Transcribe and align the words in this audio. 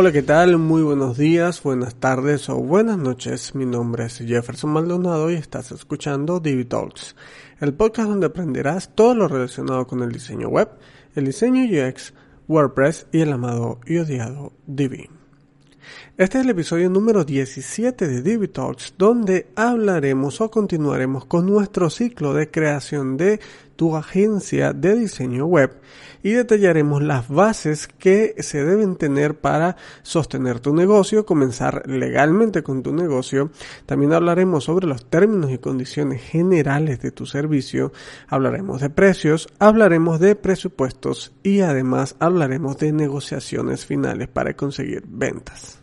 Hola, 0.00 0.12
¿qué 0.12 0.22
tal? 0.22 0.58
Muy 0.58 0.82
buenos 0.82 1.18
días, 1.18 1.60
buenas 1.60 1.96
tardes 1.96 2.48
o 2.48 2.54
buenas 2.54 2.96
noches. 2.98 3.56
Mi 3.56 3.66
nombre 3.66 4.04
es 4.04 4.18
Jefferson 4.18 4.70
Maldonado 4.70 5.28
y 5.28 5.34
estás 5.34 5.72
escuchando 5.72 6.38
Divi 6.38 6.66
Talks, 6.66 7.16
el 7.58 7.74
podcast 7.74 8.08
donde 8.08 8.26
aprenderás 8.26 8.94
todo 8.94 9.16
lo 9.16 9.26
relacionado 9.26 9.88
con 9.88 10.04
el 10.04 10.12
diseño 10.12 10.50
web, 10.50 10.68
el 11.16 11.24
diseño 11.24 11.64
UX, 11.64 12.14
WordPress 12.46 13.08
y 13.10 13.22
el 13.22 13.32
amado 13.32 13.80
y 13.86 13.98
odiado 13.98 14.52
Divi. 14.68 15.17
Este 16.18 16.38
es 16.38 16.44
el 16.44 16.50
episodio 16.50 16.90
número 16.90 17.24
17 17.24 18.08
de 18.08 18.22
Divi 18.22 18.48
Talks, 18.48 18.94
donde 18.98 19.52
hablaremos 19.54 20.40
o 20.40 20.50
continuaremos 20.50 21.26
con 21.26 21.46
nuestro 21.46 21.90
ciclo 21.90 22.34
de 22.34 22.50
creación 22.50 23.16
de 23.16 23.38
tu 23.76 23.94
agencia 23.94 24.72
de 24.72 24.96
diseño 24.96 25.46
web 25.46 25.76
y 26.24 26.32
detallaremos 26.32 27.04
las 27.04 27.28
bases 27.28 27.86
que 27.86 28.34
se 28.40 28.64
deben 28.64 28.96
tener 28.96 29.38
para 29.38 29.76
sostener 30.02 30.58
tu 30.58 30.74
negocio, 30.74 31.24
comenzar 31.24 31.88
legalmente 31.88 32.64
con 32.64 32.82
tu 32.82 32.92
negocio. 32.92 33.52
También 33.86 34.12
hablaremos 34.12 34.64
sobre 34.64 34.88
los 34.88 35.08
términos 35.08 35.52
y 35.52 35.58
condiciones 35.58 36.20
generales 36.20 37.00
de 37.00 37.12
tu 37.12 37.26
servicio, 37.26 37.92
hablaremos 38.26 38.80
de 38.80 38.90
precios, 38.90 39.46
hablaremos 39.60 40.18
de 40.18 40.34
presupuestos 40.34 41.32
y 41.44 41.60
además 41.60 42.16
hablaremos 42.18 42.76
de 42.78 42.90
negociaciones 42.90 43.86
finales 43.86 44.26
para 44.26 44.56
conseguir 44.56 45.04
ventas. 45.06 45.78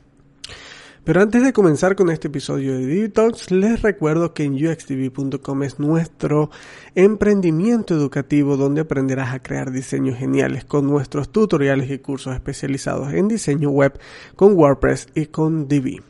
Pero 1.06 1.22
antes 1.22 1.44
de 1.44 1.53
comenzar 1.53 1.95
con 1.95 2.09
este 2.09 2.30
episodio 2.30 2.73
de 2.73 2.88
Digitalks, 2.88 3.52
les 3.52 3.84
recuerdo 3.84 4.34
que 4.34 4.44
en 4.44 4.56
uxtv.com 4.56 5.61
es 5.61 5.78
nuestro 5.78 6.50
emprendimiento 6.95 7.94
educativo 7.94 8.58
donde 8.58 8.81
aprenderás 8.81 9.31
a 9.31 9.44
crear 9.44 9.70
diseños 9.70 10.17
geniales 10.17 10.66
con 10.66 10.88
nuestros 10.88 11.30
tutoriales 11.31 11.92
y 11.92 12.00
cursos 12.00 12.33
especializados 12.33 13.14
en 13.14 13.28
diseño 13.28 13.70
web 13.70 14.00
con 14.36 14.58
WordPress 14.58 15.09
y 15.14 15.28
con 15.28 15.67
Divi. 15.67 16.02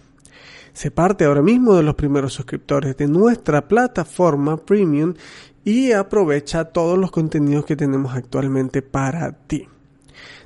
Se 0.72 0.92
parte 0.92 1.26
ahora 1.26 1.42
mismo 1.42 1.76
de 1.76 1.84
los 1.84 1.96
primeros 1.96 2.32
suscriptores 2.32 2.96
de 2.96 3.08
nuestra 3.10 3.68
plataforma 3.68 4.56
premium 4.56 5.14
y 5.66 5.92
aprovecha 5.92 6.64
todos 6.64 6.98
los 6.98 7.12
contenidos 7.12 7.66
que 7.66 7.76
tenemos 7.76 8.16
actualmente 8.16 8.82
para 8.82 9.34
ti. 9.34 9.68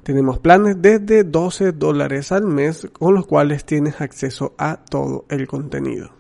Tenemos 0.04 0.40
planes 0.40 0.82
desde 0.82 1.24
12 1.24 1.74
dólares 1.74 2.32
al 2.32 2.46
mes 2.46 2.88
con 2.94 3.14
los 3.14 3.26
cuales 3.26 3.66
tienes 3.66 4.02
acceso 4.02 4.54
a 4.58 4.78
todo 4.78 5.26
el 5.30 5.48
contenido. 5.48 6.20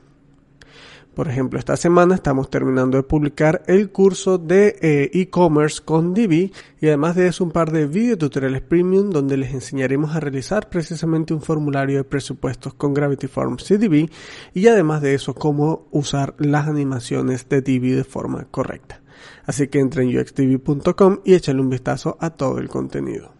Por 1.19 1.27
ejemplo, 1.27 1.59
esta 1.59 1.75
semana 1.75 2.15
estamos 2.15 2.49
terminando 2.49 2.95
de 2.95 3.03
publicar 3.03 3.63
el 3.67 3.91
curso 3.91 4.37
de 4.37 4.77
eh, 4.81 5.09
e-commerce 5.13 5.81
con 5.83 6.13
Divi 6.13 6.53
y 6.79 6.87
además 6.87 7.17
de 7.17 7.27
eso 7.27 7.43
un 7.43 7.51
par 7.51 7.73
de 7.73 7.87
video 7.87 8.17
tutoriales 8.17 8.61
premium 8.61 9.09
donde 9.09 9.35
les 9.35 9.53
enseñaremos 9.53 10.15
a 10.15 10.21
realizar 10.21 10.69
precisamente 10.69 11.33
un 11.33 11.41
formulario 11.41 11.97
de 11.97 12.03
presupuestos 12.05 12.73
con 12.73 12.93
Gravity 12.93 13.27
Forms 13.27 13.67
Divi 13.67 14.09
y 14.53 14.67
además 14.67 15.01
de 15.01 15.13
eso 15.13 15.33
cómo 15.33 15.89
usar 15.91 16.35
las 16.37 16.69
animaciones 16.69 17.49
de 17.49 17.61
Divi 17.61 17.91
de 17.91 18.05
forma 18.05 18.45
correcta. 18.49 19.01
Así 19.45 19.67
que 19.67 19.79
entre 19.79 20.03
en 20.03 20.17
uxtv.com 20.17 21.19
y 21.25 21.33
échale 21.33 21.59
un 21.59 21.69
vistazo 21.69 22.17
a 22.21 22.29
todo 22.29 22.59
el 22.59 22.69
contenido. 22.69 23.38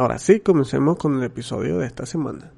Ahora 0.00 0.18
sí, 0.18 0.40
comencemos 0.40 0.96
con 0.96 1.18
el 1.18 1.24
episodio 1.24 1.76
de 1.76 1.86
esta 1.86 2.06
semana. 2.06 2.50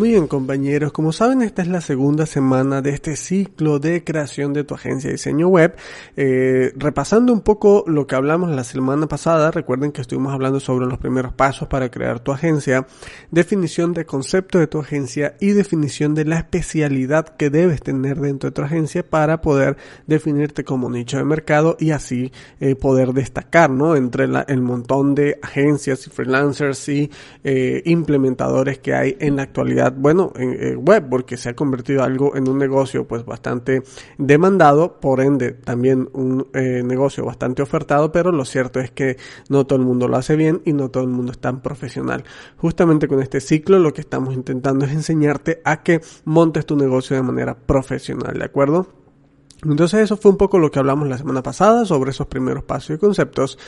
Muy 0.00 0.12
bien 0.12 0.28
compañeros, 0.28 0.92
como 0.92 1.12
saben 1.12 1.42
esta 1.42 1.60
es 1.60 1.68
la 1.68 1.82
segunda 1.82 2.24
semana 2.24 2.80
de 2.80 2.88
este 2.88 3.16
ciclo 3.16 3.78
de 3.78 4.02
creación 4.02 4.54
de 4.54 4.64
tu 4.64 4.74
agencia 4.74 5.08
de 5.08 5.16
diseño 5.16 5.48
web. 5.48 5.76
Eh, 6.16 6.72
repasando 6.74 7.34
un 7.34 7.42
poco 7.42 7.84
lo 7.86 8.06
que 8.06 8.14
hablamos 8.14 8.48
la 8.48 8.64
semana 8.64 9.08
pasada, 9.08 9.50
recuerden 9.50 9.92
que 9.92 10.00
estuvimos 10.00 10.32
hablando 10.32 10.58
sobre 10.58 10.86
los 10.86 10.96
primeros 10.96 11.34
pasos 11.34 11.68
para 11.68 11.90
crear 11.90 12.18
tu 12.20 12.32
agencia, 12.32 12.86
definición 13.30 13.92
de 13.92 14.06
concepto 14.06 14.58
de 14.58 14.68
tu 14.68 14.78
agencia 14.78 15.36
y 15.38 15.50
definición 15.50 16.14
de 16.14 16.24
la 16.24 16.38
especialidad 16.38 17.36
que 17.36 17.50
debes 17.50 17.82
tener 17.82 18.20
dentro 18.20 18.48
de 18.48 18.54
tu 18.54 18.62
agencia 18.62 19.06
para 19.06 19.42
poder 19.42 19.76
definirte 20.06 20.64
como 20.64 20.88
nicho 20.88 21.18
de 21.18 21.24
mercado 21.24 21.76
y 21.78 21.90
así 21.90 22.32
eh, 22.58 22.74
poder 22.74 23.12
destacar 23.12 23.68
¿no? 23.68 23.94
entre 23.96 24.24
el 24.24 24.62
montón 24.62 25.14
de 25.14 25.38
agencias 25.42 26.06
y 26.06 26.10
freelancers 26.10 26.88
y 26.88 27.10
eh, 27.44 27.82
implementadores 27.84 28.78
que 28.78 28.94
hay 28.94 29.18
en 29.20 29.36
la 29.36 29.42
actualidad 29.42 29.89
bueno, 29.96 30.32
en, 30.36 30.78
web, 30.84 31.08
porque 31.08 31.36
se 31.36 31.50
ha 31.50 31.54
convertido 31.54 32.02
algo 32.02 32.36
en 32.36 32.48
un 32.48 32.58
negocio 32.58 33.06
pues 33.06 33.24
bastante 33.24 33.82
demandado, 34.18 35.00
por 35.00 35.20
ende 35.20 35.52
también 35.52 36.08
un 36.12 36.48
eh, 36.54 36.82
negocio 36.84 37.24
bastante 37.24 37.62
ofertado, 37.62 38.12
pero 38.12 38.32
lo 38.32 38.44
cierto 38.44 38.80
es 38.80 38.90
que 38.90 39.16
no 39.48 39.66
todo 39.66 39.78
el 39.78 39.84
mundo 39.84 40.08
lo 40.08 40.16
hace 40.16 40.36
bien 40.36 40.62
y 40.64 40.72
no 40.72 40.90
todo 40.90 41.04
el 41.04 41.10
mundo 41.10 41.32
es 41.32 41.38
tan 41.38 41.60
profesional. 41.62 42.24
Justamente 42.56 43.08
con 43.08 43.20
este 43.22 43.40
ciclo 43.40 43.78
lo 43.78 43.92
que 43.92 44.00
estamos 44.00 44.34
intentando 44.34 44.84
es 44.84 44.92
enseñarte 44.92 45.60
a 45.64 45.82
que 45.82 46.00
montes 46.24 46.66
tu 46.66 46.76
negocio 46.76 47.16
de 47.16 47.22
manera 47.22 47.56
profesional, 47.56 48.38
¿de 48.38 48.44
acuerdo? 48.44 49.00
Entonces 49.64 50.00
eso 50.00 50.16
fue 50.16 50.30
un 50.30 50.38
poco 50.38 50.58
lo 50.58 50.70
que 50.70 50.78
hablamos 50.78 51.08
la 51.08 51.18
semana 51.18 51.42
pasada 51.42 51.84
sobre 51.84 52.12
esos 52.12 52.26
primeros 52.26 52.64
pasos 52.64 52.96
y 52.96 52.98
conceptos. 52.98 53.58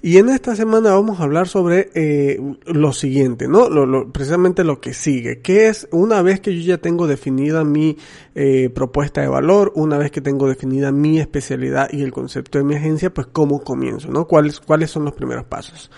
Y 0.00 0.16
en 0.18 0.30
esta 0.30 0.56
semana 0.56 0.92
vamos 0.92 1.20
a 1.20 1.24
hablar 1.24 1.48
sobre 1.48 1.90
eh, 1.94 2.40
lo 2.66 2.92
siguiente, 2.92 3.46
¿no? 3.46 3.68
Lo, 3.68 3.84
lo, 3.84 4.10
precisamente 4.10 4.64
lo 4.64 4.80
que 4.80 4.94
sigue, 4.94 5.40
que 5.40 5.68
es 5.68 5.86
una 5.92 6.22
vez 6.22 6.40
que 6.40 6.54
yo 6.54 6.62
ya 6.62 6.78
tengo 6.78 7.06
definida 7.06 7.64
mi 7.64 7.96
eh, 8.34 8.70
propuesta 8.74 9.20
de 9.20 9.28
valor, 9.28 9.72
una 9.74 9.98
vez 9.98 10.10
que 10.10 10.20
tengo 10.20 10.48
definida 10.48 10.92
mi 10.92 11.20
especialidad 11.20 11.88
y 11.92 12.02
el 12.02 12.12
concepto 12.12 12.58
de 12.58 12.64
mi 12.64 12.74
agencia, 12.74 13.12
pues 13.12 13.26
cómo 13.26 13.62
comienzo, 13.62 14.10
¿no? 14.10 14.26
¿Cuáles, 14.26 14.60
cuáles 14.60 14.90
son 14.90 15.04
los 15.04 15.14
primeros 15.14 15.44
pasos? 15.44 15.90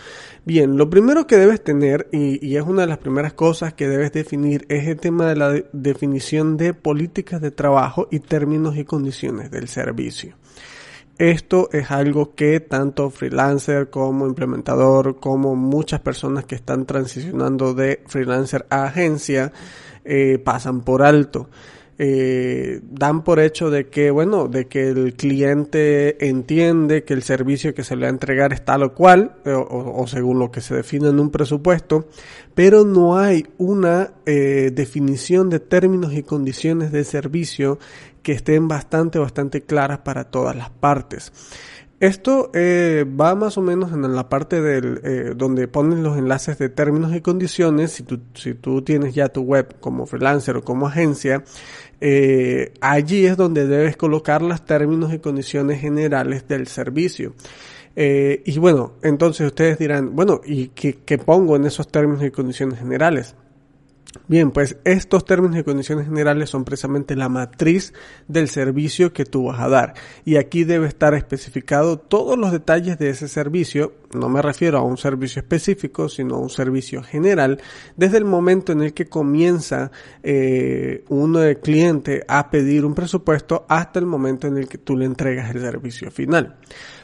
Bien, 0.46 0.76
lo 0.76 0.88
primero 0.88 1.26
que 1.26 1.38
debes 1.38 1.60
tener, 1.64 2.08
y, 2.12 2.54
es 2.54 2.62
una 2.62 2.82
de 2.82 2.86
las 2.86 2.98
primeras 2.98 3.32
cosas 3.32 3.74
que 3.74 3.88
debes 3.88 4.12
definir, 4.12 4.64
es 4.68 4.86
el 4.86 4.96
tema 4.96 5.26
de 5.26 5.34
la 5.34 5.50
de 5.50 5.66
definición 5.72 6.56
de 6.56 6.72
políticas 6.72 7.40
de 7.40 7.50
trabajo 7.50 8.06
y 8.12 8.20
términos 8.20 8.76
y 8.76 8.84
condiciones 8.84 9.50
del 9.50 9.66
servicio. 9.66 10.36
Esto 11.18 11.68
es 11.72 11.90
algo 11.90 12.36
que 12.36 12.60
tanto 12.60 13.10
freelancer 13.10 13.90
como 13.90 14.24
implementador, 14.28 15.18
como 15.18 15.56
muchas 15.56 15.98
personas 15.98 16.44
que 16.44 16.54
están 16.54 16.86
transicionando 16.86 17.74
de 17.74 18.04
freelancer 18.06 18.66
a 18.70 18.84
agencia, 18.84 19.52
eh, 20.04 20.38
pasan 20.38 20.82
por 20.82 21.02
alto. 21.02 21.50
Eh, 21.98 22.80
dan 22.82 23.24
por 23.24 23.40
hecho 23.40 23.70
de 23.70 23.88
que, 23.88 24.10
bueno, 24.10 24.48
de 24.48 24.66
que 24.66 24.88
el 24.88 25.14
cliente 25.14 26.28
entiende 26.28 27.04
que 27.04 27.14
el 27.14 27.22
servicio 27.22 27.74
que 27.74 27.84
se 27.84 27.96
le 27.96 28.02
va 28.02 28.08
a 28.08 28.10
entregar 28.10 28.52
es 28.52 28.64
tal 28.64 28.82
o 28.82 28.92
cual, 28.94 29.36
o, 29.46 29.94
o, 29.96 30.06
según 30.06 30.38
lo 30.38 30.50
que 30.50 30.60
se 30.60 30.74
define 30.74 31.08
en 31.08 31.18
un 31.18 31.30
presupuesto, 31.30 32.08
pero 32.54 32.84
no 32.84 33.18
hay 33.18 33.46
una 33.56 34.12
eh, 34.26 34.70
definición 34.74 35.48
de 35.48 35.60
términos 35.60 36.12
y 36.12 36.22
condiciones 36.22 36.92
de 36.92 37.04
servicio 37.04 37.78
que 38.22 38.32
estén 38.32 38.68
bastante, 38.68 39.18
bastante 39.18 39.62
claras 39.62 39.98
para 39.98 40.24
todas 40.24 40.54
las 40.54 40.68
partes. 40.68 41.32
Esto 41.98 42.50
eh, 42.52 43.06
va 43.08 43.34
más 43.34 43.56
o 43.56 43.62
menos 43.62 43.90
en 43.90 44.14
la 44.14 44.28
parte 44.28 44.60
del 44.60 45.00
eh, 45.02 45.32
donde 45.34 45.66
ponen 45.66 46.02
los 46.02 46.18
enlaces 46.18 46.58
de 46.58 46.68
términos 46.68 47.14
y 47.14 47.22
condiciones. 47.22 47.92
Si 47.92 48.02
tú, 48.02 48.20
si 48.34 48.52
tú 48.52 48.82
tienes 48.82 49.14
ya 49.14 49.30
tu 49.30 49.40
web 49.40 49.76
como 49.80 50.04
freelancer 50.04 50.58
o 50.58 50.62
como 50.62 50.88
agencia, 50.88 51.42
eh, 52.00 52.72
allí 52.80 53.26
es 53.26 53.36
donde 53.36 53.66
debes 53.66 53.96
colocar 53.96 54.42
los 54.42 54.64
términos 54.64 55.12
y 55.12 55.18
condiciones 55.18 55.80
generales 55.80 56.46
del 56.48 56.66
servicio. 56.66 57.34
Eh, 57.94 58.42
y 58.44 58.58
bueno, 58.58 58.92
entonces 59.02 59.46
ustedes 59.46 59.78
dirán, 59.78 60.14
bueno, 60.14 60.40
¿y 60.44 60.68
qué, 60.68 60.98
qué 61.04 61.16
pongo 61.16 61.56
en 61.56 61.64
esos 61.64 61.88
términos 61.88 62.24
y 62.24 62.30
condiciones 62.30 62.78
generales? 62.78 63.34
Bien, 64.28 64.50
pues 64.50 64.76
estos 64.84 65.24
términos 65.24 65.58
y 65.58 65.62
condiciones 65.62 66.06
generales 66.06 66.50
son 66.50 66.64
precisamente 66.64 67.14
la 67.14 67.28
matriz 67.28 67.92
del 68.26 68.48
servicio 68.48 69.12
que 69.12 69.24
tú 69.24 69.44
vas 69.44 69.60
a 69.60 69.68
dar. 69.68 69.94
Y 70.24 70.36
aquí 70.36 70.64
debe 70.64 70.88
estar 70.88 71.14
especificado 71.14 71.98
todos 71.98 72.36
los 72.36 72.50
detalles 72.50 72.98
de 72.98 73.10
ese 73.10 73.28
servicio. 73.28 73.94
No 74.14 74.28
me 74.28 74.42
refiero 74.42 74.78
a 74.78 74.82
un 74.82 74.96
servicio 74.96 75.40
específico, 75.40 76.08
sino 76.08 76.36
a 76.36 76.38
un 76.38 76.50
servicio 76.50 77.02
general. 77.02 77.60
Desde 77.96 78.18
el 78.18 78.24
momento 78.24 78.72
en 78.72 78.82
el 78.82 78.94
que 78.94 79.06
comienza 79.06 79.92
eh, 80.22 81.04
un 81.08 81.36
eh, 81.40 81.58
cliente 81.62 82.24
a 82.26 82.50
pedir 82.50 82.84
un 82.84 82.94
presupuesto 82.94 83.64
hasta 83.68 84.00
el 84.00 84.06
momento 84.06 84.48
en 84.48 84.56
el 84.56 84.68
que 84.68 84.78
tú 84.78 84.96
le 84.96 85.04
entregas 85.04 85.54
el 85.54 85.60
servicio 85.60 86.10
final. 86.10 86.56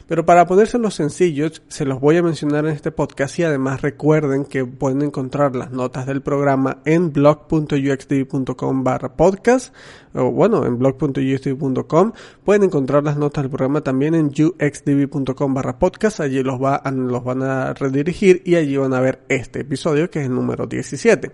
Pero 0.07 0.25
para 0.25 0.45
ponérselos 0.45 0.95
sencillos, 0.95 1.61
se 1.67 1.85
los 1.85 1.99
voy 1.99 2.17
a 2.17 2.23
mencionar 2.23 2.65
en 2.65 2.71
este 2.71 2.91
podcast 2.91 3.39
y 3.39 3.43
además 3.43 3.81
recuerden 3.81 4.45
que 4.45 4.65
pueden 4.65 5.01
encontrar 5.01 5.55
las 5.55 5.71
notas 5.71 6.05
del 6.05 6.21
programa 6.21 6.79
en 6.85 7.13
blog.uxtv.com 7.13 8.83
barra 8.83 9.15
podcast 9.15 9.73
o 10.15 10.31
bueno, 10.31 10.65
en 10.65 10.77
blog.uxtv.com. 10.77 12.11
Pueden 12.43 12.63
encontrar 12.63 13.03
las 13.03 13.17
notas 13.17 13.43
del 13.43 13.49
programa 13.49 13.81
también 13.81 14.15
en 14.15 14.27
uxtv.com 14.27 15.53
barra 15.53 15.79
podcast. 15.79 16.19
Allí 16.19 16.43
los, 16.43 16.61
va, 16.61 16.81
los 16.91 17.23
van 17.23 17.43
a 17.43 17.73
redirigir 17.73 18.41
y 18.45 18.55
allí 18.55 18.77
van 18.77 18.93
a 18.93 18.99
ver 18.99 19.23
este 19.29 19.61
episodio 19.61 20.09
que 20.09 20.19
es 20.19 20.25
el 20.25 20.35
número 20.35 20.67
17. 20.67 21.31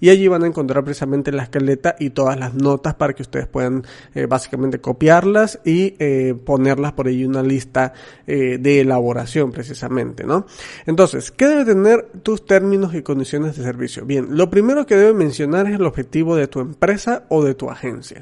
Y 0.00 0.10
allí 0.10 0.28
van 0.28 0.44
a 0.44 0.46
encontrar 0.46 0.84
precisamente 0.84 1.32
la 1.32 1.44
escaleta 1.44 1.96
y 1.98 2.10
todas 2.10 2.38
las 2.38 2.54
notas 2.54 2.94
para 2.94 3.12
que 3.12 3.22
ustedes 3.22 3.46
puedan 3.46 3.84
eh, 4.14 4.26
básicamente 4.26 4.80
copiarlas 4.80 5.60
y 5.64 5.94
eh, 5.98 6.34
ponerlas 6.44 6.92
por 6.92 7.08
ahí 7.08 7.24
una 7.24 7.42
lista 7.42 7.92
eh, 8.26 8.58
de 8.58 8.80
elaboración 8.80 9.52
precisamente, 9.52 10.24
¿no? 10.24 10.46
Entonces, 10.86 11.30
¿qué 11.30 11.46
debe 11.46 11.64
tener 11.64 12.06
tus 12.22 12.46
términos 12.46 12.94
y 12.94 13.02
condiciones 13.02 13.56
de 13.56 13.62
servicio? 13.62 14.04
Bien, 14.04 14.28
lo 14.30 14.50
primero 14.50 14.86
que 14.86 14.96
debe 14.96 15.12
mencionar 15.12 15.66
es 15.66 15.74
el 15.74 15.86
objetivo 15.86 16.36
de 16.36 16.46
tu 16.48 16.60
empresa 16.60 17.24
o 17.28 17.44
de 17.44 17.54
tu 17.54 17.70
agencia. 17.70 18.21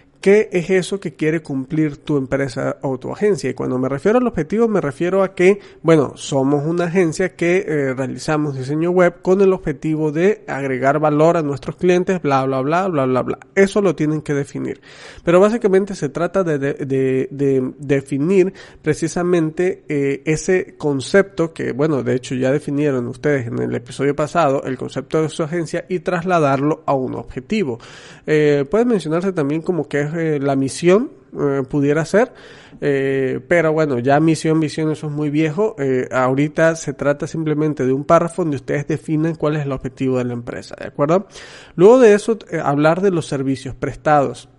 ¿Qué 0.21 0.49
es 0.51 0.69
eso 0.69 0.99
que 0.99 1.15
quiere 1.15 1.41
cumplir 1.41 1.97
tu 1.97 2.15
empresa 2.15 2.77
o 2.83 2.99
tu 2.99 3.11
agencia? 3.11 3.49
Y 3.49 3.55
cuando 3.55 3.79
me 3.79 3.89
refiero 3.89 4.19
al 4.19 4.27
objetivo, 4.27 4.67
me 4.67 4.79
refiero 4.79 5.23
a 5.23 5.33
que, 5.33 5.59
bueno, 5.81 6.13
somos 6.15 6.63
una 6.63 6.85
agencia 6.85 7.35
que 7.35 7.65
eh, 7.67 7.93
realizamos 7.95 8.55
diseño 8.55 8.91
web 8.91 9.23
con 9.23 9.41
el 9.41 9.51
objetivo 9.51 10.11
de 10.11 10.43
agregar 10.47 10.99
valor 10.99 11.37
a 11.37 11.41
nuestros 11.41 11.75
clientes, 11.75 12.21
bla, 12.21 12.45
bla, 12.45 12.61
bla, 12.61 12.87
bla, 12.87 13.05
bla, 13.05 13.23
bla. 13.23 13.39
Eso 13.55 13.81
lo 13.81 13.95
tienen 13.95 14.21
que 14.21 14.35
definir. 14.35 14.79
Pero 15.23 15.39
básicamente 15.39 15.95
se 15.95 16.09
trata 16.09 16.43
de, 16.43 16.59
de, 16.59 17.73
definir 17.79 18.53
precisamente 18.79 19.85
eh, 19.89 20.21
ese 20.25 20.75
concepto 20.77 21.51
que, 21.51 21.71
bueno, 21.71 22.03
de 22.03 22.13
hecho 22.13 22.35
ya 22.35 22.51
definieron 22.51 23.07
ustedes 23.07 23.47
en 23.47 23.57
el 23.57 23.73
episodio 23.73 24.15
pasado, 24.15 24.61
el 24.65 24.77
concepto 24.77 25.23
de 25.23 25.29
su 25.29 25.41
agencia 25.41 25.85
y 25.89 25.97
trasladarlo 25.99 26.83
a 26.85 26.93
un 26.93 27.15
objetivo. 27.15 27.79
Eh, 28.27 28.65
puede 28.69 28.85
mencionarse 28.85 29.33
también 29.33 29.63
como 29.63 29.89
que 29.89 30.01
es 30.01 30.10
eh, 30.15 30.39
la 30.39 30.55
misión, 30.55 31.11
eh, 31.33 31.63
pudiera 31.67 32.05
ser. 32.05 32.33
Eh, 32.79 33.39
pero 33.47 33.73
bueno, 33.73 33.99
ya 33.99 34.19
misión, 34.19 34.59
visión, 34.59 34.91
eso 34.91 35.07
es 35.07 35.13
muy 35.13 35.29
viejo. 35.29 35.75
ahorita 36.11 36.75
se 36.75 36.93
trata 36.93 37.27
simplemente 37.27 37.85
de 37.85 37.93
un 37.93 38.03
párrafo 38.03 38.41
donde 38.43 38.57
ustedes 38.57 38.87
definen 38.87 39.35
cuál 39.35 39.55
es 39.55 39.65
el 39.65 39.71
objetivo 39.71 40.17
de 40.17 40.25
la 40.25 40.33
empresa, 40.33 40.75
¿de 40.79 40.87
acuerdo? 40.87 41.27
Luego 41.75 41.99
de 41.99 42.13
eso, 42.13 42.37
hablar 42.63 43.01
de 43.01 43.11
los 43.11 43.27
servicios 43.27 43.75
prestados 43.75 44.49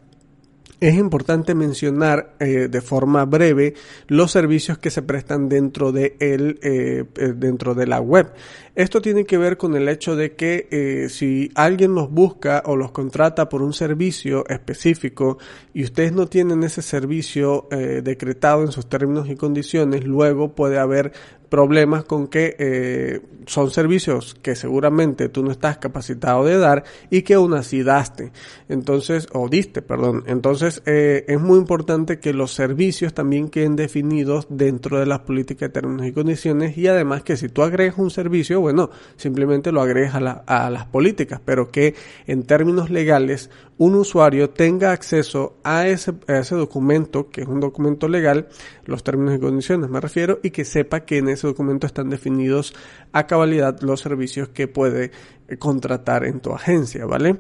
es 0.83 0.97
importante 0.97 1.55
mencionar 1.55 2.35
eh, 2.41 2.67
de 2.69 2.81
forma 2.81 3.25
breve 3.25 3.75
los 4.09 4.33
servicios 4.33 4.79
que 4.79 4.91
se 4.91 5.03
prestan 5.03 5.49
dentro 5.49 5.93
de 5.93 6.17
el, 6.19 6.59
eh, 6.61 7.05
eh, 7.15 7.33
dentro 7.37 7.77
de 7.77 7.87
la 7.87 8.01
web. 8.01 8.33
Esto 8.75 9.01
tiene 9.01 9.25
que 9.25 9.39
ver 9.39 9.57
con 9.57 9.77
el 9.77 9.89
hecho 9.89 10.17
de 10.17 10.35
que 10.35 11.07
si 11.09 11.53
alguien 11.55 11.95
los 11.95 12.11
busca 12.11 12.65
o 12.67 12.75
los 12.75 12.91
contrata 12.91 13.49
por 13.49 13.63
un 13.63 13.75
servicio 13.75 14.45
específico 14.49 15.39
y 15.73 15.85
ustedes 15.85 16.13
no 16.13 16.27
tienen 16.27 16.65
ese 16.65 16.81
servicio 16.81 17.69
decretado 17.71 18.63
en 18.63 18.73
sus 18.73 18.89
términos 18.89 19.29
y 19.29 19.37
condiciones, 19.37 20.05
luego 20.05 20.55
puede 20.55 20.79
haber 20.79 21.13
problemas 21.53 22.05
con 22.05 22.29
que 22.29 22.57
eh, 22.59 23.21
son 23.45 23.71
servicios 23.71 24.35
que 24.41 24.57
seguramente 24.57 25.29
tú 25.29 25.45
no 25.45 25.51
estás 25.51 25.77
capacitado 25.77 26.47
de 26.47 26.57
dar 26.57 26.83
y 27.11 27.21
que 27.21 27.35
aún 27.35 27.53
así 27.53 27.83
daste. 27.83 28.33
Entonces, 28.71 29.29
o 29.35 29.51
diste, 29.51 29.83
perdón. 29.83 30.25
Entonces, 30.27 30.83
eh, 30.87 31.27
es 31.29 31.39
muy 31.39 31.59
importante 31.59 32.21
que 32.21 32.33
los 32.33 32.55
servicios 32.55 33.13
también 33.13 33.51
queden 33.51 33.77
definidos 33.77 34.47
dentro 34.49 34.99
de 34.99 35.05
las 35.05 35.19
políticas 35.19 35.69
de 35.69 35.75
términos 35.75 36.07
y 36.07 36.13
condiciones 36.13 36.79
y 36.79 36.87
además 36.87 37.23
que 37.23 37.37
si 37.37 37.51
tú 37.51 37.63
agregas 37.63 37.99
un 37.99 38.11
servicio, 38.11 38.63
bueno, 38.63 38.89
simplemente 39.17 39.73
lo 39.73 39.83
agregas 39.83 40.15
a, 40.15 40.45
a 40.47 40.71
las 40.71 40.87
políticas, 40.87 41.39
pero 41.45 41.71
que 41.71 41.95
en 42.27 42.45
términos 42.45 42.89
legales 42.89 43.51
un 43.85 43.97
usuario 43.97 44.51
tenga 44.51 44.93
acceso 44.93 45.57
a 45.65 45.89
ese, 45.89 46.13
documento, 46.55 47.31
que 47.31 47.41
es 47.41 47.49
un 47.49 47.59
documento 47.59 48.07
legal, 48.07 48.47
los 48.85 49.03
términos 49.03 49.35
y 49.35 49.41
condiciones 49.41 49.91
me 49.91 50.01
refiero, 50.01 50.39
y 50.45 50.51
que 50.51 50.65
sepa 50.65 51.01
que 51.01 51.19
en 51.19 51.29
ese 51.29 51.49
documento 51.49 51.89
están 51.89 52.09
definidos 52.09 52.75
a 53.11 53.27
cabalidad 53.27 53.81
los 53.81 54.01
servicios 54.01 54.49
que 54.49 54.69
puede 54.69 55.11
contratar 55.59 56.25
en 56.25 56.41
tu 56.41 56.53
agencia, 56.53 57.07
¿vale? 57.07 57.37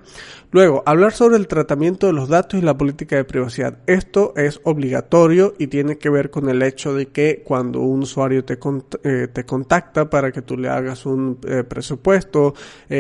Luego, 0.50 0.82
hablar 0.84 1.12
sobre 1.12 1.37
el 1.37 1.46
tratamiento 1.46 2.06
de 2.06 2.12
los 2.12 2.28
datos 2.28 2.58
y 2.60 2.62
la 2.62 2.76
política 2.76 3.16
de 3.16 3.25
privacidad. 3.25 3.78
Esto 3.87 4.34
es 4.37 4.60
obligatorio 4.64 5.54
y 5.58 5.69
tiene 5.69 5.96
que 5.96 6.10
ver 6.10 6.31
con 6.31 6.49
el 6.49 6.62
hecho 6.62 6.94
de 6.94 7.06
que 7.06 7.43
cuando 7.44 7.81
un 7.81 8.02
usuario 8.02 8.44
te, 8.44 8.58
eh, 9.04 9.28
te 9.32 9.44
contacta 9.44 10.10
para 10.10 10.31
que 10.31 10.43
tú 10.43 10.56
le 10.56 10.69
hagas 10.69 11.06
un 11.06 11.38
eh, 11.46 11.64
presupuesto, 11.64 12.54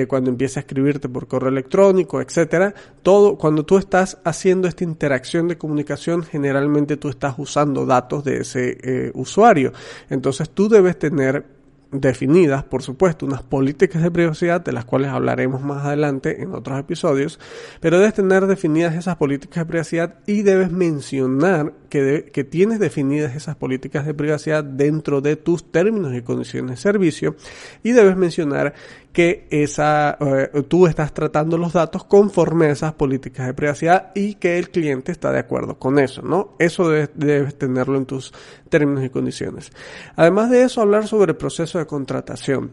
cuando 0.08 0.30
empieza 0.30 0.60
a 0.60 0.62
escribirte 0.62 1.08
por 1.08 1.28
correo 1.28 1.50
electrónico, 1.50 2.20
etcétera, 2.20 2.74
todo, 3.02 3.36
cuando 3.36 3.64
tú 3.64 3.76
estás 3.76 4.18
haciendo 4.24 4.66
esta 4.66 4.84
interacción 4.84 5.48
de 5.48 5.58
comunicación, 5.58 6.22
generalmente 6.22 6.96
tú 6.96 7.10
estás 7.10 7.34
usando 7.36 7.84
datos 7.84 8.24
de 8.24 8.38
ese 8.38 9.10
usuario. 9.14 9.72
Entonces 10.08 10.48
tú 10.50 10.68
debes 10.68 10.98
tener 10.98 11.44
definidas, 11.92 12.64
por 12.64 12.82
supuesto, 12.82 13.26
unas 13.26 13.42
políticas 13.42 14.02
de 14.02 14.10
privacidad 14.10 14.62
de 14.62 14.72
las 14.72 14.86
cuales 14.86 15.10
hablaremos 15.10 15.60
más 15.62 15.84
adelante 15.84 16.42
en 16.42 16.54
otros 16.54 16.80
episodios, 16.80 17.38
pero 17.80 17.98
debes 17.98 18.14
tener 18.14 18.46
definidas 18.46 18.94
esas 18.94 19.16
políticas 19.16 19.64
de 19.64 19.66
privacidad 19.66 20.14
y 20.26 20.42
debes 20.42 20.72
mencionar 20.72 21.74
que, 21.90 22.30
que 22.32 22.44
tienes 22.44 22.78
definidas 22.78 23.36
esas 23.36 23.56
políticas 23.56 24.06
de 24.06 24.14
privacidad 24.14 24.64
dentro 24.64 25.20
de 25.20 25.36
tus 25.36 25.70
términos 25.70 26.14
y 26.14 26.22
condiciones 26.22 26.70
de 26.70 26.76
servicio 26.78 27.36
y 27.82 27.92
debes 27.92 28.16
mencionar 28.16 28.72
que 29.12 29.46
esa, 29.50 30.16
eh, 30.20 30.62
tú 30.68 30.86
estás 30.86 31.12
tratando 31.12 31.58
los 31.58 31.74
datos 31.74 32.04
conforme 32.04 32.66
a 32.66 32.70
esas 32.70 32.94
políticas 32.94 33.46
de 33.46 33.54
privacidad 33.54 34.10
y 34.14 34.36
que 34.36 34.58
el 34.58 34.70
cliente 34.70 35.12
está 35.12 35.30
de 35.30 35.38
acuerdo 35.38 35.78
con 35.78 35.98
eso, 35.98 36.22
¿no? 36.22 36.54
Eso 36.58 36.88
debes, 36.88 37.54
tenerlo 37.56 37.98
en 37.98 38.06
tus 38.06 38.32
términos 38.68 39.04
y 39.04 39.10
condiciones. 39.10 39.70
Además 40.16 40.50
de 40.50 40.62
eso, 40.62 40.80
hablar 40.80 41.06
sobre 41.06 41.32
el 41.32 41.36
proceso 41.36 41.78
de 41.78 41.86
contratación. 41.86 42.70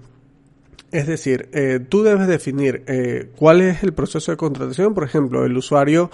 Es 0.91 1.05
decir, 1.05 1.49
eh, 1.53 1.79
tú 1.87 2.01
debes 2.01 2.27
definir 2.27 2.83
eh, 2.87 3.29
cuál 3.35 3.61
es 3.61 3.83
el 3.83 3.93
proceso 3.93 4.31
de 4.31 4.37
contratación. 4.37 4.95
Por 4.95 5.03
ejemplo, 5.03 5.45
el 5.45 5.55
usuario 5.55 6.09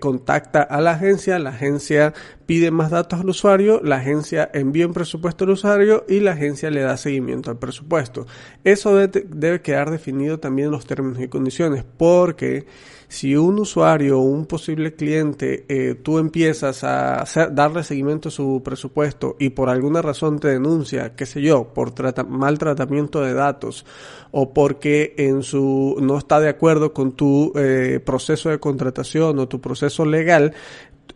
contacta 0.00 0.62
a 0.62 0.80
la 0.80 0.92
agencia, 0.92 1.38
la 1.38 1.50
agencia 1.50 2.14
pide 2.48 2.70
más 2.70 2.90
datos 2.90 3.20
al 3.20 3.28
usuario, 3.28 3.82
la 3.84 3.96
agencia 3.96 4.50
envía 4.54 4.86
un 4.86 4.94
presupuesto 4.94 5.44
al 5.44 5.50
usuario 5.50 6.06
y 6.08 6.20
la 6.20 6.32
agencia 6.32 6.70
le 6.70 6.80
da 6.80 6.96
seguimiento 6.96 7.50
al 7.50 7.58
presupuesto. 7.58 8.26
Eso 8.64 8.96
debe, 8.96 9.60
quedar 9.60 9.90
definido 9.90 10.40
también 10.40 10.68
en 10.68 10.72
los 10.72 10.86
términos 10.86 11.20
y 11.20 11.28
condiciones 11.28 11.84
porque 11.98 12.64
si 13.06 13.36
un 13.36 13.58
usuario 13.58 14.18
o 14.18 14.22
un 14.22 14.46
posible 14.46 14.94
cliente 14.94 15.66
eh, 15.68 15.94
tú 15.94 16.18
empiezas 16.18 16.84
a 16.84 17.24
darle 17.50 17.84
seguimiento 17.84 18.28
a 18.28 18.32
su 18.32 18.62
presupuesto 18.64 19.36
y 19.38 19.50
por 19.50 19.68
alguna 19.68 20.00
razón 20.00 20.38
te 20.38 20.48
denuncia, 20.48 21.14
qué 21.16 21.26
sé 21.26 21.42
yo, 21.42 21.74
por 21.74 21.92
mal 22.28 22.58
tratamiento 22.58 23.20
de 23.20 23.34
datos 23.34 23.84
o 24.30 24.52
porque 24.52 25.14
en 25.16 25.42
su 25.42 25.96
no 26.00 26.18
está 26.18 26.40
de 26.40 26.48
acuerdo 26.48 26.92
con 26.92 27.12
tu 27.12 27.52
eh, 27.56 28.00
proceso 28.04 28.50
de 28.50 28.60
contratación 28.60 29.38
o 29.38 29.48
tu 29.48 29.60
proceso 29.60 30.04
legal, 30.04 30.52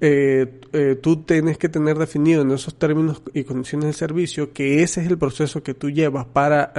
eh, 0.04 0.60
eh, 0.72 0.98
tú 1.00 1.22
tienes 1.22 1.58
que 1.58 1.68
tener 1.68 1.96
definido 1.96 2.42
en 2.42 2.50
esos 2.50 2.76
términos 2.76 3.22
y 3.32 3.44
condiciones 3.44 3.86
de 3.86 3.92
servicio 3.92 4.52
que 4.52 4.82
ese 4.82 5.00
es 5.00 5.06
el 5.06 5.16
proceso 5.16 5.62
que 5.62 5.74
tú 5.74 5.90
llevas 5.90 6.26
para, 6.26 6.72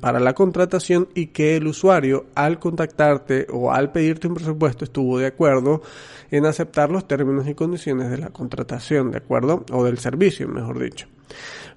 para 0.00 0.18
la 0.18 0.32
contratación 0.32 1.08
y 1.14 1.26
que 1.26 1.56
el 1.56 1.66
usuario 1.66 2.24
al 2.34 2.58
contactarte 2.58 3.46
o 3.52 3.70
al 3.70 3.92
pedirte 3.92 4.28
un 4.28 4.34
presupuesto 4.34 4.86
estuvo 4.86 5.18
de 5.18 5.26
acuerdo 5.26 5.82
en 6.30 6.46
aceptar 6.46 6.90
los 6.90 7.06
términos 7.06 7.46
y 7.46 7.54
condiciones 7.54 8.10
de 8.10 8.16
la 8.16 8.30
contratación, 8.30 9.10
¿de 9.10 9.18
acuerdo? 9.18 9.66
O 9.70 9.84
del 9.84 9.98
servicio, 9.98 10.48
mejor 10.48 10.78
dicho. 10.78 11.06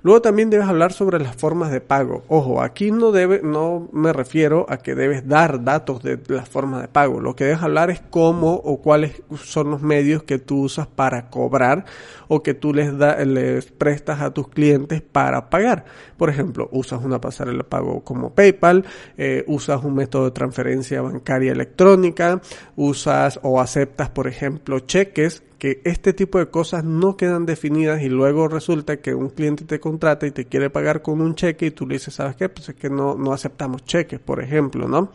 Luego 0.04 0.22
también 0.22 0.50
debes 0.50 0.68
hablar 0.68 0.94
sobre 0.94 1.20
las 1.20 1.36
formas 1.36 1.72
de 1.72 1.82
pago. 1.82 2.24
Ojo, 2.28 2.62
aquí 2.62 2.92
no 2.92 3.12
debe, 3.12 3.42
no 3.44 3.90
me 3.92 4.14
refiero 4.14 4.66
a 4.70 4.78
que 4.78 4.96
debes 4.96 5.28
dar 5.28 5.64
datos 5.64 6.04
de 6.04 6.20
las 6.28 6.48
formas 6.48 6.82
de 6.82 6.88
pago. 6.88 7.20
Lo 7.20 7.36
que 7.36 7.46
debes 7.46 7.64
hablar 7.64 7.90
es 7.90 8.02
cómo 8.10 8.54
o 8.54 8.78
cuáles 8.82 9.22
son 9.44 9.72
los 9.72 9.82
medios 9.82 10.24
que 10.24 10.38
tú 10.38 10.62
usas 10.62 10.88
para 10.88 11.30
cobrar 11.30 11.86
o 12.28 12.44
que 12.44 12.54
tú 12.54 12.74
les, 12.74 12.94
les 12.94 13.66
prestas 13.72 14.22
a 14.22 14.32
tus 14.32 14.48
clientes 14.50 15.02
para 15.02 15.50
pagar. 15.50 15.86
Por 16.16 16.30
ejemplo, 16.30 16.70
usas 16.72 17.04
una 17.04 17.20
pasarela 17.20 17.60
de 17.60 17.64
pago 17.64 18.04
como 18.04 18.34
PayPal, 18.34 18.86
eh, 19.18 19.44
usas 19.48 19.84
un 19.84 19.96
método 19.96 20.26
de 20.26 20.32
transferencia 20.32 21.02
bancaria 21.02 21.52
electrónica, 21.52 22.40
usas 22.76 23.40
o 23.42 23.60
aceptas, 23.60 24.10
por 24.10 24.28
ejemplo, 24.28 24.80
cheques 24.80 25.44
que 25.58 25.82
este 25.84 26.14
tipo 26.14 26.38
de 26.38 26.48
cosas 26.48 26.84
no 26.84 27.18
quedan 27.18 27.46
definidas 27.46 28.02
y 28.02 28.10
luego 28.10 28.48
resulta 28.48 28.98
que 28.98 29.16
un 29.16 29.30
cliente 29.30 29.66
te 29.66 29.80
contrata 29.80 30.28
y 30.28 30.32
te 30.32 30.46
quiere 30.46 30.70
pagar 30.70 31.02
con 31.02 31.20
un 31.22 31.36
cheque 31.36 31.68
y 31.68 31.72
tú 31.72 31.88
le 31.88 31.96
dices, 31.96 32.14
¿sabes 32.14 32.36
qué? 32.36 32.50
Pues 32.50 32.70
es 32.70 32.76
que 32.76 32.90
no, 32.90 33.16
no 33.16 33.34
aceptamos 33.34 33.84
cheques, 33.86 34.20
por 34.20 34.42
ejemplo, 34.42 34.88
¿no? 34.88 35.12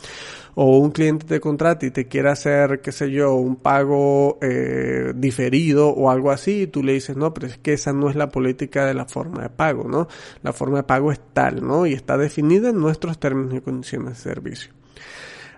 O 0.55 0.79
un 0.79 0.91
cliente 0.91 1.27
te 1.27 1.41
contrata 1.41 1.87
y 1.87 1.91
te 1.91 2.09
quiere 2.09 2.31
hacer, 2.31 2.81
qué 2.81 2.93
sé 2.93 3.11
yo, 3.11 3.35
un 3.35 3.57
pago 3.57 4.39
eh, 4.43 5.13
diferido 5.15 5.89
o 5.89 6.11
algo 6.11 6.31
así 6.31 6.63
y 6.63 6.67
tú 6.67 6.83
le 6.83 6.95
dices, 6.95 7.17
no, 7.17 7.33
pero 7.33 7.47
es 7.47 7.59
que 7.59 7.75
esa 7.75 7.93
no 7.93 8.11
es 8.11 8.17
la 8.17 8.29
política 8.29 8.85
de 8.85 8.95
la 8.95 9.07
forma 9.07 9.43
de 9.43 9.51
pago, 9.51 9.89
¿no? 9.89 10.09
La 10.43 10.53
forma 10.53 10.79
de 10.79 10.85
pago 10.85 11.13
es 11.13 11.21
tal, 11.33 11.67
¿no? 11.67 11.87
Y 11.87 11.93
está 11.93 12.19
definida 12.19 12.71
en 12.71 12.81
nuestros 12.81 13.19
términos 13.19 13.55
y 13.55 13.61
condiciones 13.61 14.11
de 14.11 14.31
servicio. 14.31 14.82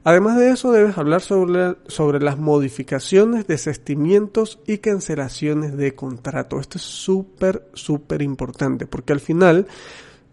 Además 0.06 0.36
de 0.36 0.50
eso, 0.50 0.70
debes 0.70 0.98
hablar 0.98 1.22
sobre, 1.22 1.76
sobre 1.86 2.20
las 2.20 2.38
modificaciones, 2.38 3.46
desestimientos 3.46 4.60
y 4.66 4.78
cancelaciones 4.78 5.78
de 5.78 5.94
contrato. 5.94 6.60
Esto 6.60 6.76
es 6.76 6.84
súper, 6.84 7.66
súper 7.72 8.20
importante 8.20 8.86
porque 8.86 9.14
al 9.14 9.20
final, 9.20 9.66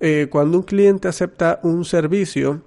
eh, 0.01 0.27
cuando 0.29 0.57
un 0.57 0.63
cliente 0.63 1.07
acepta 1.07 1.61
un 1.63 1.85
servicio, 1.85 2.61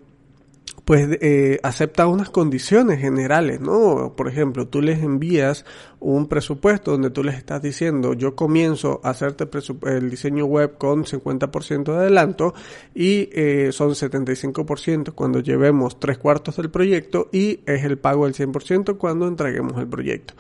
pues 0.85 1.09
eh, 1.21 1.59
acepta 1.62 2.07
unas 2.07 2.29
condiciones 2.29 3.00
generales, 3.00 3.61
¿no? 3.61 4.14
Por 4.17 4.29
ejemplo, 4.29 4.69
tú 4.69 4.83
les 4.83 5.03
envías 5.03 5.64
un 5.99 6.29
presupuesto 6.29 6.91
donde 6.91 7.09
tú 7.09 7.25
les 7.25 7.37
estás 7.37 7.62
diciendo, 7.62 8.12
yo 8.12 8.37
comienzo 8.37 9.00
a 9.03 9.11
hacerte 9.11 9.49
el 9.87 10.11
diseño 10.11 10.45
web 10.45 10.76
con 10.76 11.05
50% 11.05 11.85
de 11.85 11.99
adelanto 11.99 12.55
y 12.95 13.31
eh, 13.33 13.71
son 13.73 13.91
75% 13.93 15.14
cuando 15.14 15.41
llevemos 15.41 15.99
tres 15.99 16.19
cuartos 16.19 16.57
del 16.57 16.71
proyecto 16.71 17.31
y 17.33 17.61
es 17.64 17.85
el 17.85 17.97
pago 17.97 18.26
del 18.26 18.35
100% 18.35 18.99
cuando 18.99 19.26
entreguemos 19.26 19.79
el 19.79 19.87
proyecto. 19.87 20.35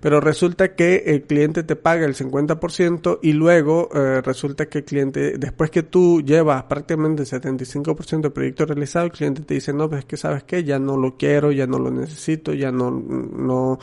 Pero 0.00 0.20
resulta 0.20 0.74
que 0.74 1.04
el 1.06 1.22
cliente 1.22 1.62
te 1.62 1.76
paga 1.76 2.06
el 2.06 2.14
50% 2.14 3.18
y 3.22 3.32
luego 3.32 3.88
eh, 3.94 4.20
resulta 4.22 4.66
que 4.66 4.78
el 4.78 4.84
cliente, 4.84 5.38
después 5.38 5.70
que 5.70 5.82
tú 5.82 6.22
llevas 6.22 6.64
prácticamente 6.64 7.22
el 7.22 7.28
75% 7.28 8.20
del 8.20 8.32
proyecto 8.32 8.66
realizado, 8.66 9.06
el 9.06 9.12
cliente 9.12 9.42
te 9.42 9.54
dice, 9.54 9.72
no, 9.72 9.88
pues 9.88 10.00
es 10.00 10.04
que 10.04 10.16
sabes 10.16 10.44
que 10.44 10.64
ya 10.64 10.78
no 10.78 10.96
lo 10.96 11.16
quiero, 11.16 11.52
ya 11.52 11.66
no 11.66 11.78
lo 11.78 11.90
necesito, 11.90 12.52
ya 12.52 12.70
no, 12.70 12.90
no, 12.90 13.78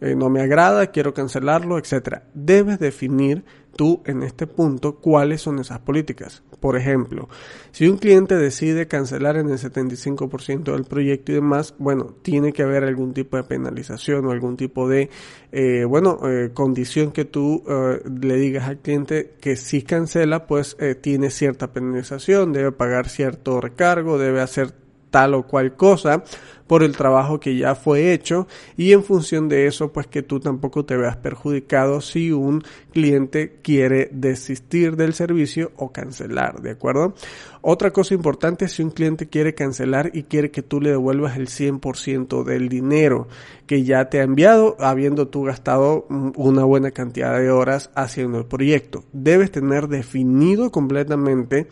eh, 0.00 0.14
no 0.14 0.28
me 0.28 0.40
agrada, 0.40 0.88
quiero 0.88 1.14
cancelarlo, 1.14 1.78
etcétera. 1.78 2.24
Debes 2.34 2.78
definir 2.78 3.44
tú 3.76 4.02
en 4.04 4.22
este 4.22 4.46
punto 4.46 4.96
cuáles 4.96 5.42
son 5.42 5.58
esas 5.58 5.78
políticas. 5.80 6.42
Por 6.62 6.76
ejemplo, 6.76 7.28
si 7.72 7.88
un 7.88 7.98
cliente 7.98 8.36
decide 8.36 8.86
cancelar 8.86 9.36
en 9.36 9.50
el 9.50 9.58
75% 9.58 10.72
del 10.72 10.84
proyecto 10.84 11.32
y 11.32 11.34
demás, 11.34 11.74
bueno, 11.76 12.14
tiene 12.22 12.52
que 12.52 12.62
haber 12.62 12.84
algún 12.84 13.12
tipo 13.12 13.36
de 13.36 13.42
penalización 13.42 14.26
o 14.26 14.30
algún 14.30 14.56
tipo 14.56 14.88
de, 14.88 15.10
eh, 15.50 15.84
bueno, 15.84 16.20
eh, 16.24 16.52
condición 16.54 17.10
que 17.10 17.24
tú 17.24 17.64
le 17.66 18.36
digas 18.36 18.68
al 18.68 18.78
cliente 18.78 19.32
que 19.40 19.56
si 19.56 19.82
cancela, 19.82 20.46
pues 20.46 20.76
tiene 21.00 21.30
cierta 21.30 21.72
penalización, 21.72 22.52
debe 22.52 22.70
pagar 22.70 23.08
cierto 23.08 23.60
recargo, 23.60 24.16
debe 24.16 24.40
hacer 24.40 24.81
tal 25.12 25.34
o 25.34 25.46
cual 25.46 25.76
cosa 25.76 26.24
por 26.66 26.82
el 26.82 26.96
trabajo 26.96 27.38
que 27.38 27.54
ya 27.54 27.74
fue 27.74 28.14
hecho 28.14 28.48
y 28.78 28.92
en 28.92 29.04
función 29.04 29.46
de 29.48 29.66
eso 29.66 29.92
pues 29.92 30.06
que 30.06 30.22
tú 30.22 30.40
tampoco 30.40 30.86
te 30.86 30.96
veas 30.96 31.18
perjudicado 31.18 32.00
si 32.00 32.32
un 32.32 32.62
cliente 32.92 33.58
quiere 33.62 34.08
desistir 34.10 34.96
del 34.96 35.12
servicio 35.12 35.72
o 35.76 35.92
cancelar, 35.92 36.62
¿de 36.62 36.70
acuerdo? 36.70 37.14
Otra 37.60 37.90
cosa 37.90 38.14
importante 38.14 38.64
es 38.64 38.72
si 38.72 38.82
un 38.82 38.90
cliente 38.90 39.28
quiere 39.28 39.54
cancelar 39.54 40.12
y 40.14 40.22
quiere 40.22 40.50
que 40.50 40.62
tú 40.62 40.80
le 40.80 40.90
devuelvas 40.90 41.36
el 41.36 41.48
100% 41.48 42.42
del 42.42 42.70
dinero 42.70 43.28
que 43.66 43.84
ya 43.84 44.08
te 44.08 44.20
ha 44.20 44.24
enviado 44.24 44.76
habiendo 44.80 45.28
tú 45.28 45.42
gastado 45.44 46.06
una 46.08 46.64
buena 46.64 46.90
cantidad 46.90 47.38
de 47.38 47.50
horas 47.50 47.90
haciendo 47.94 48.38
el 48.38 48.46
proyecto. 48.46 49.04
Debes 49.12 49.50
tener 49.50 49.88
definido 49.88 50.70
completamente 50.70 51.68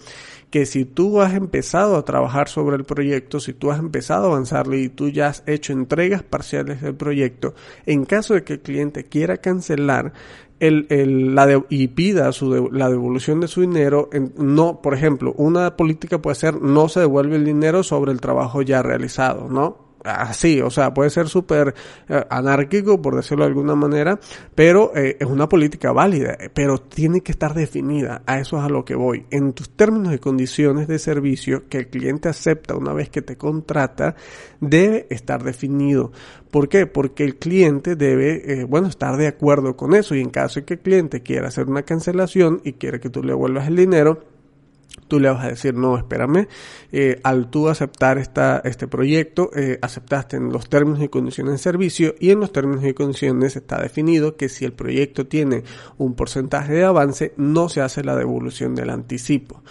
que 0.50 0.66
si 0.66 0.84
tú 0.84 1.20
has 1.20 1.34
empezado 1.34 1.96
a 1.96 2.04
trabajar 2.04 2.48
sobre 2.48 2.76
el 2.76 2.84
proyecto, 2.84 3.40
si 3.40 3.52
tú 3.52 3.70
has 3.70 3.78
empezado 3.78 4.24
a 4.24 4.30
avanzarlo 4.32 4.76
y 4.76 4.88
tú 4.88 5.08
ya 5.08 5.28
has 5.28 5.44
hecho 5.46 5.72
entregas 5.72 6.22
parciales 6.22 6.82
del 6.82 6.94
proyecto, 6.94 7.54
en 7.86 8.04
caso 8.04 8.34
de 8.34 8.42
que 8.42 8.54
el 8.54 8.60
cliente 8.60 9.04
quiera 9.04 9.38
cancelar, 9.38 10.12
el, 10.58 10.86
el, 10.90 11.34
la 11.34 11.64
y 11.70 11.88
pida 11.88 12.30
su 12.32 12.68
la 12.70 12.90
devolución 12.90 13.40
de 13.40 13.48
su 13.48 13.62
dinero, 13.62 14.10
no, 14.36 14.82
por 14.82 14.92
ejemplo, 14.92 15.32
una 15.38 15.76
política 15.76 16.20
puede 16.20 16.34
ser 16.34 16.60
no 16.60 16.88
se 16.88 17.00
devuelve 17.00 17.36
el 17.36 17.44
dinero 17.46 17.82
sobre 17.82 18.12
el 18.12 18.20
trabajo 18.20 18.60
ya 18.60 18.82
realizado, 18.82 19.48
¿no? 19.48 19.89
Así, 20.04 20.60
o 20.60 20.70
sea, 20.70 20.92
puede 20.92 21.10
ser 21.10 21.28
súper 21.28 21.74
eh, 22.08 22.24
anárquico, 22.30 23.00
por 23.00 23.16
decirlo 23.16 23.44
de 23.44 23.48
alguna 23.48 23.74
manera, 23.74 24.18
pero 24.54 24.92
eh, 24.96 25.16
es 25.20 25.26
una 25.26 25.48
política 25.48 25.92
válida, 25.92 26.36
pero 26.54 26.78
tiene 26.78 27.20
que 27.22 27.32
estar 27.32 27.54
definida, 27.54 28.22
a 28.26 28.38
eso 28.38 28.58
es 28.58 28.64
a 28.64 28.68
lo 28.68 28.84
que 28.84 28.94
voy. 28.94 29.26
En 29.30 29.52
tus 29.52 29.70
términos 29.70 30.14
y 30.14 30.18
condiciones 30.18 30.88
de 30.88 30.98
servicio 30.98 31.68
que 31.68 31.78
el 31.78 31.88
cliente 31.88 32.28
acepta 32.28 32.76
una 32.76 32.92
vez 32.92 33.10
que 33.10 33.22
te 33.22 33.36
contrata, 33.36 34.14
debe 34.60 35.06
estar 35.10 35.42
definido. 35.42 36.12
¿Por 36.50 36.68
qué? 36.68 36.86
Porque 36.86 37.24
el 37.24 37.36
cliente 37.36 37.96
debe, 37.96 38.60
eh, 38.60 38.64
bueno, 38.64 38.88
estar 38.88 39.16
de 39.16 39.28
acuerdo 39.28 39.76
con 39.76 39.94
eso 39.94 40.14
y 40.14 40.20
en 40.20 40.30
caso 40.30 40.60
de 40.60 40.66
que 40.66 40.74
el 40.74 40.80
cliente 40.80 41.22
quiera 41.22 41.48
hacer 41.48 41.68
una 41.68 41.82
cancelación 41.82 42.60
y 42.64 42.72
quiere 42.74 43.00
que 43.00 43.10
tú 43.10 43.22
le 43.22 43.34
vuelvas 43.34 43.68
el 43.68 43.76
dinero, 43.76 44.24
tú 45.10 45.20
le 45.20 45.28
vas 45.28 45.44
a 45.44 45.48
decir, 45.48 45.74
no, 45.74 45.98
espérame, 45.98 46.46
eh, 46.92 47.20
al 47.24 47.50
tú 47.50 47.68
aceptar 47.68 48.16
esta, 48.16 48.62
este 48.64 48.86
proyecto, 48.86 49.50
eh, 49.54 49.78
aceptaste 49.82 50.36
en 50.36 50.50
los 50.50 50.70
términos 50.70 51.02
y 51.02 51.08
condiciones 51.08 51.52
de 51.54 51.58
servicio 51.58 52.14
y 52.18 52.30
en 52.30 52.40
los 52.40 52.52
términos 52.52 52.84
y 52.86 52.94
condiciones 52.94 53.56
está 53.56 53.82
definido 53.82 54.36
que 54.36 54.48
si 54.48 54.64
el 54.64 54.72
proyecto 54.72 55.26
tiene 55.26 55.64
un 55.98 56.14
porcentaje 56.14 56.72
de 56.72 56.84
avance, 56.84 57.34
no 57.36 57.68
se 57.68 57.82
hace 57.82 58.04
la 58.04 58.16
devolución 58.16 58.74
del 58.74 58.88
anticipo. 58.88 59.62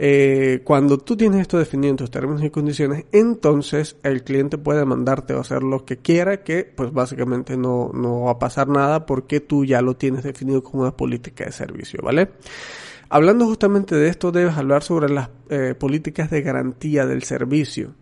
Eh, 0.00 0.60
cuando 0.64 0.96
tú 0.96 1.16
tienes 1.16 1.40
esto 1.40 1.58
definido 1.58 1.90
en 1.90 1.96
tus 1.96 2.10
términos 2.10 2.42
y 2.42 2.50
condiciones, 2.50 3.04
entonces 3.12 3.96
el 4.04 4.22
cliente 4.22 4.56
puede 4.56 4.84
mandarte 4.86 5.34
o 5.34 5.40
hacer 5.40 5.62
lo 5.62 5.84
que 5.84 5.98
quiera, 5.98 6.42
que 6.42 6.64
pues 6.64 6.92
básicamente 6.92 7.56
no, 7.56 7.90
no 7.92 8.22
va 8.22 8.32
a 8.32 8.38
pasar 8.38 8.68
nada 8.68 9.04
porque 9.04 9.40
tú 9.40 9.66
ya 9.66 9.82
lo 9.82 9.96
tienes 9.96 10.22
definido 10.22 10.62
como 10.62 10.84
una 10.84 10.96
política 10.96 11.44
de 11.44 11.52
servicio, 11.52 12.00
¿vale? 12.02 12.30
Hablando 13.10 13.46
justamente 13.46 13.94
de 13.96 14.08
esto, 14.08 14.32
debes 14.32 14.56
hablar 14.56 14.82
sobre 14.82 15.08
las 15.08 15.30
eh, 15.48 15.74
políticas 15.78 16.30
de 16.30 16.42
garantía 16.42 17.06
del 17.06 17.22
servicio. 17.22 17.94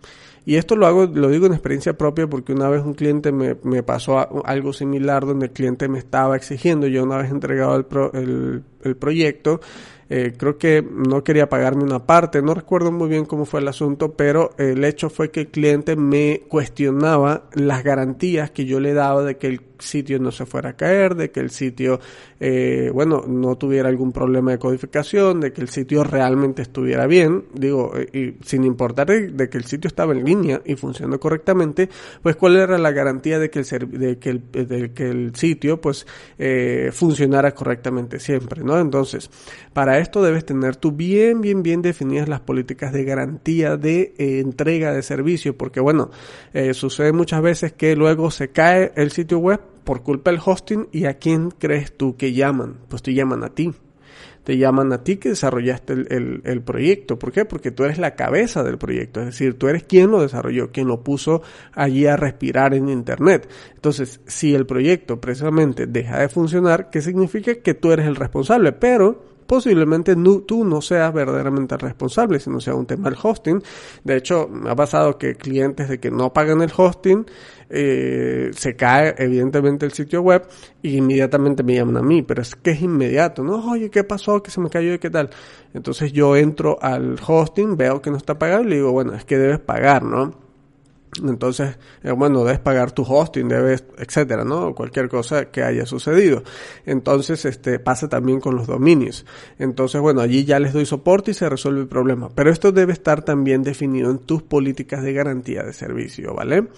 Y 0.44 0.56
esto 0.56 0.76
lo 0.76 0.86
hago, 0.86 1.06
lo 1.06 1.28
digo 1.28 1.46
en 1.46 1.52
experiencia 1.52 1.98
propia 1.98 2.28
porque 2.28 2.52
una 2.52 2.68
vez 2.68 2.82
un 2.82 2.94
cliente 2.94 3.32
me, 3.32 3.56
me 3.64 3.82
pasó 3.82 4.44
algo 4.46 4.72
similar 4.72 5.26
donde 5.26 5.46
el 5.46 5.52
cliente 5.52 5.88
me 5.88 5.98
estaba 5.98 6.36
exigiendo, 6.36 6.86
yo 6.86 7.02
una 7.02 7.16
vez 7.18 7.32
entregado 7.32 7.76
el, 7.76 7.86
el, 8.12 8.62
el 8.82 8.96
proyecto, 8.96 9.60
eh, 10.08 10.34
creo 10.36 10.58
que 10.58 10.82
no 10.82 11.24
quería 11.24 11.48
pagarme 11.48 11.84
una 11.84 12.06
parte, 12.06 12.42
no 12.42 12.54
recuerdo 12.54 12.92
muy 12.92 13.08
bien 13.08 13.24
cómo 13.24 13.44
fue 13.44 13.60
el 13.60 13.68
asunto, 13.68 14.12
pero 14.12 14.50
el 14.58 14.84
hecho 14.84 15.10
fue 15.10 15.30
que 15.30 15.40
el 15.40 15.48
cliente 15.48 15.96
me 15.96 16.42
cuestionaba 16.48 17.44
las 17.54 17.82
garantías 17.82 18.50
que 18.50 18.64
yo 18.64 18.80
le 18.80 18.94
daba 18.94 19.22
de 19.22 19.36
que 19.36 19.48
el 19.48 19.60
sitio 19.78 20.18
no 20.18 20.30
se 20.32 20.46
fuera 20.46 20.70
a 20.70 20.76
caer, 20.76 21.14
de 21.14 21.30
que 21.30 21.40
el 21.40 21.50
sitio, 21.50 22.00
eh, 22.40 22.90
bueno, 22.92 23.24
no 23.26 23.56
tuviera 23.56 23.88
algún 23.88 24.12
problema 24.12 24.52
de 24.52 24.58
codificación, 24.58 25.40
de 25.40 25.52
que 25.52 25.60
el 25.60 25.68
sitio 25.68 26.04
realmente 26.04 26.62
estuviera 26.62 27.06
bien, 27.06 27.44
digo, 27.52 27.92
eh, 27.96 28.36
y 28.40 28.44
sin 28.44 28.64
importar 28.64 29.06
de, 29.06 29.48
que 29.48 29.58
el 29.58 29.64
sitio 29.64 29.88
estaba 29.88 30.12
en 30.12 30.24
línea 30.24 30.62
y 30.64 30.74
funcionando 30.76 31.20
correctamente, 31.20 31.88
pues 32.22 32.36
cuál 32.36 32.56
era 32.56 32.78
la 32.78 32.90
garantía 32.90 33.38
de 33.38 33.50
que 33.50 33.60
el, 33.60 33.90
de 33.98 34.18
que 34.18 34.30
el, 34.30 34.50
de 34.50 34.92
que 34.92 35.08
el 35.08 35.34
sitio, 35.34 35.80
pues, 35.80 36.06
eh, 36.38 36.90
funcionara 36.92 37.54
correctamente 37.54 38.18
siempre, 38.20 38.62
¿no? 38.62 38.78
Entonces, 38.78 39.30
para 39.72 39.95
esto 39.98 40.22
debes 40.22 40.44
tener 40.44 40.76
tú 40.76 40.92
bien, 40.92 41.40
bien, 41.40 41.62
bien 41.62 41.82
definidas 41.82 42.28
las 42.28 42.40
políticas 42.40 42.92
de 42.92 43.04
garantía 43.04 43.76
de 43.76 44.14
entrega 44.18 44.92
de 44.92 45.02
servicio, 45.02 45.56
porque 45.56 45.80
bueno, 45.80 46.10
sucede 46.72 47.12
muchas 47.12 47.42
veces 47.42 47.72
que 47.72 47.96
luego 47.96 48.30
se 48.30 48.48
cae 48.48 48.92
el 48.96 49.10
sitio 49.10 49.38
web 49.38 49.60
por 49.86 50.02
culpa 50.02 50.32
del 50.32 50.40
hosting 50.44 50.88
y 50.92 51.06
a 51.06 51.14
quién 51.14 51.50
crees 51.50 51.96
tú 51.96 52.16
que 52.16 52.32
llaman? 52.32 52.74
Pues 52.88 53.02
te 53.02 53.14
llaman 53.14 53.44
a 53.44 53.54
ti. 53.54 53.72
te 54.42 54.58
llaman 54.58 54.92
a 54.92 55.02
ti 55.02 55.16
que 55.16 55.30
desarrollaste 55.30 55.92
el, 55.92 56.40
el, 56.44 56.62
proyecto. 56.62 57.18
¿Por 57.18 57.32
qué? 57.32 57.44
Porque 57.44 57.72
tú 57.72 57.82
eres 57.82 57.98
la 57.98 58.14
cabeza 58.14 58.62
del 58.62 58.78
proyecto, 58.78 59.18
es 59.20 59.26
decir, 59.26 59.54
tú 59.54 59.66
eres 59.66 59.82
quien 59.82 60.12
lo 60.12 60.22
desarrolló, 60.22 60.70
quien 60.70 60.86
lo 60.86 61.02
puso 61.02 61.42
allí 61.72 62.06
a 62.06 62.16
respirar 62.16 62.72
en 62.72 62.88
Internet. 62.88 63.48
Entonces, 63.74 64.20
si 64.26 64.54
el 64.54 64.64
proyecto 64.64 65.20
precisamente 65.20 65.86
deja 65.86 66.20
de 66.20 66.28
funcionar, 66.28 66.90
¿qué 66.90 67.00
significa? 67.00 67.56
Que 67.56 67.74
tú 67.74 67.90
eres 67.90 68.06
el 68.06 68.14
responsable, 68.14 68.70
pero 68.70 69.35
posiblemente 69.46 70.14
tú 70.46 70.64
no 70.64 70.80
seas 70.80 71.12
verdaderamente 71.12 71.76
responsable, 71.76 72.40
sino 72.40 72.60
sea 72.60 72.74
un 72.74 72.86
tema 72.86 73.10
del 73.10 73.18
hosting. 73.22 73.62
De 74.04 74.16
hecho, 74.16 74.48
me 74.48 74.70
ha 74.70 74.76
pasado 74.76 75.18
que 75.18 75.34
clientes 75.36 75.88
de 75.88 75.98
que 75.98 76.10
no 76.10 76.32
pagan 76.32 76.62
el 76.62 76.72
hosting, 76.76 77.26
eh, 77.68 78.50
se 78.54 78.76
cae 78.76 79.14
evidentemente 79.18 79.86
el 79.86 79.92
sitio 79.92 80.22
web 80.22 80.46
y 80.82 80.98
inmediatamente 80.98 81.62
me 81.62 81.74
llaman 81.74 81.96
a 81.96 82.02
mí, 82.02 82.22
pero 82.22 82.42
es 82.42 82.54
que 82.54 82.70
es 82.70 82.82
inmediato, 82.82 83.42
¿no? 83.42 83.70
Oye, 83.70 83.90
¿qué 83.90 84.04
pasó? 84.04 84.42
¿Qué 84.42 84.50
se 84.50 84.60
me 84.60 84.70
cayó? 84.70 84.94
¿Y 84.94 84.98
qué 84.98 85.10
tal? 85.10 85.30
Entonces 85.74 86.12
yo 86.12 86.36
entro 86.36 86.78
al 86.80 87.16
hosting, 87.26 87.76
veo 87.76 88.00
que 88.00 88.10
no 88.10 88.16
está 88.16 88.38
pagado 88.38 88.62
y 88.62 88.66
le 88.66 88.76
digo, 88.76 88.92
bueno, 88.92 89.14
es 89.14 89.24
que 89.24 89.36
debes 89.36 89.58
pagar, 89.58 90.04
¿no? 90.04 90.45
Entonces, 91.24 91.78
eh, 92.02 92.10
bueno, 92.10 92.44
debes 92.44 92.60
pagar 92.60 92.92
tu 92.92 93.02
hosting, 93.02 93.48
debes, 93.48 93.84
etcétera, 93.98 94.44
¿no? 94.44 94.74
Cualquier 94.74 95.08
cosa 95.08 95.46
que 95.46 95.62
haya 95.62 95.86
sucedido. 95.86 96.42
Entonces, 96.84 97.44
este, 97.44 97.78
pasa 97.78 98.08
también 98.08 98.40
con 98.40 98.56
los 98.56 98.66
dominios. 98.66 99.24
Entonces, 99.58 100.00
bueno, 100.00 100.20
allí 100.20 100.44
ya 100.44 100.58
les 100.58 100.72
doy 100.72 100.86
soporte 100.86 101.30
y 101.30 101.34
se 101.34 101.48
resuelve 101.48 101.80
el 101.80 101.88
problema. 101.88 102.28
Pero 102.34 102.50
esto 102.50 102.72
debe 102.72 102.92
estar 102.92 103.22
también 103.24 103.62
definido 103.62 104.10
en 104.10 104.18
tus 104.18 104.42
políticas 104.42 105.02
de 105.02 105.12
garantía 105.12 105.62
de 105.62 105.72
servicio, 105.72 106.34
¿vale? 106.34 106.68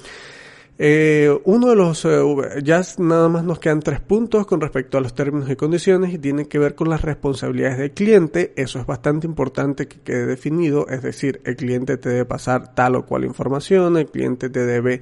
Eh, 0.80 1.36
uno 1.44 1.70
de 1.70 1.76
los, 1.76 2.04
eh, 2.04 2.20
ya 2.62 2.82
nada 2.98 3.28
más 3.28 3.42
nos 3.42 3.58
quedan 3.58 3.80
tres 3.80 4.00
puntos 4.00 4.46
con 4.46 4.60
respecto 4.60 4.96
a 4.96 5.00
los 5.00 5.12
términos 5.12 5.50
y 5.50 5.56
condiciones 5.56 6.14
y 6.14 6.18
tiene 6.18 6.46
que 6.46 6.60
ver 6.60 6.76
con 6.76 6.88
las 6.88 7.02
responsabilidades 7.02 7.78
del 7.78 7.90
cliente. 7.90 8.52
Eso 8.56 8.78
es 8.78 8.86
bastante 8.86 9.26
importante 9.26 9.88
que 9.88 9.98
quede 10.00 10.26
definido, 10.26 10.86
es 10.88 11.02
decir, 11.02 11.40
el 11.44 11.56
cliente 11.56 11.96
te 11.96 12.10
debe 12.10 12.24
pasar 12.26 12.76
tal 12.76 12.94
o 12.94 13.06
cual 13.06 13.24
información, 13.24 13.96
el 13.96 14.06
cliente 14.06 14.50
te 14.50 14.64
debe 14.64 15.00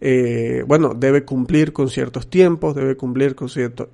eh, 0.00 0.64
bueno, 0.66 0.94
debe 0.94 1.24
cumplir 1.24 1.72
con 1.72 1.88
ciertos 1.88 2.28
tiempos, 2.30 2.74
debe 2.74 2.96
cumplir 2.96 3.34
con, 3.34 3.48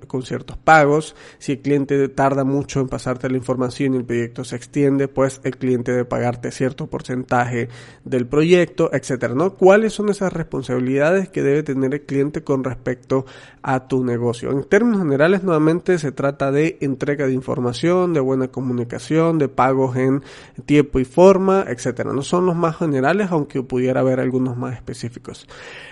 con 0.07 0.23
ciertos 0.23 0.57
pagos. 0.57 1.15
Si 1.39 1.53
el 1.53 1.59
cliente 1.59 2.09
tarda 2.09 2.43
mucho 2.43 2.79
en 2.79 2.87
pasarte 2.87 3.29
la 3.29 3.37
información 3.37 3.93
y 3.93 3.97
el 3.97 4.05
proyecto 4.05 4.43
se 4.43 4.55
extiende, 4.55 5.07
pues 5.07 5.41
el 5.43 5.57
cliente 5.57 5.91
debe 5.91 6.05
pagarte 6.05 6.51
cierto 6.51 6.87
porcentaje 6.87 7.69
del 8.03 8.27
proyecto, 8.27 8.89
etcétera, 8.93 9.33
¿no? 9.33 9.55
¿Cuáles 9.55 9.93
son 9.93 10.09
esas 10.09 10.31
responsabilidades 10.31 11.29
que 11.29 11.41
debe 11.41 11.63
tener 11.63 11.93
el 11.93 12.01
cliente 12.01 12.43
con 12.43 12.63
respecto 12.63 13.25
a 13.61 13.87
tu 13.87 14.03
negocio? 14.03 14.51
En 14.51 14.63
términos 14.63 15.01
generales, 15.01 15.43
nuevamente 15.43 15.97
se 15.97 16.11
trata 16.11 16.51
de 16.51 16.77
entrega 16.81 17.25
de 17.25 17.33
información, 17.33 18.13
de 18.13 18.19
buena 18.19 18.49
comunicación, 18.49 19.37
de 19.37 19.47
pagos 19.47 19.95
en 19.97 20.21
tiempo 20.65 20.99
y 20.99 21.05
forma, 21.05 21.65
etcétera. 21.67 22.13
No 22.13 22.21
son 22.21 22.45
los 22.45 22.55
más 22.55 22.77
generales, 22.77 23.29
aunque 23.31 23.63
pudiera 23.63 24.01
haber 24.01 24.19
algunos 24.19 24.57
más 24.57 24.75
específicos. 24.75 25.47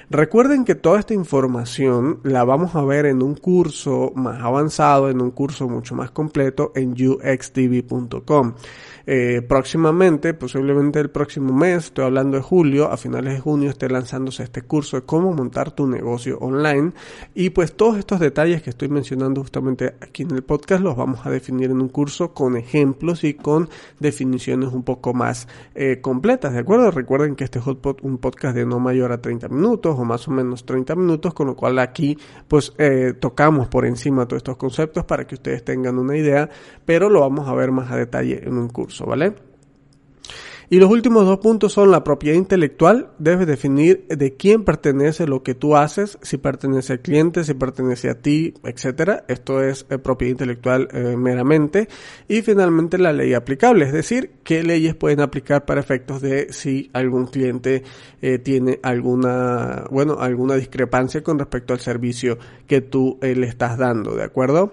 Recuerden 0.09 0.65
que 0.65 0.75
toda 0.75 0.99
esta 0.99 1.13
información 1.13 2.19
la 2.23 2.43
vamos 2.43 2.75
a 2.75 2.83
ver 2.83 3.05
en 3.05 3.21
un 3.21 3.35
curso 3.35 4.11
más 4.15 4.41
avanzado, 4.41 5.09
en 5.09 5.21
un 5.21 5.31
curso 5.31 5.67
mucho 5.67 5.95
más 5.95 6.11
completo 6.11 6.71
en 6.75 6.91
uxtv.com. 6.91 8.53
Eh, 9.05 9.41
próximamente, 9.41 10.33
posiblemente 10.33 10.99
el 10.99 11.09
próximo 11.09 11.53
mes, 11.53 11.85
estoy 11.85 12.05
hablando 12.05 12.37
de 12.37 12.43
julio, 12.43 12.89
a 12.89 12.95
finales 12.95 13.33
de 13.33 13.39
junio 13.41 13.69
esté 13.69 13.89
lanzándose 13.89 14.43
este 14.43 14.61
curso 14.61 14.95
de 14.95 15.03
cómo 15.03 15.33
montar 15.33 15.71
tu 15.71 15.87
negocio 15.87 16.37
online 16.39 16.93
y 17.33 17.49
pues 17.49 17.73
todos 17.73 17.97
estos 17.97 18.21
detalles 18.21 18.61
que 18.61 18.69
estoy 18.69 18.87
mencionando 18.87 19.41
justamente 19.41 19.95
aquí 19.99 20.23
en 20.23 20.31
el 20.31 20.43
podcast 20.43 20.81
los 20.81 20.95
vamos 20.95 21.25
a 21.25 21.29
definir 21.29 21.69
en 21.69 21.81
un 21.81 21.89
curso 21.89 22.33
con 22.33 22.55
ejemplos 22.55 23.25
y 23.25 23.33
con 23.33 23.67
definiciones 23.99 24.71
un 24.71 24.83
poco 24.83 25.13
más 25.13 25.49
eh, 25.75 25.99
completas, 26.01 26.53
¿de 26.53 26.59
acuerdo? 26.59 26.89
Recuerden 26.89 27.35
que 27.35 27.43
este 27.43 27.59
es 27.59 27.65
un 27.67 28.17
podcast 28.19 28.55
de 28.55 28.65
no 28.65 28.79
mayor 28.79 29.11
a 29.11 29.21
30 29.21 29.49
minutos 29.49 29.92
o 29.97 30.03
más 30.03 30.27
o 30.27 30.31
menos 30.31 30.65
30 30.65 30.95
minutos, 30.95 31.33
con 31.33 31.47
lo 31.47 31.55
cual 31.55 31.79
aquí 31.79 32.17
pues 32.47 32.73
eh, 32.77 33.13
tocamos 33.19 33.67
por 33.67 33.85
encima 33.85 34.27
todos 34.27 34.39
estos 34.39 34.57
conceptos 34.57 35.05
para 35.05 35.25
que 35.25 35.35
ustedes 35.35 35.63
tengan 35.63 35.97
una 35.97 36.17
idea, 36.17 36.49
pero 36.85 37.09
lo 37.09 37.21
vamos 37.21 37.47
a 37.47 37.53
ver 37.53 37.71
más 37.71 37.91
a 37.91 37.97
detalle 37.97 38.41
en 38.43 38.57
un 38.57 38.69
curso. 38.69 39.05
¿vale? 39.05 39.52
Y 40.73 40.77
los 40.77 40.89
últimos 40.89 41.27
dos 41.27 41.37
puntos 41.37 41.71
son 41.71 41.91
la 41.91 42.03
propiedad 42.03 42.35
intelectual. 42.35 43.11
Debes 43.19 43.45
definir 43.45 44.07
de 44.07 44.35
quién 44.35 44.63
pertenece 44.63 45.27
lo 45.27 45.43
que 45.43 45.53
tú 45.53 45.77
haces, 45.77 46.17
si 46.23 46.37
pertenece 46.37 46.93
al 46.93 46.99
cliente, 47.01 47.43
si 47.43 47.53
pertenece 47.53 48.09
a 48.09 48.15
ti, 48.15 48.55
etcétera. 48.63 49.23
Esto 49.27 49.61
es 49.61 49.85
eh, 49.91 49.99
propiedad 49.99 50.31
intelectual 50.31 50.87
eh, 50.91 51.15
meramente. 51.15 51.89
Y 52.27 52.41
finalmente 52.41 52.97
la 52.97 53.13
ley 53.13 53.35
aplicable, 53.35 53.85
es 53.85 53.93
decir, 53.93 54.31
qué 54.43 54.63
leyes 54.63 54.95
pueden 54.95 55.21
aplicar 55.21 55.63
para 55.63 55.79
efectos 55.79 56.21
de 56.21 56.51
si 56.51 56.89
algún 56.93 57.27
cliente 57.27 57.83
eh, 58.23 58.39
tiene 58.39 58.79
alguna, 58.81 59.85
bueno, 59.91 60.17
alguna 60.19 60.55
discrepancia 60.55 61.21
con 61.21 61.37
respecto 61.37 61.73
al 61.73 61.81
servicio 61.81 62.39
que 62.65 62.81
tú 62.81 63.19
le 63.21 63.45
estás 63.45 63.77
dando, 63.77 64.15
¿de 64.15 64.23
acuerdo? 64.23 64.71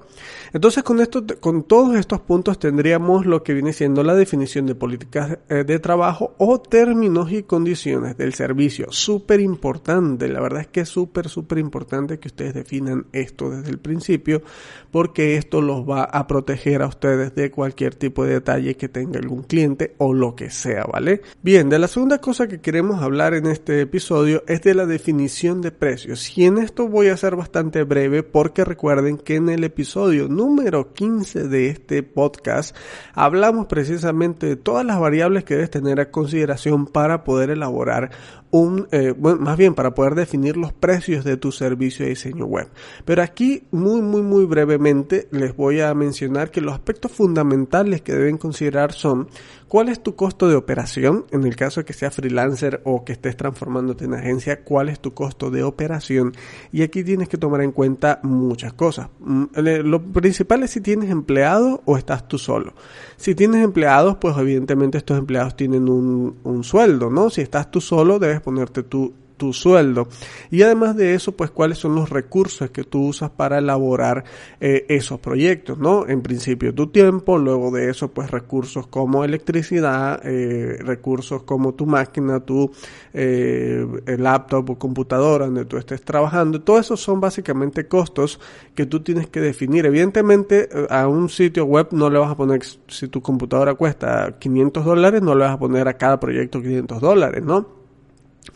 Entonces 0.53 0.83
con 0.83 1.01
esto, 1.01 1.25
con 1.41 1.63
todos 1.65 1.97
estos 1.97 2.21
puntos 2.21 2.59
tendríamos 2.59 3.27
lo 3.27 3.43
que 3.43 3.55
viene 3.55 3.73
siendo 3.73 4.03
la 4.03 4.15
definición 4.15 4.67
de 4.67 4.75
políticas 4.75 5.39
de 5.49 5.79
trabajo 5.79 6.35
o 6.39 6.61
términos 6.61 7.33
y 7.33 7.43
condiciones 7.43 8.17
del 8.17 8.35
servicio. 8.35 8.87
Súper 8.91 9.41
importante, 9.41 10.29
la 10.29 10.41
verdad 10.41 10.63
es 10.63 10.67
que 10.69 10.81
es 10.81 10.89
súper, 10.89 11.29
súper 11.29 11.59
importante 11.59 12.19
que 12.19 12.29
ustedes 12.29 12.55
definan 12.55 13.07
esto 13.13 13.51
desde 13.51 13.71
el 13.71 13.79
principio 13.79 14.43
porque 14.91 15.37
esto 15.37 15.61
los 15.61 15.89
va 15.89 16.05
a 16.05 16.27
proteger 16.27 16.83
a 16.83 16.89
ustedes 16.89 17.35
de 17.35 17.51
cualquier 17.51 17.95
tipo 17.95 18.25
de 18.25 18.35
detalle 18.35 18.77
que 18.77 18.89
tenga 18.89 19.19
algún 19.19 19.43
cliente 19.43 19.95
o 19.99 20.13
lo 20.13 20.35
que 20.35 20.51
sea, 20.51 20.85
¿vale? 20.85 21.23
Bien, 21.43 21.69
de 21.69 21.79
la 21.79 21.89
segunda 21.89 22.19
cosa 22.19 22.49
que 22.49 22.61
queremos 22.61 23.03
hablar 23.03 23.35
en 23.35 23.47
este 23.47 23.81
episodio 23.81 24.43
es 24.47 24.63
de 24.63 24.75
la 24.75 24.87
definición 24.87 25.61
de 25.61 25.71
precios 25.71 26.37
y 26.37 26.45
en 26.45 26.59
esto 26.59 26.89
voy 26.89 27.09
a 27.09 27.17
ser 27.17 27.37
bastante 27.37 27.83
breve 27.85 28.23
porque 28.23 28.65
recuerden 28.65 29.19
que 29.19 29.37
en 29.37 29.49
el 29.49 29.65
episodio 29.65 30.29
número 30.41 30.95
15 30.95 31.49
de 31.49 31.69
este 31.69 32.03
podcast 32.03 32.75
hablamos 33.13 33.67
precisamente 33.67 34.47
de 34.47 34.57
todas 34.57 34.87
las 34.87 34.99
variables 34.99 35.45
que 35.45 35.53
debes 35.53 35.69
tener 35.69 36.01
a 36.01 36.11
consideración 36.11 36.87
para 36.87 37.25
poder 37.25 37.51
elaborar 37.51 38.11
un, 38.51 38.89
eh, 38.91 39.15
bueno, 39.17 39.41
más 39.41 39.57
bien 39.57 39.75
para 39.75 39.95
poder 39.95 40.15
definir 40.15 40.57
los 40.57 40.73
precios 40.73 41.25
de 41.25 41.37
tu 41.37 41.53
servicio 41.53 42.05
de 42.05 42.11
diseño 42.11 42.47
web. 42.47 42.69
Pero 43.05 43.23
aquí 43.23 43.65
muy, 43.71 44.03
muy, 44.03 44.23
muy 44.23 44.45
brevemente 44.45 45.29
les 45.31 45.57
voy 45.57 45.81
a 45.81 45.95
mencionar 45.95 46.51
que 46.51 46.61
los 46.61 46.75
aspectos 46.75 47.13
fundamentales 47.13 48.03
que 48.03 48.13
deben 48.13 48.39
considerar 48.39 48.93
son 48.93 49.29
cuál 49.69 49.89
es 49.89 50.03
tu 50.03 50.17
costo 50.17 50.49
de 50.49 50.57
operación, 50.57 51.27
en 51.31 51.45
el 51.45 51.55
caso 51.55 51.81
de 51.81 51.85
que 51.85 51.93
sea 51.93 52.11
freelancer 52.11 52.81
o 52.85 53.05
que 53.05 53.13
estés 53.13 53.37
transformándote 53.37 54.05
en 54.05 54.15
agencia, 54.15 54.65
cuál 54.65 54.89
es 54.89 54.99
tu 54.99 55.15
costo 55.15 55.51
de 55.53 55.63
operación. 55.63 56.33
Y 56.73 56.83
aquí 56.83 57.05
tienes 57.05 57.29
que 57.29 57.39
tomar 57.39 57.61
en 57.61 57.71
cuenta 57.71 58.19
muchas 58.25 58.73
cosas. 58.73 59.11
Mm, 59.21 59.45
lo 59.85 60.03
principal 60.03 60.65
es 60.65 60.73
si 60.73 60.81
tienes 60.81 61.09
empleados 61.11 61.81
o 61.85 61.97
estás 61.97 62.27
tú 62.27 62.37
solo. 62.37 62.73
Si 63.17 63.37
tienes 63.37 63.63
empleados, 63.63 64.17
pues 64.17 64.37
evidentemente 64.37 64.99
estos 64.99 65.17
empleados 65.17 65.55
tienen 65.55 65.89
un, 65.89 66.39
un 66.43 66.65
sueldo, 66.65 67.09
¿no? 67.09 67.31
Si 67.31 67.41
estás 67.41 67.71
tú 67.71 67.81
solo, 67.81 68.19
debes 68.19 68.40
ponerte 68.41 68.83
tu, 68.83 69.13
tu 69.41 69.55
sueldo. 69.55 70.07
Y 70.51 70.61
además 70.61 70.95
de 70.97 71.15
eso, 71.15 71.33
pues 71.33 71.51
cuáles 71.51 71.79
son 71.79 71.95
los 71.95 72.11
recursos 72.11 72.71
que 72.71 72.85
tú 72.85 73.07
usas 73.07 73.31
para 73.31 73.57
elaborar 73.57 74.23
eh, 74.61 74.85
esos 74.91 75.19
proyectos, 75.19 75.79
¿no? 75.79 76.07
En 76.07 76.21
principio 76.21 76.75
tu 76.75 76.89
tiempo, 76.89 77.39
luego 77.39 77.71
de 77.71 77.89
eso, 77.89 78.09
pues 78.09 78.31
recursos 78.31 78.87
como 78.89 79.25
electricidad, 79.25 80.21
eh, 80.25 80.77
recursos 80.81 81.45
como 81.45 81.73
tu 81.73 81.87
máquina, 81.87 82.41
tu 82.41 82.71
eh, 83.15 83.87
laptop 84.19 84.71
o 84.71 84.79
computadora 84.79 85.47
donde 85.47 85.65
tú 85.65 85.79
estés 85.79 86.03
trabajando. 86.03 86.61
Todo 86.61 86.79
eso 86.79 86.99
son 86.99 87.19
básicamente 87.19 87.89
costos 87.89 88.39
que 88.75 88.85
tú 88.85 89.01
tienes 89.01 89.29
que 89.29 89.41
definir. 89.41 89.87
Evidentemente, 89.87 90.69
a 90.91 91.09
un 91.09 91.31
sitio 91.31 91.65
web 91.65 91.89
no 91.93 92.11
le 92.11 92.19
vas 92.19 92.33
a 92.33 92.37
poner, 92.37 92.61
si 92.89 93.09
tu 93.09 93.23
computadora 93.23 93.73
cuesta 93.73 94.37
500 94.39 94.85
dólares, 94.85 95.23
no 95.23 95.35
le 95.35 95.47
vas 95.47 95.55
a 95.55 95.59
poner 95.59 95.89
a 95.89 95.95
cada 95.95 96.21
proyecto 96.21 96.61
500 96.61 97.01
dólares, 97.01 97.43
¿no? 97.43 97.80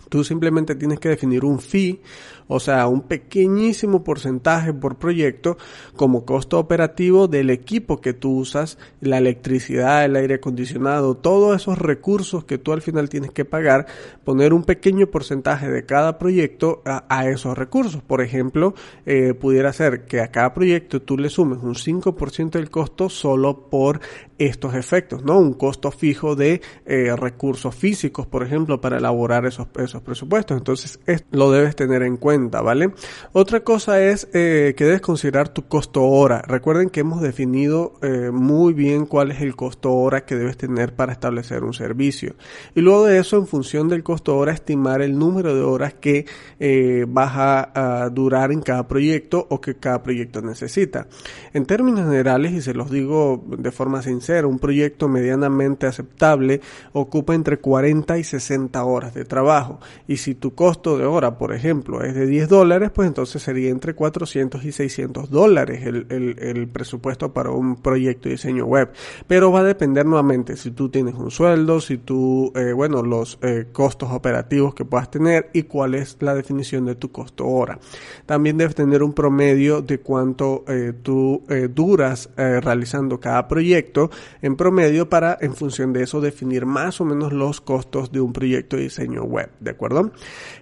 Tú 0.08 0.24
simplemente 0.24 0.74
tienes 0.74 1.00
que 1.00 1.10
definir 1.10 1.44
un 1.44 1.60
fee 1.60 2.00
o 2.46 2.60
sea, 2.60 2.86
un 2.86 3.02
pequeñísimo 3.02 4.04
porcentaje 4.04 4.72
por 4.72 4.96
proyecto 4.96 5.56
como 5.96 6.24
costo 6.24 6.58
operativo 6.58 7.28
del 7.28 7.50
equipo 7.50 8.00
que 8.00 8.12
tú 8.12 8.38
usas, 8.38 8.78
la 9.00 9.18
electricidad, 9.18 10.04
el 10.04 10.16
aire 10.16 10.34
acondicionado, 10.34 11.16
todos 11.16 11.56
esos 11.56 11.78
recursos 11.78 12.44
que 12.44 12.58
tú 12.58 12.72
al 12.72 12.82
final 12.82 13.08
tienes 13.08 13.30
que 13.30 13.44
pagar, 13.44 13.86
poner 14.24 14.52
un 14.52 14.64
pequeño 14.64 15.06
porcentaje 15.06 15.68
de 15.68 15.86
cada 15.86 16.18
proyecto 16.18 16.82
a, 16.84 17.28
esos 17.28 17.56
recursos. 17.56 18.02
Por 18.02 18.20
ejemplo, 18.20 18.74
eh, 19.06 19.34
pudiera 19.34 19.72
ser 19.72 20.04
que 20.04 20.20
a 20.20 20.28
cada 20.28 20.52
proyecto 20.52 21.00
tú 21.00 21.16
le 21.16 21.30
sumes 21.30 21.60
un 21.62 21.74
5% 21.74 22.50
del 22.50 22.70
costo 22.70 23.08
solo 23.08 23.68
por 23.70 24.00
estos 24.38 24.74
efectos, 24.74 25.24
¿no? 25.24 25.38
Un 25.38 25.54
costo 25.54 25.90
fijo 25.90 26.36
de 26.36 26.60
eh, 26.84 27.14
recursos 27.16 27.74
físicos, 27.74 28.26
por 28.26 28.42
ejemplo, 28.42 28.80
para 28.80 28.98
elaborar 28.98 29.46
esos, 29.46 29.68
esos 29.76 30.02
presupuestos. 30.02 30.56
Entonces, 30.58 31.00
lo 31.30 31.50
debes 31.50 31.76
tener 31.76 32.02
en 32.02 32.16
cuenta 32.16 32.33
¿vale? 32.34 32.92
Otra 33.32 33.60
cosa 33.60 34.02
es 34.02 34.28
eh, 34.32 34.74
que 34.76 34.84
debes 34.84 35.00
considerar 35.00 35.48
tu 35.48 35.66
costo 35.66 36.02
hora. 36.02 36.42
Recuerden 36.42 36.90
que 36.90 37.00
hemos 37.00 37.20
definido 37.20 37.94
eh, 38.02 38.30
muy 38.32 38.72
bien 38.72 39.06
cuál 39.06 39.30
es 39.30 39.40
el 39.40 39.54
costo 39.56 39.92
hora 39.92 40.24
que 40.24 40.36
debes 40.36 40.56
tener 40.56 40.94
para 40.94 41.12
establecer 41.12 41.64
un 41.64 41.74
servicio. 41.74 42.34
Y 42.74 42.80
luego 42.80 43.04
de 43.06 43.18
eso, 43.18 43.36
en 43.36 43.46
función 43.46 43.88
del 43.88 44.02
costo 44.02 44.36
hora, 44.36 44.52
estimar 44.52 45.02
el 45.02 45.18
número 45.18 45.54
de 45.54 45.62
horas 45.62 45.94
que 45.94 46.26
eh, 46.58 47.04
vas 47.08 47.32
a, 47.36 48.10
durar 48.12 48.52
en 48.52 48.60
cada 48.60 48.86
proyecto 48.86 49.46
o 49.50 49.60
que 49.60 49.76
cada 49.76 50.02
proyecto 50.02 50.40
necesita. 50.42 51.06
En 51.52 51.66
términos 51.66 52.08
generales, 52.08 52.52
y 52.52 52.60
se 52.60 52.74
los 52.74 52.90
digo 52.90 53.44
de 53.46 53.70
forma 53.70 54.02
sincera, 54.02 54.46
un 54.46 54.58
proyecto 54.58 55.08
medianamente 55.08 55.86
aceptable 55.86 56.60
ocupa 56.92 57.34
entre 57.34 57.58
40 57.58 58.18
y 58.18 58.24
60 58.24 58.84
horas 58.84 59.14
de 59.14 59.24
trabajo. 59.24 59.80
Y 60.06 60.16
si 60.18 60.34
tu 60.34 60.54
costo 60.54 60.98
de 60.98 61.04
hora, 61.04 61.38
por 61.38 61.54
ejemplo, 61.54 62.02
es 62.02 62.14
de 62.24 62.30
10 62.30 62.48
dólares, 62.48 62.90
pues 62.94 63.06
entonces 63.08 63.42
sería 63.42 63.70
entre 63.70 63.94
400 63.94 64.64
y 64.64 64.72
600 64.72 65.30
dólares 65.30 65.84
el, 65.84 66.06
el, 66.08 66.68
presupuesto 66.68 67.32
para 67.32 67.50
un 67.50 67.76
proyecto 67.76 68.28
de 68.28 68.36
diseño 68.36 68.64
web. 68.64 68.90
Pero 69.26 69.52
va 69.52 69.60
a 69.60 69.64
depender 69.64 70.06
nuevamente 70.06 70.56
si 70.56 70.70
tú 70.70 70.88
tienes 70.88 71.14
un 71.14 71.30
sueldo, 71.30 71.80
si 71.80 71.98
tú, 71.98 72.52
eh, 72.54 72.72
bueno, 72.72 73.02
los 73.02 73.38
eh, 73.42 73.66
costos 73.72 74.10
operativos 74.12 74.74
que 74.74 74.84
puedas 74.84 75.10
tener 75.10 75.50
y 75.52 75.64
cuál 75.64 75.94
es 75.94 76.16
la 76.20 76.34
definición 76.34 76.86
de 76.86 76.94
tu 76.94 77.12
costo 77.12 77.46
hora. 77.46 77.78
También 78.26 78.56
debes 78.56 78.74
tener 78.74 79.02
un 79.02 79.12
promedio 79.12 79.82
de 79.82 79.98
cuánto 80.00 80.64
eh, 80.68 80.92
tú 81.02 81.42
duras 81.74 82.30
realizando 82.36 83.20
cada 83.20 83.46
proyecto 83.48 84.10
en 84.42 84.56
promedio 84.56 85.08
para, 85.08 85.36
en 85.40 85.54
función 85.54 85.92
de 85.92 86.02
eso, 86.02 86.20
definir 86.20 86.66
más 86.66 87.00
o 87.00 87.04
menos 87.04 87.32
los 87.32 87.60
costos 87.60 88.10
de 88.12 88.20
un 88.20 88.32
proyecto 88.32 88.76
de 88.76 88.84
diseño 88.84 89.24
web, 89.24 89.50
¿de 89.60 89.70
acuerdo? 89.70 90.12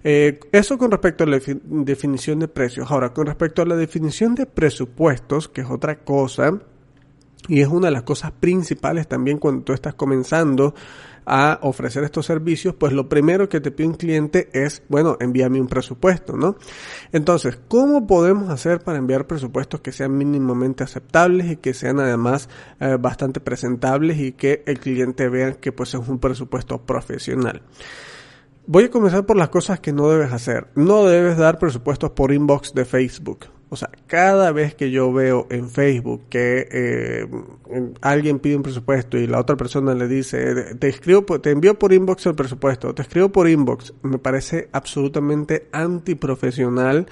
Eso 0.02 0.78
con 0.78 0.90
respecto 0.90 1.24
a 1.24 1.26
la 1.26 1.36
defi- 1.38 1.51
definición 1.62 2.38
de 2.38 2.48
precios. 2.48 2.90
Ahora, 2.90 3.12
con 3.12 3.26
respecto 3.26 3.62
a 3.62 3.66
la 3.66 3.76
definición 3.76 4.34
de 4.34 4.46
presupuestos, 4.46 5.48
que 5.48 5.62
es 5.62 5.70
otra 5.70 6.04
cosa, 6.04 6.60
y 7.48 7.60
es 7.60 7.68
una 7.68 7.88
de 7.88 7.92
las 7.92 8.02
cosas 8.02 8.32
principales 8.32 9.08
también 9.08 9.38
cuando 9.38 9.64
tú 9.64 9.72
estás 9.72 9.94
comenzando 9.94 10.74
a 11.24 11.60
ofrecer 11.62 12.02
estos 12.04 12.26
servicios, 12.26 12.74
pues 12.74 12.92
lo 12.92 13.08
primero 13.08 13.48
que 13.48 13.60
te 13.60 13.70
pide 13.70 13.88
un 13.88 13.94
cliente 13.94 14.48
es, 14.52 14.82
bueno, 14.88 15.16
envíame 15.20 15.60
un 15.60 15.68
presupuesto, 15.68 16.36
¿no? 16.36 16.56
Entonces, 17.12 17.58
¿cómo 17.68 18.06
podemos 18.06 18.50
hacer 18.50 18.80
para 18.80 18.98
enviar 18.98 19.26
presupuestos 19.26 19.80
que 19.80 19.92
sean 19.92 20.16
mínimamente 20.16 20.82
aceptables 20.82 21.50
y 21.50 21.56
que 21.56 21.74
sean 21.74 22.00
además 22.00 22.48
eh, 22.80 22.96
bastante 22.98 23.40
presentables 23.40 24.18
y 24.18 24.32
que 24.32 24.64
el 24.66 24.80
cliente 24.80 25.28
vea 25.28 25.52
que 25.54 25.70
pues 25.72 25.94
es 25.94 26.08
un 26.08 26.18
presupuesto 26.18 26.78
profesional? 26.78 27.62
Voy 28.66 28.84
a 28.84 28.90
comenzar 28.90 29.26
por 29.26 29.36
las 29.36 29.48
cosas 29.48 29.80
que 29.80 29.92
no 29.92 30.08
debes 30.08 30.32
hacer. 30.32 30.68
No 30.76 31.04
debes 31.04 31.36
dar 31.36 31.58
presupuestos 31.58 32.10
por 32.12 32.32
inbox 32.32 32.72
de 32.74 32.84
Facebook. 32.84 33.46
O 33.72 33.76
sea, 33.76 33.88
cada 34.06 34.52
vez 34.52 34.74
que 34.74 34.90
yo 34.90 35.10
veo 35.14 35.46
en 35.48 35.70
Facebook 35.70 36.24
que 36.28 36.68
eh, 36.70 37.26
alguien 38.02 38.38
pide 38.38 38.54
un 38.54 38.62
presupuesto 38.62 39.16
y 39.16 39.26
la 39.26 39.40
otra 39.40 39.56
persona 39.56 39.94
le 39.94 40.08
dice, 40.08 40.74
te 40.74 40.88
escribo, 40.88 41.40
te 41.40 41.52
envío 41.52 41.78
por 41.78 41.94
inbox 41.94 42.26
el 42.26 42.34
presupuesto, 42.34 42.94
te 42.94 43.00
escribo 43.00 43.30
por 43.30 43.48
inbox, 43.48 43.94
me 44.02 44.18
parece 44.18 44.68
absolutamente 44.72 45.68
antiprofesional. 45.72 47.06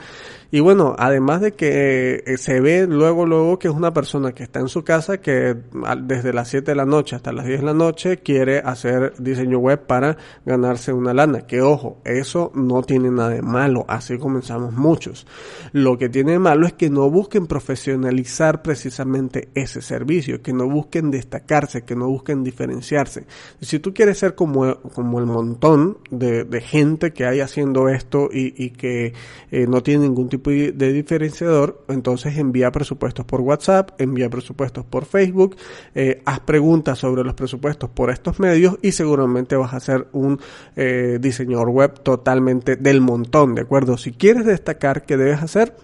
Y 0.52 0.58
bueno, 0.58 0.96
además 0.98 1.40
de 1.40 1.52
que 1.52 2.24
eh, 2.26 2.36
se 2.36 2.60
ve 2.60 2.88
luego, 2.88 3.24
luego 3.24 3.58
que 3.60 3.68
es 3.68 3.74
una 3.74 3.94
persona 3.94 4.32
que 4.32 4.42
está 4.42 4.58
en 4.58 4.68
su 4.68 4.82
casa, 4.82 5.18
que 5.18 5.56
desde 6.02 6.32
las 6.32 6.48
7 6.48 6.72
de 6.72 6.74
la 6.74 6.84
noche 6.84 7.14
hasta 7.14 7.32
las 7.32 7.46
10 7.46 7.60
de 7.60 7.66
la 7.66 7.72
noche 7.72 8.16
quiere 8.18 8.58
hacer 8.58 9.14
diseño 9.16 9.58
web 9.58 9.86
para 9.86 10.16
ganarse 10.44 10.92
una 10.92 11.14
lana. 11.14 11.46
Que 11.46 11.62
ojo, 11.62 11.98
eso 12.04 12.50
no 12.52 12.82
tiene 12.82 13.12
nada 13.12 13.30
de 13.30 13.42
malo, 13.42 13.84
así 13.86 14.18
comenzamos 14.18 14.72
muchos. 14.72 15.24
Lo 15.72 15.96
que 15.96 16.08
tiene 16.08 16.40
malo 16.40 16.49
es 16.66 16.72
que 16.72 16.90
no 16.90 17.10
busquen 17.10 17.46
profesionalizar 17.46 18.62
precisamente 18.62 19.48
ese 19.54 19.82
servicio, 19.82 20.42
que 20.42 20.52
no 20.52 20.68
busquen 20.68 21.10
destacarse, 21.10 21.82
que 21.82 21.96
no 21.96 22.08
busquen 22.08 22.42
diferenciarse. 22.42 23.26
Si 23.60 23.78
tú 23.78 23.94
quieres 23.94 24.18
ser 24.18 24.34
como, 24.34 24.80
como 24.94 25.18
el 25.18 25.26
montón 25.26 25.98
de, 26.10 26.44
de 26.44 26.60
gente 26.60 27.12
que 27.12 27.26
hay 27.26 27.40
haciendo 27.40 27.88
esto 27.88 28.28
y, 28.32 28.70
que 28.70 29.12
eh, 29.50 29.66
no 29.66 29.82
tiene 29.82 30.04
ningún 30.04 30.28
tipo 30.28 30.50
de 30.50 30.70
de 30.72 30.92
diferenciador, 30.92 31.84
entonces 31.88 32.36
envía 32.36 32.70
presupuestos 32.70 33.24
por 33.24 33.40
WhatsApp, 33.40 34.00
envía 34.00 34.28
presupuestos 34.28 34.84
por 34.84 35.04
Facebook, 35.04 35.56
eh, 35.94 36.22
haz 36.24 36.40
preguntas 36.40 36.98
sobre 36.98 37.24
los 37.24 37.34
presupuestos 37.34 37.90
por 37.90 38.10
estos 38.10 38.40
medios 38.40 38.78
y 38.82 38.92
seguramente 38.92 39.56
vas 39.56 39.74
a 39.74 39.80
ser 39.80 40.08
un 40.12 40.40
eh, 40.76 41.18
diseñador 41.20 41.70
web 41.70 42.00
totalmente 42.02 42.76
del 42.76 43.00
montón, 43.00 43.54
¿de 43.54 43.62
acuerdo? 43.62 43.96
Si 43.96 44.12
quieres 44.12 44.46
destacar, 44.46 45.04
¿qué 45.04 45.16
debes 45.16 45.42
hacer? 45.42 45.74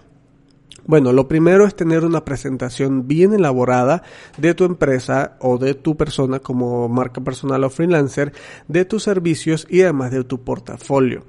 Bueno, 0.87 1.11
lo 1.11 1.27
primero 1.27 1.67
es 1.67 1.75
tener 1.75 2.05
una 2.05 2.23
presentación 2.23 3.09
bien 3.09 3.33
elaborada 3.33 4.03
de 4.37 4.53
tu 4.53 4.63
empresa 4.63 5.35
o 5.41 5.57
de 5.57 5.73
tu 5.73 5.97
persona 5.97 6.39
como 6.39 6.87
marca 6.87 7.19
personal 7.19 7.65
o 7.65 7.69
freelancer, 7.69 8.31
de 8.69 8.85
tus 8.85 9.03
servicios 9.03 9.67
y 9.69 9.81
además 9.81 10.11
de 10.11 10.23
tu 10.23 10.45
portafolio. 10.45 11.23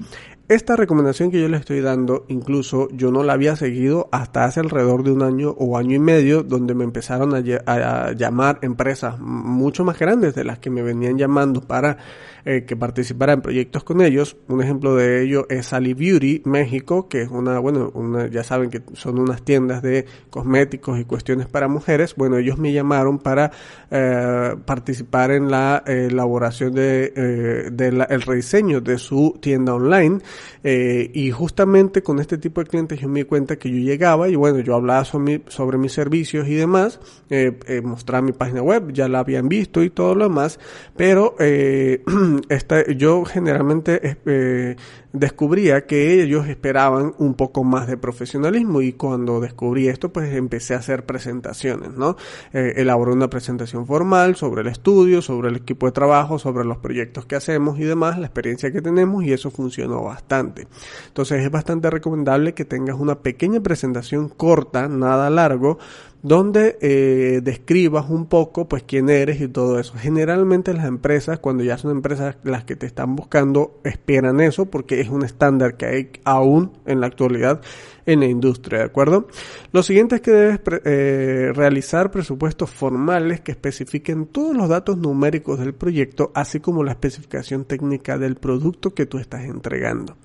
Esta 0.49 0.77
recomendación 0.77 1.31
que 1.31 1.43
yo 1.43 1.49
le 1.51 1.59
estoy 1.59 1.83
dando, 1.83 2.25
incluso 2.29 2.89
yo 2.93 3.13
no 3.13 3.23
la 3.23 3.35
había 3.35 3.55
seguido 3.55 4.09
hasta 4.13 4.47
hace 4.47 4.61
alrededor 4.61 5.03
de 5.03 5.13
un 5.13 5.23
año 5.23 5.51
o 5.51 5.77
año 5.77 5.95
y 5.95 5.99
medio, 5.99 6.43
donde 6.43 6.73
me 6.75 6.85
empezaron 6.85 7.35
a, 7.35 8.13
llamar 8.13 8.59
empresas 8.63 9.19
mucho 9.21 9.85
más 9.85 9.99
grandes 9.99 10.35
de 10.35 10.45
las 10.45 10.59
que 10.59 10.71
me 10.71 10.81
venían 10.81 11.19
llamando 11.19 11.61
para 11.61 11.99
eh, 12.47 12.65
que 12.65 12.77
participara 12.77 13.35
en 13.35 13.43
proyectos 13.43 13.85
con 13.85 14.01
ellos. 14.01 14.39
Un 14.49 14.63
ejemplo 14.63 14.97
de 14.97 15.23
ello 15.23 15.47
es 15.51 15.67
Sally 15.67 15.93
Beauty 15.93 16.41
México, 16.47 17.11
que 17.11 17.21
es 17.21 17.29
una, 17.29 17.59
bueno, 17.59 17.91
una, 17.93 18.29
ya 18.29 18.43
saben 18.43 18.71
que 18.71 18.81
son 18.95 19.19
unas 19.19 19.43
tiendas 19.43 19.83
de 19.83 20.07
cosméticos 20.31 20.99
y 20.99 21.05
cuestiones 21.05 21.47
para 21.47 21.69
mujeres. 21.69 22.15
Bueno, 22.17 22.39
ellos 22.39 22.57
me 22.57 22.73
llamaron 22.73 23.19
para 23.19 23.51
eh, 23.91 24.57
participar 24.65 25.31
en 25.31 25.51
la 25.51 25.83
elaboración 25.87 26.73
de, 26.73 27.13
eh, 27.15 28.07
el 28.09 28.23
rediseño 28.23 28.81
de 28.81 28.97
su 28.97 29.37
tienda 29.43 29.75
online. 29.75 30.21
Eh, 30.65 31.11
y 31.15 31.31
justamente 31.31 32.03
con 32.03 32.19
este 32.19 32.39
tipo 32.39 32.63
de 32.63 32.69
clientes 32.69 33.01
yo 33.01 33.09
me 33.09 33.21
di 33.21 33.25
cuenta 33.25 33.57
que 33.57 33.71
yo 33.71 33.77
llegaba 33.79 34.29
y 34.29 34.35
bueno, 34.37 34.59
yo 34.61 34.75
hablaba 34.75 35.05
sobre, 35.05 35.39
mi- 35.39 35.45
sobre 35.49 35.79
mis 35.79 35.93
servicios 35.93 36.49
y 36.49 36.55
demás, 36.55 37.01
eh, 37.31 37.59
eh, 37.67 37.81
mostraba 37.83 38.23
mi 38.23 38.33
página 38.33 38.63
web, 38.63 38.93
ya 38.93 39.09
la 39.09 39.21
habían 39.21 39.49
visto 39.49 39.83
y 39.83 39.91
todo 39.91 40.15
lo 40.15 40.25
demás, 40.25 40.59
pero 40.97 41.35
eh, 41.39 42.03
esta, 42.49 42.87
yo 42.93 43.25
generalmente 43.25 44.17
eh, 44.27 44.77
descubría 45.13 45.87
que 45.87 46.23
ellos 46.23 46.49
esperaban 46.49 47.15
un 47.19 47.35
poco 47.35 47.65
más 47.65 47.87
de 47.87 47.97
profesionalismo 47.97 48.83
y 48.83 48.93
cuando 48.93 49.41
descubrí 49.41 49.89
esto 49.89 50.13
pues 50.13 50.35
empecé 50.35 50.75
a 50.75 50.79
hacer 50.79 51.07
presentaciones, 51.07 51.95
¿no? 51.95 52.17
Eh, 52.53 52.75
elaboré 52.77 53.13
una 53.13 53.31
presentación 53.31 53.87
formal 53.87 54.37
sobre 54.37 54.63
el 54.63 54.69
estudio, 54.69 55.23
sobre 55.23 55.49
el 55.49 55.57
equipo 55.57 55.87
de 55.87 55.93
trabajo, 55.93 56.39
sobre 56.39 56.65
los 56.65 56.79
proyectos 56.79 57.25
que 57.25 57.37
hacemos 57.37 57.79
y 57.79 57.85
demás, 57.85 58.19
la 58.19 58.27
experiencia 58.27 58.71
que 58.71 58.83
tenemos 58.83 59.25
y 59.25 59.33
eso 59.33 59.51
funcionó 59.51 60.03
bastante. 60.03 60.67
Entonces 61.07 61.43
es 61.43 61.51
bastante 61.51 61.91
recomendable 61.91 62.55
que 62.55 62.65
tengas 62.65 62.97
una 62.99 63.21
pequeña 63.21 63.61
presentación 63.61 64.29
corta, 64.29 64.89
nada 64.89 65.31
largo, 65.31 65.79
donde 66.23 66.79
eh, 66.81 67.41
describas 67.43 68.11
un 68.11 68.27
poco 68.27 68.69
pues 68.69 68.83
quién 68.83 69.09
eres 69.09 69.41
y 69.41 69.49
todo 69.49 69.79
eso. 69.79 69.95
Generalmente 69.97 70.75
las 70.75 70.87
empresas, 70.87 71.39
cuando 71.39 71.63
ya 71.63 71.79
son 71.79 71.93
empresas 71.93 72.37
las 72.43 72.65
que 72.65 72.77
te 72.77 72.87
están 72.87 73.15
buscando, 73.15 73.81
esperan 73.85 74.41
eso 74.41 74.67
porque 74.67 75.01
es 75.01 75.09
un 75.09 75.25
estándar 75.25 75.77
que 75.77 75.87
hay 75.87 76.11
aún 76.25 76.73
en 76.87 77.01
la 77.01 77.07
actualidad 77.07 77.61
en 78.05 78.21
la 78.21 78.27
industria, 78.27 78.79
¿de 78.79 78.85
acuerdo? 78.87 79.29
Lo 79.71 79.83
siguiente 79.83 80.17
es 80.17 80.21
que 80.23 80.31
debes 80.31 80.61
eh, 80.87 81.53
realizar 81.55 82.11
presupuestos 82.11 82.71
formales 82.71 83.43
que 83.43 83.53
especifiquen 83.53 84.27
todos 84.27 84.57
los 84.57 84.69
datos 84.69 84.97
numéricos 84.97 85.59
del 85.59 85.75
proyecto, 85.75 86.33
así 86.35 86.59
como 86.59 86.83
la 86.83 86.93
especificación 86.93 87.67
técnica 87.67 88.17
del 88.17 88.37
producto 88.37 88.95
que 88.95 89.05
tú 89.05 89.19
estás 89.19 89.45
entregando. 89.45 90.17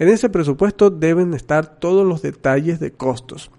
En 0.00 0.08
ese 0.08 0.30
presupuesto 0.30 0.90
deben 0.90 1.32
estar 1.32 1.78
todos 1.78 2.04
los 2.04 2.22
detalles 2.22 2.80
de 2.80 2.90
costos 2.90 3.52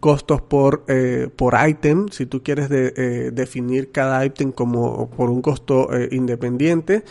costos 0.00 0.40
por, 0.40 0.84
eh, 0.88 1.28
por 1.34 1.54
item, 1.68 2.08
si 2.08 2.26
tú 2.26 2.42
quieres 2.42 2.68
de, 2.68 2.92
eh, 2.96 3.30
definir 3.32 3.92
cada 3.92 4.24
item 4.24 4.50
como 4.50 5.10
por 5.10 5.30
un 5.30 5.42
costo 5.42 5.94
eh, 5.94 6.08
independiente, 6.10 7.04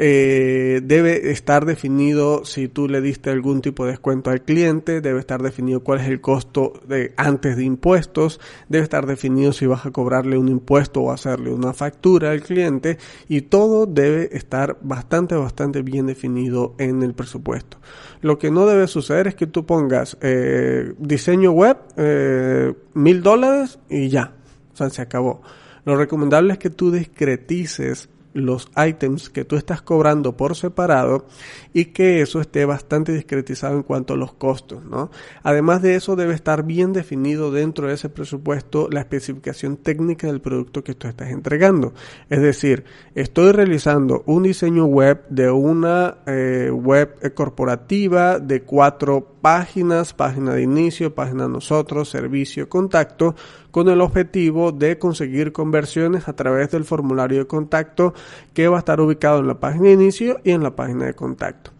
eh, 0.00 0.80
debe 0.84 1.32
estar 1.32 1.66
definido 1.66 2.44
si 2.44 2.68
tú 2.68 2.88
le 2.88 3.00
diste 3.00 3.30
algún 3.30 3.60
tipo 3.60 3.84
de 3.84 3.90
descuento 3.90 4.30
al 4.30 4.42
cliente, 4.42 5.00
debe 5.00 5.18
estar 5.18 5.42
definido 5.42 5.82
cuál 5.82 5.98
es 5.98 6.06
el 6.06 6.20
costo 6.20 6.74
de, 6.86 7.12
antes 7.16 7.56
de 7.56 7.64
impuestos, 7.64 8.38
debe 8.68 8.84
estar 8.84 9.06
definido 9.06 9.52
si 9.52 9.66
vas 9.66 9.86
a 9.86 9.90
cobrarle 9.90 10.38
un 10.38 10.46
impuesto 10.46 11.00
o 11.00 11.10
hacerle 11.10 11.52
una 11.52 11.72
factura 11.72 12.30
al 12.30 12.42
cliente 12.42 12.96
y 13.28 13.40
todo 13.42 13.86
debe 13.86 14.28
estar 14.36 14.78
bastante, 14.82 15.34
bastante 15.34 15.82
bien 15.82 16.06
definido 16.06 16.76
en 16.78 17.02
el 17.02 17.14
presupuesto. 17.14 17.78
Lo 18.20 18.38
que 18.38 18.52
no 18.52 18.66
debe 18.66 18.86
suceder 18.86 19.26
es 19.26 19.34
que 19.34 19.48
tú 19.48 19.66
pongas 19.66 20.16
eh, 20.20 20.94
diseño 20.98 21.50
web, 21.50 21.76
eh, 21.96 22.72
mil 22.94 23.20
dólares 23.20 23.80
y 23.90 24.08
ya, 24.10 24.32
o 24.72 24.76
sea, 24.76 24.90
se 24.90 25.02
acabó. 25.02 25.42
Lo 25.84 25.96
recomendable 25.96 26.52
es 26.52 26.58
que 26.60 26.70
tú 26.70 26.92
discretices 26.92 28.08
los 28.38 28.70
items 28.76 29.30
que 29.30 29.44
tú 29.44 29.56
estás 29.56 29.82
cobrando 29.82 30.36
por 30.36 30.56
separado 30.56 31.26
y 31.72 31.86
que 31.86 32.22
eso 32.22 32.40
esté 32.40 32.64
bastante 32.64 33.12
discretizado 33.12 33.76
en 33.76 33.82
cuanto 33.82 34.14
a 34.14 34.16
los 34.16 34.32
costos, 34.32 34.84
¿no? 34.84 35.10
Además 35.42 35.82
de 35.82 35.94
eso 35.94 36.16
debe 36.16 36.34
estar 36.34 36.64
bien 36.64 36.92
definido 36.92 37.50
dentro 37.50 37.88
de 37.88 37.94
ese 37.94 38.08
presupuesto 38.08 38.88
la 38.90 39.00
especificación 39.00 39.76
técnica 39.76 40.26
del 40.26 40.40
producto 40.40 40.82
que 40.82 40.94
tú 40.94 41.08
estás 41.08 41.30
entregando. 41.30 41.92
Es 42.30 42.40
decir, 42.40 42.84
estoy 43.14 43.52
realizando 43.52 44.22
un 44.26 44.42
diseño 44.42 44.86
web 44.86 45.24
de 45.28 45.50
una 45.50 46.18
eh, 46.26 46.70
web 46.72 47.34
corporativa 47.34 48.38
de 48.38 48.62
cuatro 48.62 49.37
páginas, 49.40 50.14
página 50.14 50.54
de 50.54 50.62
inicio, 50.62 51.14
página 51.14 51.48
nosotros, 51.48 52.10
servicio, 52.10 52.68
contacto, 52.68 53.34
con 53.70 53.88
el 53.88 54.00
objetivo 54.00 54.72
de 54.72 54.98
conseguir 54.98 55.52
conversiones 55.52 56.28
a 56.28 56.34
través 56.34 56.70
del 56.70 56.84
formulario 56.84 57.38
de 57.38 57.46
contacto 57.46 58.14
que 58.54 58.68
va 58.68 58.76
a 58.76 58.80
estar 58.80 59.00
ubicado 59.00 59.40
en 59.40 59.46
la 59.46 59.60
página 59.60 59.84
de 59.84 59.92
inicio 59.92 60.40
y 60.44 60.50
en 60.50 60.62
la 60.62 60.74
página 60.76 61.06
de 61.06 61.14
contacto. 61.14 61.72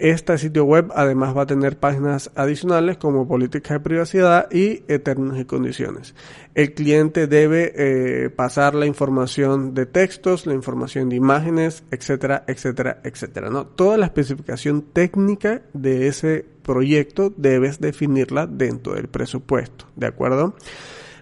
Este 0.00 0.38
sitio 0.38 0.64
web 0.64 0.90
además 0.94 1.36
va 1.36 1.42
a 1.42 1.46
tener 1.46 1.78
páginas 1.78 2.30
adicionales 2.34 2.96
como 2.96 3.28
políticas 3.28 3.72
de 3.72 3.80
privacidad 3.80 4.50
y 4.50 4.76
términos 5.00 5.38
y 5.38 5.44
condiciones. 5.44 6.14
El 6.54 6.72
cliente 6.72 7.26
debe 7.26 7.74
eh, 7.76 8.30
pasar 8.30 8.74
la 8.74 8.86
información 8.86 9.74
de 9.74 9.84
textos, 9.84 10.46
la 10.46 10.54
información 10.54 11.10
de 11.10 11.16
imágenes, 11.16 11.84
etcétera, 11.90 12.44
etcétera, 12.46 13.02
etcétera. 13.04 13.50
¿no? 13.50 13.66
Toda 13.66 13.98
la 13.98 14.06
especificación 14.06 14.80
técnica 14.80 15.60
de 15.74 16.08
ese 16.08 16.46
proyecto 16.60 17.32
debes 17.36 17.80
definirla 17.80 18.46
dentro 18.46 18.94
del 18.94 19.08
presupuesto, 19.08 19.86
¿de 19.96 20.06
acuerdo? 20.06 20.54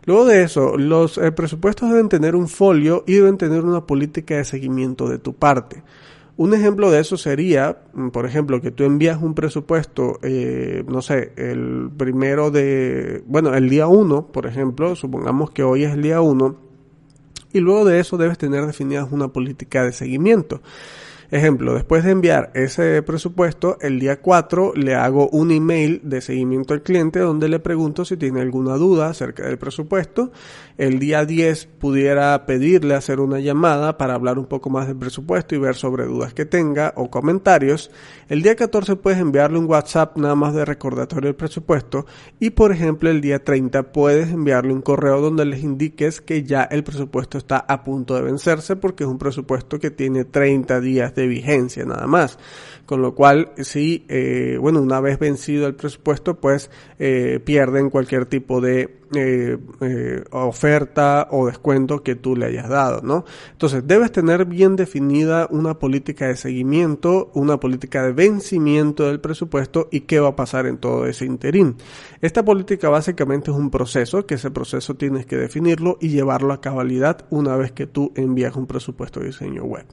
Luego 0.05 0.25
de 0.25 0.43
eso, 0.43 0.77
los 0.79 1.19
eh, 1.19 1.33
presupuestos 1.33 1.91
deben 1.91 2.09
tener 2.09 2.35
un 2.35 2.49
folio 2.49 3.05
y 3.07 3.15
deben 3.15 3.37
tener 3.37 3.65
una 3.65 3.87
política 3.87 4.37
de 4.37 4.45
seguimiento 4.45 5.09
de 5.09 5.19
tu 5.19 5.35
parte. 5.35 5.83
Un 6.39 6.55
ejemplo 6.55 6.91
de 6.91 7.01
eso 7.01 7.17
sería, 7.17 7.79
mm, 7.93 8.09
por 8.09 8.25
ejemplo, 8.25 8.61
que 8.61 8.71
tú 8.71 8.85
envías 8.85 9.21
un 9.21 9.35
presupuesto, 9.35 10.19
eh, 10.23 10.85
no 10.87 11.03
sé, 11.03 11.33
el 11.37 11.91
primero 11.97 12.51
de, 12.51 13.23
bueno, 13.27 13.53
el 13.55 13.69
día 13.69 13.89
1, 13.89 14.29
por 14.29 14.47
ejemplo, 14.47 14.95
supongamos 14.95 15.51
que 15.51 15.65
hoy 15.65 15.83
es 15.83 15.93
el 15.93 16.03
día 16.03 16.21
1, 16.21 16.57
y 17.53 17.61
luego 17.61 17.85
de 17.85 17.99
eso 17.99 18.17
debes 18.17 18.39
tener 18.39 18.65
definidas 18.67 19.09
una 19.11 19.29
política 19.29 19.83
de 19.83 19.93
seguimiento. 19.93 20.63
Ejemplo, 21.31 21.75
después 21.75 22.05
de 22.05 22.13
enviar 22.13 22.51
ese 22.55 23.03
presupuesto, 23.03 23.77
el 23.83 24.01
día 24.01 24.23
4 24.23 24.73
le 24.75 24.95
hago 24.95 25.29
un 25.29 25.51
email 25.51 26.01
de 26.03 26.23
seguimiento 26.23 26.73
al 26.73 26.83
cliente 26.83 27.19
donde 27.19 27.51
le 27.51 27.59
pregunto 27.59 28.07
si 28.07 28.17
tiene 28.17 28.41
alguna 28.41 28.77
duda 28.77 29.11
acerca 29.11 29.47
del 29.47 29.59
presupuesto. 29.59 30.33
El 30.79 30.99
día 30.99 31.27
10 31.27 31.67
pudiera 31.79 32.47
pedirle 32.47 32.95
hacer 32.95 33.21
una 33.21 33.41
llamada 33.41 33.99
para 33.99 34.15
hablar 34.15 34.39
un 34.39 34.47
poco 34.47 34.71
más 34.71 34.87
del 34.87 34.97
presupuesto 34.97 35.55
y 35.55 35.59
ver 35.59 35.75
sobre 35.75 36.07
dudas 36.07 36.33
que 36.33 36.47
tenga 36.47 36.95
o 36.97 37.11
comentarios. 37.11 37.91
El 38.31 38.41
día 38.41 38.57
14 38.57 38.97
puedes 38.97 39.19
enviarle 39.19 39.59
un 39.59 39.67
WhatsApp 39.67 40.17
nada 40.17 40.35
más 40.35 40.55
de 40.55 40.65
recordatorio 40.65 41.29
del 41.29 41.37
presupuesto 41.37 42.07
y 42.41 42.51
por 42.51 42.73
ejemplo 42.73 43.11
el 43.11 43.21
día 43.21 43.45
30 43.45 43.93
puedes 43.93 44.31
enviarle 44.31 44.73
un 44.73 44.81
correo 44.81 45.21
donde 45.21 45.45
les 45.45 45.63
indiques 45.63 46.23
que 46.23 46.45
ya 46.45 46.63
el 46.63 46.85
presupuesto 46.85 47.37
está 47.37 47.59
a 47.59 47.85
punto 47.85 48.15
de 48.15 48.23
vencerse 48.23 48.77
porque 48.77 49.05
es 49.05 49.11
un 49.11 49.19
presupuesto 49.19 49.79
que 49.79 49.91
tiene 49.91 50.25
30 50.25 50.81
días 50.81 51.15
de 51.19 51.27
vigencia 51.27 51.85
nada 51.85 52.07
más. 52.07 52.39
Con 52.89 53.03
lo 53.03 53.15
cual, 53.15 53.53
si, 53.59 54.07
eh, 54.09 54.57
bueno, 54.59 54.81
una 54.81 54.99
vez 54.99 55.19
vencido 55.19 55.67
el 55.67 55.75
presupuesto, 55.75 56.41
pues 56.41 56.71
eh, 56.99 57.39
pierden 57.45 57.91
cualquier 57.91 58.25
tipo 58.25 58.63
de 58.63 58.99
eh, 59.15 60.25
oferta 60.31 61.29
o 61.31 61.47
descuento 61.47 62.03
que 62.03 62.15
tú 62.15 62.35
le 62.35 62.47
hayas 62.47 62.71
dado, 62.71 63.03
¿no? 63.03 63.27
Entonces, 63.53 63.87
debes 63.87 64.11
tener 64.11 64.47
bien 64.47 64.75
definida 64.75 65.49
una 65.51 65.79
política 65.79 66.29
de 66.29 66.37
seguimiento, 66.37 67.31
una 67.35 67.61
política 67.61 68.03
de 68.03 68.13
vencimiento 68.13 69.07
del 69.07 69.21
presupuesto 69.21 69.89
y 69.93 70.01
qué 70.01 70.21
va 70.21 70.29
a 70.29 70.37
pasar 70.37 70.65
en 70.65 70.79
todo 70.79 71.05
ese 71.05 71.27
interín. 71.27 71.77
Esta 72.23 72.43
política 72.43 72.89
básicamente 72.89 73.51
es 73.51 73.57
un 73.59 73.71
proceso, 73.71 74.25
que 74.25 74.37
ese 74.37 74.51
proceso 74.51 74.95
tienes 74.95 75.27
que 75.27 75.37
definirlo 75.37 75.99
y 76.01 76.09
llevarlo 76.09 76.55
a 76.55 76.63
cabalidad 76.63 77.27
una 77.29 77.55
vez 77.57 77.73
que 77.73 77.87
tú 77.87 78.13
envías 78.17 78.57
un 78.57 78.67
presupuesto 78.67 79.21
de 79.21 79.27
diseño 79.27 79.65
web. 79.65 79.85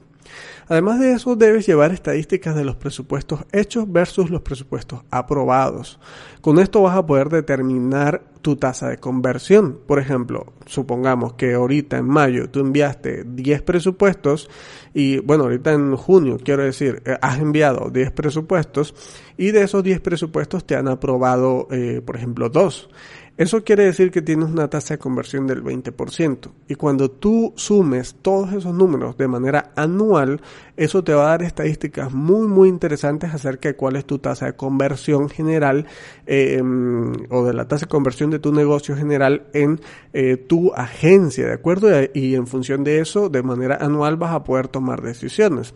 Además 0.68 0.98
de 0.98 1.12
eso, 1.12 1.36
debes 1.36 1.66
llevar 1.66 1.92
estadísticas 1.92 2.56
de 2.56 2.64
los 2.64 2.76
presupuestos 2.76 3.40
hechos 3.52 3.90
versus 3.90 4.30
los 4.30 4.42
presupuestos 4.42 5.00
aprobados. 5.10 6.00
Con 6.40 6.58
esto 6.58 6.82
vas 6.82 6.96
a 6.96 7.06
poder 7.06 7.28
determinar 7.28 8.22
tu 8.42 8.56
tasa 8.56 8.88
de 8.88 8.98
conversión. 8.98 9.78
Por 9.86 9.98
ejemplo, 9.98 10.52
supongamos 10.66 11.34
que 11.34 11.54
ahorita 11.54 11.98
en 11.98 12.06
mayo 12.06 12.48
tú 12.50 12.60
enviaste 12.60 13.24
10 13.26 13.62
presupuestos 13.62 14.48
y 14.94 15.18
bueno, 15.18 15.44
ahorita 15.44 15.72
en 15.72 15.96
junio, 15.96 16.38
quiero 16.42 16.62
decir, 16.62 17.02
eh, 17.04 17.16
has 17.20 17.38
enviado 17.38 17.90
10 17.90 18.12
presupuestos 18.12 18.94
y 19.36 19.50
de 19.50 19.62
esos 19.62 19.82
10 19.82 20.00
presupuestos 20.00 20.64
te 20.64 20.76
han 20.76 20.88
aprobado, 20.88 21.68
eh, 21.70 22.00
por 22.04 22.16
ejemplo, 22.16 22.48
2. 22.48 22.88
Eso 23.38 23.64
quiere 23.64 23.84
decir 23.84 24.10
que 24.10 24.22
tienes 24.22 24.48
una 24.48 24.68
tasa 24.68 24.94
de 24.94 24.98
conversión 24.98 25.46
del 25.46 25.62
20%. 25.62 26.52
Y 26.68 26.74
cuando 26.74 27.10
tú 27.10 27.52
sumes 27.56 28.16
todos 28.22 28.54
esos 28.54 28.72
números 28.72 29.18
de 29.18 29.28
manera 29.28 29.72
anual, 29.76 30.40
eso 30.78 31.04
te 31.04 31.12
va 31.12 31.26
a 31.26 31.28
dar 31.28 31.42
estadísticas 31.42 32.14
muy, 32.14 32.48
muy 32.48 32.70
interesantes 32.70 33.34
acerca 33.34 33.68
de 33.68 33.76
cuál 33.76 33.96
es 33.96 34.06
tu 34.06 34.18
tasa 34.18 34.46
de 34.46 34.54
conversión 34.54 35.28
general 35.28 35.86
em, 36.24 37.12
o 37.28 37.44
de 37.44 37.52
la 37.52 37.68
tasa 37.68 37.84
de 37.84 37.90
conversión 37.90 38.30
de 38.30 38.38
tu 38.38 38.54
negocio 38.54 38.96
general 38.96 39.48
en 39.52 39.80
eh, 40.14 40.38
tu 40.38 40.72
agencia, 40.72 41.46
¿de 41.46 41.52
acuerdo? 41.52 41.88
Y 42.14 42.36
en 42.36 42.46
función 42.46 42.84
de 42.84 43.00
eso, 43.00 43.28
de 43.28 43.42
manera 43.42 43.76
anual 43.76 44.16
vas 44.16 44.34
a 44.34 44.44
poder 44.44 44.68
tomar 44.68 45.02
decisiones. 45.02 45.74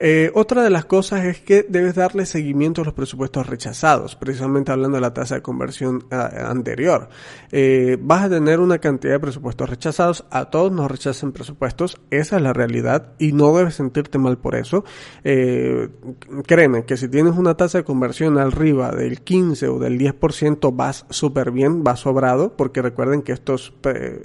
Eh, 0.00 0.30
otra 0.34 0.62
de 0.62 0.70
las 0.70 0.84
cosas 0.84 1.24
es 1.24 1.40
que 1.40 1.66
debes 1.68 1.94
darle 1.94 2.24
seguimiento 2.24 2.82
a 2.82 2.84
los 2.84 2.94
presupuestos 2.94 3.46
rechazados, 3.46 4.14
precisamente 4.14 4.70
hablando 4.70 4.96
de 4.96 5.00
la 5.00 5.12
tasa 5.12 5.36
de 5.36 5.42
conversión 5.42 6.04
ah, 6.10 6.30
anterior. 6.48 7.08
Eh, 7.50 7.98
vas 8.00 8.24
a 8.24 8.28
tener 8.28 8.60
una 8.60 8.78
cantidad 8.78 9.14
de 9.14 9.20
presupuestos 9.20 9.68
rechazados, 9.68 10.24
a 10.30 10.46
todos 10.46 10.70
nos 10.70 10.90
rechazan 10.90 11.32
presupuestos, 11.32 12.00
esa 12.10 12.36
es 12.36 12.42
la 12.42 12.52
realidad 12.52 13.12
y 13.18 13.32
no 13.32 13.56
debes 13.56 13.74
sentirte 13.74 14.18
mal 14.18 14.38
por 14.38 14.54
eso. 14.54 14.84
Eh, 15.24 15.88
créeme 16.46 16.84
que 16.84 16.96
si 16.96 17.08
tienes 17.08 17.36
una 17.36 17.56
tasa 17.56 17.78
de 17.78 17.84
conversión 17.84 18.38
arriba 18.38 18.92
del 18.92 19.22
15 19.22 19.68
o 19.68 19.78
del 19.78 19.98
10% 19.98 20.74
vas 20.74 21.06
súper 21.10 21.50
bien, 21.50 21.82
vas 21.82 22.00
sobrado, 22.00 22.56
porque 22.56 22.82
recuerden 22.82 23.22
que 23.22 23.32
estos, 23.32 23.74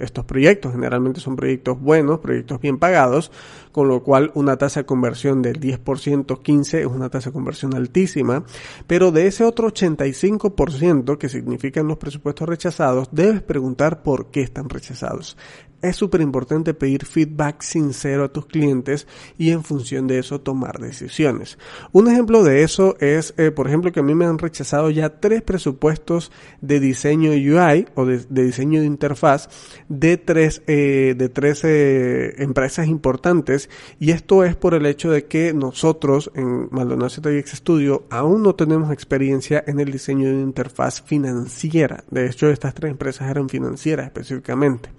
estos 0.00 0.24
proyectos 0.24 0.72
generalmente 0.72 1.20
son 1.20 1.34
proyectos 1.34 1.80
buenos, 1.80 2.20
proyectos 2.20 2.60
bien 2.60 2.78
pagados, 2.78 3.32
con 3.74 3.88
lo 3.88 4.04
cual 4.04 4.30
una 4.34 4.56
tasa 4.56 4.80
de 4.80 4.86
conversión 4.86 5.42
del 5.42 5.58
10%, 5.58 6.42
15 6.42 6.80
es 6.82 6.86
una 6.86 7.10
tasa 7.10 7.30
de 7.30 7.34
conversión 7.34 7.74
altísima, 7.74 8.44
pero 8.86 9.10
de 9.10 9.26
ese 9.26 9.42
otro 9.42 9.66
85% 9.66 11.18
que 11.18 11.28
significan 11.28 11.88
los 11.88 11.98
presupuestos 11.98 12.48
rechazados, 12.48 13.08
debes 13.10 13.42
preguntar 13.42 14.04
por 14.04 14.30
qué 14.30 14.42
están 14.42 14.68
rechazados 14.68 15.36
es 15.84 15.96
súper 15.96 16.20
importante 16.20 16.74
pedir 16.74 17.04
feedback 17.04 17.62
sincero 17.62 18.24
a 18.24 18.32
tus 18.32 18.46
clientes 18.46 19.06
y 19.38 19.50
en 19.50 19.62
función 19.62 20.06
de 20.06 20.18
eso 20.18 20.40
tomar 20.40 20.78
decisiones. 20.78 21.58
Un 21.92 22.08
ejemplo 22.08 22.42
de 22.42 22.62
eso 22.62 22.96
es, 23.00 23.34
eh, 23.36 23.50
por 23.50 23.68
ejemplo, 23.68 23.92
que 23.92 24.00
a 24.00 24.02
mí 24.02 24.14
me 24.14 24.24
han 24.24 24.38
rechazado 24.38 24.90
ya 24.90 25.20
tres 25.20 25.42
presupuestos 25.42 26.32
de 26.60 26.80
diseño 26.80 27.30
UI 27.30 27.86
o 27.94 28.06
de, 28.06 28.24
diseño 28.28 28.80
de 28.80 28.86
interfaz 28.86 29.48
de 29.88 30.16
tres, 30.16 30.62
eh, 30.66 31.14
de 31.16 31.28
tres 31.28 31.62
eh, 31.64 32.34
empresas 32.38 32.86
importantes 32.88 33.68
y 34.00 34.10
esto 34.10 34.44
es 34.44 34.56
por 34.56 34.74
el 34.74 34.86
hecho 34.86 35.10
de 35.10 35.26
que 35.26 35.52
nosotros 35.52 36.30
en 36.34 36.68
Maldonado 36.70 37.10
ZX 37.10 37.50
Studio 37.52 38.04
aún 38.10 38.42
no 38.42 38.54
tenemos 38.54 38.90
experiencia 38.90 39.62
en 39.66 39.80
el 39.80 39.92
diseño 39.92 40.28
de 40.28 40.40
interfaz 40.40 41.02
financiera. 41.02 42.04
De 42.10 42.26
hecho, 42.26 42.48
estas 42.48 42.74
tres 42.74 42.90
empresas 42.90 43.30
eran 43.30 43.48
financieras 43.48 44.06
específicamente. 44.06 44.90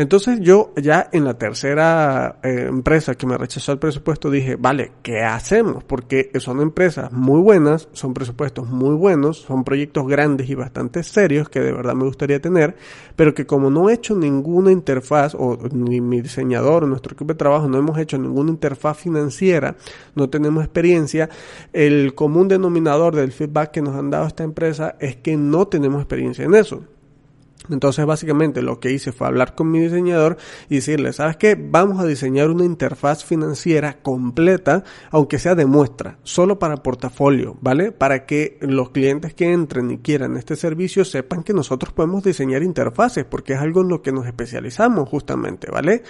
Entonces 0.00 0.40
yo 0.40 0.72
ya 0.80 1.10
en 1.12 1.24
la 1.24 1.34
tercera 1.34 2.38
eh, 2.42 2.64
empresa 2.70 3.16
que 3.16 3.26
me 3.26 3.36
rechazó 3.36 3.72
el 3.72 3.78
presupuesto 3.78 4.30
dije, 4.30 4.56
vale, 4.56 4.92
¿qué 5.02 5.20
hacemos? 5.20 5.84
Porque 5.84 6.30
son 6.38 6.62
empresas 6.62 7.12
muy 7.12 7.42
buenas, 7.42 7.86
son 7.92 8.14
presupuestos 8.14 8.66
muy 8.66 8.94
buenos, 8.94 9.42
son 9.42 9.62
proyectos 9.62 10.08
grandes 10.08 10.48
y 10.48 10.54
bastante 10.54 11.02
serios 11.02 11.50
que 11.50 11.60
de 11.60 11.72
verdad 11.72 11.92
me 11.92 12.04
gustaría 12.04 12.40
tener, 12.40 12.76
pero 13.14 13.34
que 13.34 13.44
como 13.44 13.68
no 13.68 13.90
he 13.90 13.92
hecho 13.92 14.16
ninguna 14.16 14.72
interfaz, 14.72 15.34
o 15.34 15.58
ni 15.70 16.00
mi 16.00 16.22
diseñador 16.22 16.84
o 16.84 16.86
nuestro 16.86 17.12
equipo 17.12 17.34
de 17.34 17.38
trabajo 17.38 17.68
no 17.68 17.76
hemos 17.76 17.98
hecho 17.98 18.16
ninguna 18.16 18.52
interfaz 18.52 18.96
financiera, 18.96 19.76
no 20.14 20.30
tenemos 20.30 20.64
experiencia, 20.64 21.28
el 21.74 22.14
común 22.14 22.48
denominador 22.48 23.14
del 23.14 23.32
feedback 23.32 23.72
que 23.72 23.82
nos 23.82 23.94
han 23.94 24.08
dado 24.08 24.26
esta 24.26 24.44
empresa 24.44 24.96
es 24.98 25.16
que 25.16 25.36
no 25.36 25.68
tenemos 25.68 26.00
experiencia 26.00 26.46
en 26.46 26.54
eso. 26.54 26.84
Entonces 27.70 28.04
básicamente 28.06 28.62
lo 28.62 28.80
que 28.80 28.92
hice 28.92 29.12
fue 29.12 29.26
hablar 29.26 29.54
con 29.54 29.70
mi 29.70 29.80
diseñador 29.80 30.36
y 30.68 30.76
decirle, 30.76 31.12
¿sabes 31.12 31.36
qué? 31.36 31.56
Vamos 31.58 32.00
a 32.00 32.06
diseñar 32.06 32.50
una 32.50 32.64
interfaz 32.64 33.24
financiera 33.24 33.98
completa, 34.02 34.84
aunque 35.10 35.38
sea 35.38 35.54
de 35.54 35.66
muestra, 35.66 36.18
solo 36.22 36.58
para 36.58 36.76
portafolio, 36.76 37.56
¿vale? 37.60 37.92
Para 37.92 38.26
que 38.26 38.58
los 38.60 38.90
clientes 38.90 39.34
que 39.34 39.52
entren 39.52 39.90
y 39.90 39.98
quieran 39.98 40.36
este 40.36 40.56
servicio 40.56 41.04
sepan 41.04 41.42
que 41.42 41.52
nosotros 41.52 41.92
podemos 41.92 42.22
diseñar 42.24 42.62
interfaces, 42.62 43.24
porque 43.24 43.54
es 43.54 43.60
algo 43.60 43.82
en 43.82 43.88
lo 43.88 44.02
que 44.02 44.12
nos 44.12 44.26
especializamos 44.26 45.08
justamente, 45.08 45.70
¿vale? 45.70 46.02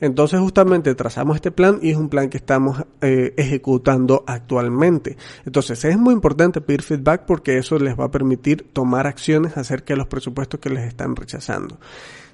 Entonces 0.00 0.40
justamente 0.40 0.94
trazamos 0.94 1.36
este 1.36 1.50
plan 1.50 1.78
y 1.82 1.90
es 1.90 1.96
un 1.96 2.08
plan 2.08 2.28
que 2.28 2.36
estamos 2.36 2.84
eh, 3.00 3.34
ejecutando 3.36 4.24
actualmente. 4.26 5.16
Entonces 5.44 5.84
es 5.84 5.98
muy 5.98 6.14
importante 6.14 6.60
pedir 6.60 6.82
feedback 6.82 7.24
porque 7.26 7.58
eso 7.58 7.78
les 7.78 7.98
va 7.98 8.06
a 8.06 8.10
permitir 8.10 8.68
tomar 8.72 9.06
acciones 9.06 9.56
acerca 9.56 9.94
de 9.94 9.98
los 9.98 10.06
presupuestos 10.06 10.60
que 10.60 10.70
les 10.70 10.84
están 10.96 11.14
rechazando. 11.14 11.78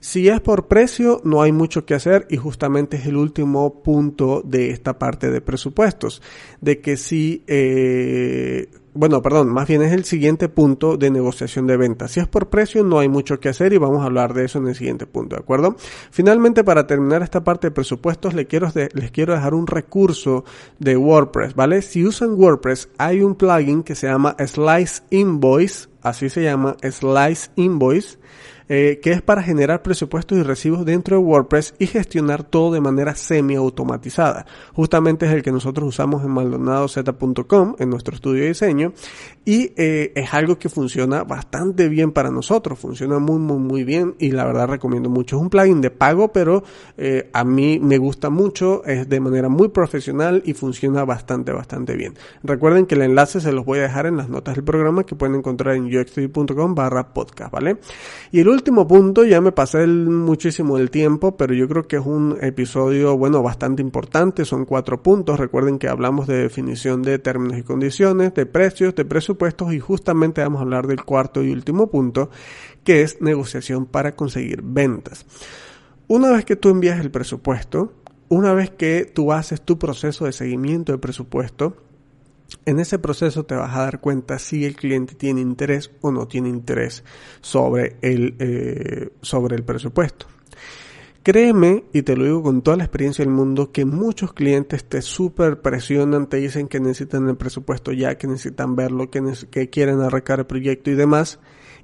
Si 0.03 0.29
es 0.29 0.41
por 0.41 0.67
precio, 0.67 1.21
no 1.23 1.43
hay 1.43 1.53
mucho 1.53 1.87
que 1.87 1.95
hacer 1.95 2.27
y 2.29 2.37
justamente 2.37 2.97
es 2.97 3.07
el 3.07 3.17
último 3.17 3.85
punto 3.85 4.43
de 4.45 4.71
esta 4.71 4.99
parte 4.99 5.31
de 5.31 5.41
presupuestos. 5.41 6.21
De 6.61 6.81
que 6.81 6.97
si, 6.97 7.45
eh, 7.47 8.69
bueno, 8.95 9.23
perdón, 9.23 9.51
más 9.51 9.69
bien 9.69 9.81
es 9.81 9.93
el 9.93 10.03
siguiente 10.03 10.49
punto 10.49 10.97
de 10.97 11.09
negociación 11.13 11.69
de 11.69 11.77
ventas. 11.77 12.11
Si 12.11 12.19
es 12.19 12.27
por 12.27 12.51
precio, 12.51 12.83
no 12.83 12.99
hay 12.99 13.09
mucho 13.09 13.39
que 13.39 13.49
hacer 13.49 13.73
y 13.73 13.79
vamos 13.79 14.03
a 14.03 14.07
hablar 14.07 14.35
de 14.35 14.45
eso 14.45 14.59
en 14.59 14.67
el 14.67 14.75
siguiente 14.75 15.07
punto, 15.07 15.37
¿de 15.37 15.43
acuerdo? 15.43 15.77
Finalmente, 16.11 16.65
para 16.65 16.85
terminar 16.89 17.23
esta 17.23 17.45
parte 17.45 17.69
de 17.69 17.71
presupuestos, 17.71 18.35
les 18.35 18.47
quiero, 18.47 18.73
les 18.75 19.13
quiero 19.13 19.35
dejar 19.35 19.55
un 19.55 19.69
recurso 19.69 20.45
de 20.81 20.97
WordPress, 20.97 21.55
¿vale? 21.55 21.81
Si 21.81 22.05
usan 22.05 22.35
WordPress, 22.35 22.89
hay 22.99 23.23
un 23.23 23.37
plugin 23.37 23.85
que 23.85 23.95
se 23.95 24.09
llama 24.09 24.35
Slice 24.45 25.05
Invoice, 25.11 25.87
así 26.03 26.29
se 26.29 26.43
llama 26.43 26.77
Slice 26.83 27.51
Invoice 27.55 28.19
eh, 28.75 29.01
que 29.03 29.11
es 29.11 29.21
para 29.21 29.43
generar 29.43 29.83
presupuestos 29.83 30.39
y 30.39 30.43
recibos 30.43 30.87
dentro 30.87 31.19
de 31.19 31.23
WordPress 31.23 31.75
y 31.79 31.87
gestionar 31.87 32.43
todo 32.43 32.73
de 32.73 32.81
manera 32.81 33.15
semi-automatizada. 33.15 34.47
Justamente 34.73 35.27
es 35.27 35.33
el 35.33 35.43
que 35.43 35.53
nosotros 35.53 35.87
usamos 35.87 36.25
en 36.25 36.31
maldonadozeta.com, 36.31 37.77
en 37.79 37.91
nuestro 37.91 38.15
estudio 38.15 38.45
de 38.45 38.49
diseño, 38.49 38.95
y 39.45 39.75
eh, 39.77 40.13
es 40.15 40.33
algo 40.33 40.59
que 40.59 40.71
funciona 40.71 41.23
bastante 41.23 41.91
bien 41.91 42.13
para 42.13 42.31
nosotros, 42.31 42.79
funciona 42.79 43.19
muy, 43.19 43.39
muy, 43.39 43.59
muy 43.59 43.85
bien 43.85 44.15
y 44.19 44.31
la 44.31 44.47
verdad 44.47 44.69
recomiendo 44.69 45.11
mucho. 45.11 45.37
Es 45.37 45.43
un 45.43 45.51
plugin 45.51 45.83
de 45.83 45.91
pago, 45.91 46.33
pero 46.33 46.65
eh, 46.97 47.29
a 47.35 47.45
mí 47.45 47.79
me 47.79 47.99
gusta 47.99 48.31
mucho, 48.31 48.87
es 48.87 49.07
de 49.07 49.21
manera 49.21 49.51
muy 49.51 49.69
profesional 49.69 50.43
y 50.47 50.55
funciona 50.55 51.05
bastante, 51.05 51.53
bastante 51.53 51.95
bien. 51.95 52.15
Recuerden 52.43 52.87
que 52.87 52.95
el 52.95 53.03
enlace 53.03 53.39
se 53.43 53.53
los 53.53 53.67
voy 53.67 53.81
a 53.81 53.83
dejar 53.83 54.07
en 54.07 54.17
las 54.17 54.31
notas 54.31 54.55
del 54.55 54.65
programa 54.65 55.05
que 55.05 55.15
pueden 55.15 55.35
encontrar 55.35 55.77
en 55.77 55.89
yoextudio.com 55.91 56.75
barra 56.75 57.13
podcast, 57.13 57.53
¿vale? 57.53 57.77
Y 58.31 58.41
el 58.41 58.49
punto, 58.71 59.25
ya 59.25 59.41
me 59.41 59.53
pasé 59.53 59.87
muchísimo 59.87 60.79
el 60.79 60.91
tiempo, 60.91 61.37
pero 61.37 61.55
yo 61.55 61.69
creo 61.69 61.87
que 61.87 61.97
es 61.97 62.07
un 62.07 62.39
episodio, 62.41 63.17
bueno, 63.17 63.43
bastante 63.43 63.83
importante. 63.83 64.45
Son 64.45 64.65
cuatro 64.65 65.03
puntos. 65.03 65.39
Recuerden 65.39 65.79
que 65.79 65.89
hablamos 65.89 66.27
de 66.27 66.37
definición 66.37 67.03
de 67.03 67.19
términos 67.19 67.59
y 67.59 67.63
condiciones, 67.63 68.35
de 68.35 68.47
precios, 68.47 68.95
de 68.95 69.05
presupuestos 69.05 69.73
y 69.73 69.81
justamente 69.81 70.43
vamos 70.43 70.61
a 70.61 70.63
hablar 70.63 70.87
del 70.87 71.05
cuarto 71.05 71.43
y 71.43 71.51
último 71.51 71.91
punto, 71.91 72.31
que 72.85 73.03
es 73.03 73.21
negociación 73.21 73.87
para 73.87 74.13
conseguir 74.13 74.63
ventas. 74.63 75.27
Una 76.07 76.31
vez 76.31 76.45
que 76.45 76.57
tú 76.57 76.69
envías 76.69 77.01
el 77.01 77.11
presupuesto, 77.11 77.93
una 78.29 78.55
vez 78.55 78.71
que 78.71 79.11
tú 79.13 79.33
haces 79.33 79.61
tu 79.61 79.79
proceso 79.79 80.25
de 80.25 80.33
seguimiento 80.33 80.93
de 80.93 80.99
presupuesto, 80.99 81.77
en 82.67 82.79
ese 82.79 82.99
proceso 82.99 83.45
te 83.45 83.55
vas 83.55 83.75
a 83.75 83.83
dar 83.83 84.01
cuenta 84.01 84.39
si 84.39 84.65
el 84.65 84.77
cliente 84.77 85.15
tiene 85.15 85.41
interés 85.41 85.91
o 86.01 86.11
no 86.11 86.27
tiene 86.27 86.49
interés 86.49 87.05
sobre 87.41 87.97
el, 88.03 88.35
eh, 88.39 89.11
sobre 89.21 89.57
el 89.57 89.65
presupuesto. 89.65 90.27
Créeme, 91.23 91.85
y 91.93 92.03
te 92.03 92.17
lo 92.17 92.25
digo 92.25 92.43
con 92.43 92.63
toda 92.63 92.77
la 92.77 92.85
experiencia 92.85 93.25
del 93.25 93.33
mundo, 93.33 93.71
que 93.71 93.85
muchos 93.85 94.33
clientes 94.33 94.85
te 94.85 95.03
super 95.03 95.61
presionan, 95.61 96.29
te 96.29 96.39
dicen 96.39 96.67
que 96.67 96.81
necesitan 96.81 97.29
el 97.29 97.37
presupuesto 97.37 97.93
ya, 97.93 98.19
que 98.19 98.27
necesitan 98.27 98.75
verlo, 98.75 99.09
que, 99.09 99.23
que 99.49 99.71
quieren 99.71 100.01
arrancar 100.01 100.41
el 100.41 100.47
proyecto 100.47 100.91
y 100.91 100.95
demás, 100.95 101.39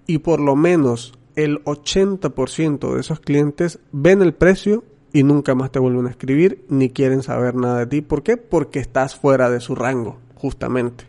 y 0.09 0.18
por 0.18 0.40
lo 0.40 0.57
menos 0.57 1.16
el 1.37 1.62
80% 1.64 2.94
de 2.94 3.00
esos 3.00 3.20
clientes 3.20 3.78
ven 3.92 4.22
el 4.22 4.35
precio 4.35 4.83
y 5.12 5.22
nunca 5.22 5.54
más 5.54 5.70
te 5.70 5.78
vuelven 5.78 6.09
a 6.09 6.11
escribir 6.11 6.64
ni 6.68 6.90
quieren 6.90 7.22
saber 7.22 7.54
nada 7.54 7.78
de 7.78 7.87
ti. 7.87 8.00
¿Por 8.00 8.24
qué? 8.24 8.38
Porque 8.38 8.81
estás 8.81 9.14
fuera 9.14 9.50
de 9.50 9.61
su 9.61 9.76
rango 9.76 10.18
justamente. 10.38 11.05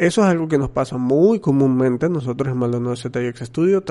Eso 0.00 0.22
es 0.22 0.28
algo 0.28 0.48
que 0.48 0.56
nos 0.56 0.70
pasa 0.70 0.96
muy 0.96 1.40
comúnmente. 1.40 2.08
Nosotros 2.08 2.50
en 2.50 2.56
Maldonado 2.56 2.96
ZX 2.96 3.40
Studio 3.40 3.82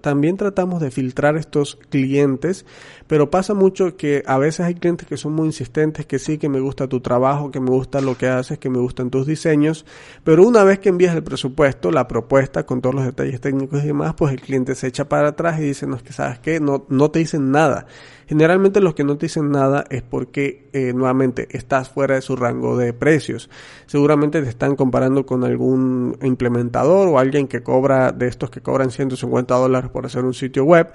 también 0.00 0.36
tratamos 0.36 0.80
de 0.80 0.92
filtrar 0.92 1.36
estos 1.36 1.74
clientes, 1.90 2.64
pero 3.08 3.30
pasa 3.30 3.52
mucho 3.52 3.96
que 3.96 4.22
a 4.26 4.38
veces 4.38 4.60
hay 4.60 4.76
clientes 4.76 5.08
que 5.08 5.16
son 5.16 5.32
muy 5.32 5.46
insistentes, 5.46 6.06
que 6.06 6.20
sí, 6.20 6.38
que 6.38 6.48
me 6.48 6.60
gusta 6.60 6.86
tu 6.86 7.00
trabajo, 7.00 7.50
que 7.50 7.58
me 7.58 7.70
gusta 7.70 8.00
lo 8.00 8.16
que 8.16 8.28
haces, 8.28 8.60
que 8.60 8.70
me 8.70 8.78
gustan 8.78 9.10
tus 9.10 9.26
diseños, 9.26 9.84
pero 10.22 10.46
una 10.46 10.62
vez 10.62 10.78
que 10.78 10.90
envías 10.90 11.16
el 11.16 11.24
presupuesto, 11.24 11.90
la 11.90 12.06
propuesta 12.06 12.64
con 12.64 12.80
todos 12.80 12.94
los 12.94 13.04
detalles 13.04 13.40
técnicos 13.40 13.82
y 13.82 13.88
demás, 13.88 14.14
pues 14.16 14.32
el 14.32 14.40
cliente 14.40 14.76
se 14.76 14.86
echa 14.86 15.08
para 15.08 15.30
atrás 15.30 15.58
y 15.58 15.64
dice, 15.64 15.88
no, 15.88 15.96
es 15.96 16.04
que 16.04 16.12
sabes 16.12 16.38
qué, 16.38 16.60
no, 16.60 16.86
no 16.88 17.10
te 17.10 17.18
dicen 17.18 17.50
nada. 17.50 17.86
Generalmente 18.26 18.80
los 18.80 18.94
que 18.94 19.04
no 19.04 19.16
te 19.16 19.26
dicen 19.26 19.50
nada 19.50 19.84
es 19.90 20.02
porque 20.02 20.68
eh, 20.72 20.92
nuevamente 20.92 21.48
estás 21.50 21.88
fuera 21.88 22.14
de 22.14 22.22
su 22.22 22.36
rango 22.36 22.76
de 22.76 22.92
precios. 22.92 23.50
Seguramente 23.86 24.42
te 24.42 24.48
están 24.48 24.76
comparando 24.76 25.26
con 25.26 25.44
algún 25.44 26.16
implementador 26.22 27.08
o 27.08 27.18
alguien 27.18 27.46
que 27.46 27.62
cobra 27.62 28.12
de 28.12 28.28
estos 28.28 28.50
que 28.50 28.60
cobran 28.60 28.90
150 28.90 29.54
dólares 29.54 29.90
por 29.90 30.06
hacer 30.06 30.24
un 30.24 30.34
sitio 30.34 30.64
web 30.64 30.90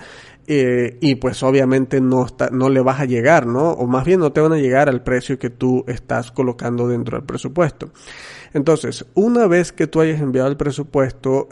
eh, 0.47 0.97
y 0.99 1.15
pues 1.15 1.43
obviamente 1.43 2.01
no, 2.01 2.25
está, 2.25 2.49
no 2.49 2.69
le 2.69 2.81
vas 2.81 2.99
a 2.99 3.05
llegar, 3.05 3.45
¿no? 3.45 3.69
O 3.71 3.85
más 3.85 4.03
bien 4.03 4.19
no 4.19 4.31
te 4.31 4.41
van 4.41 4.53
a 4.53 4.57
llegar 4.57 4.89
al 4.89 5.03
precio 5.03 5.37
que 5.37 5.51
tú 5.51 5.83
estás 5.87 6.31
colocando 6.31 6.87
dentro 6.87 7.17
del 7.17 7.25
presupuesto. 7.25 7.91
Entonces, 8.51 9.05
una 9.13 9.45
vez 9.45 9.71
que 9.71 9.85
tú 9.85 10.01
hayas 10.01 10.21
enviado 10.21 10.47
el 10.47 10.57
presupuesto 10.57 11.47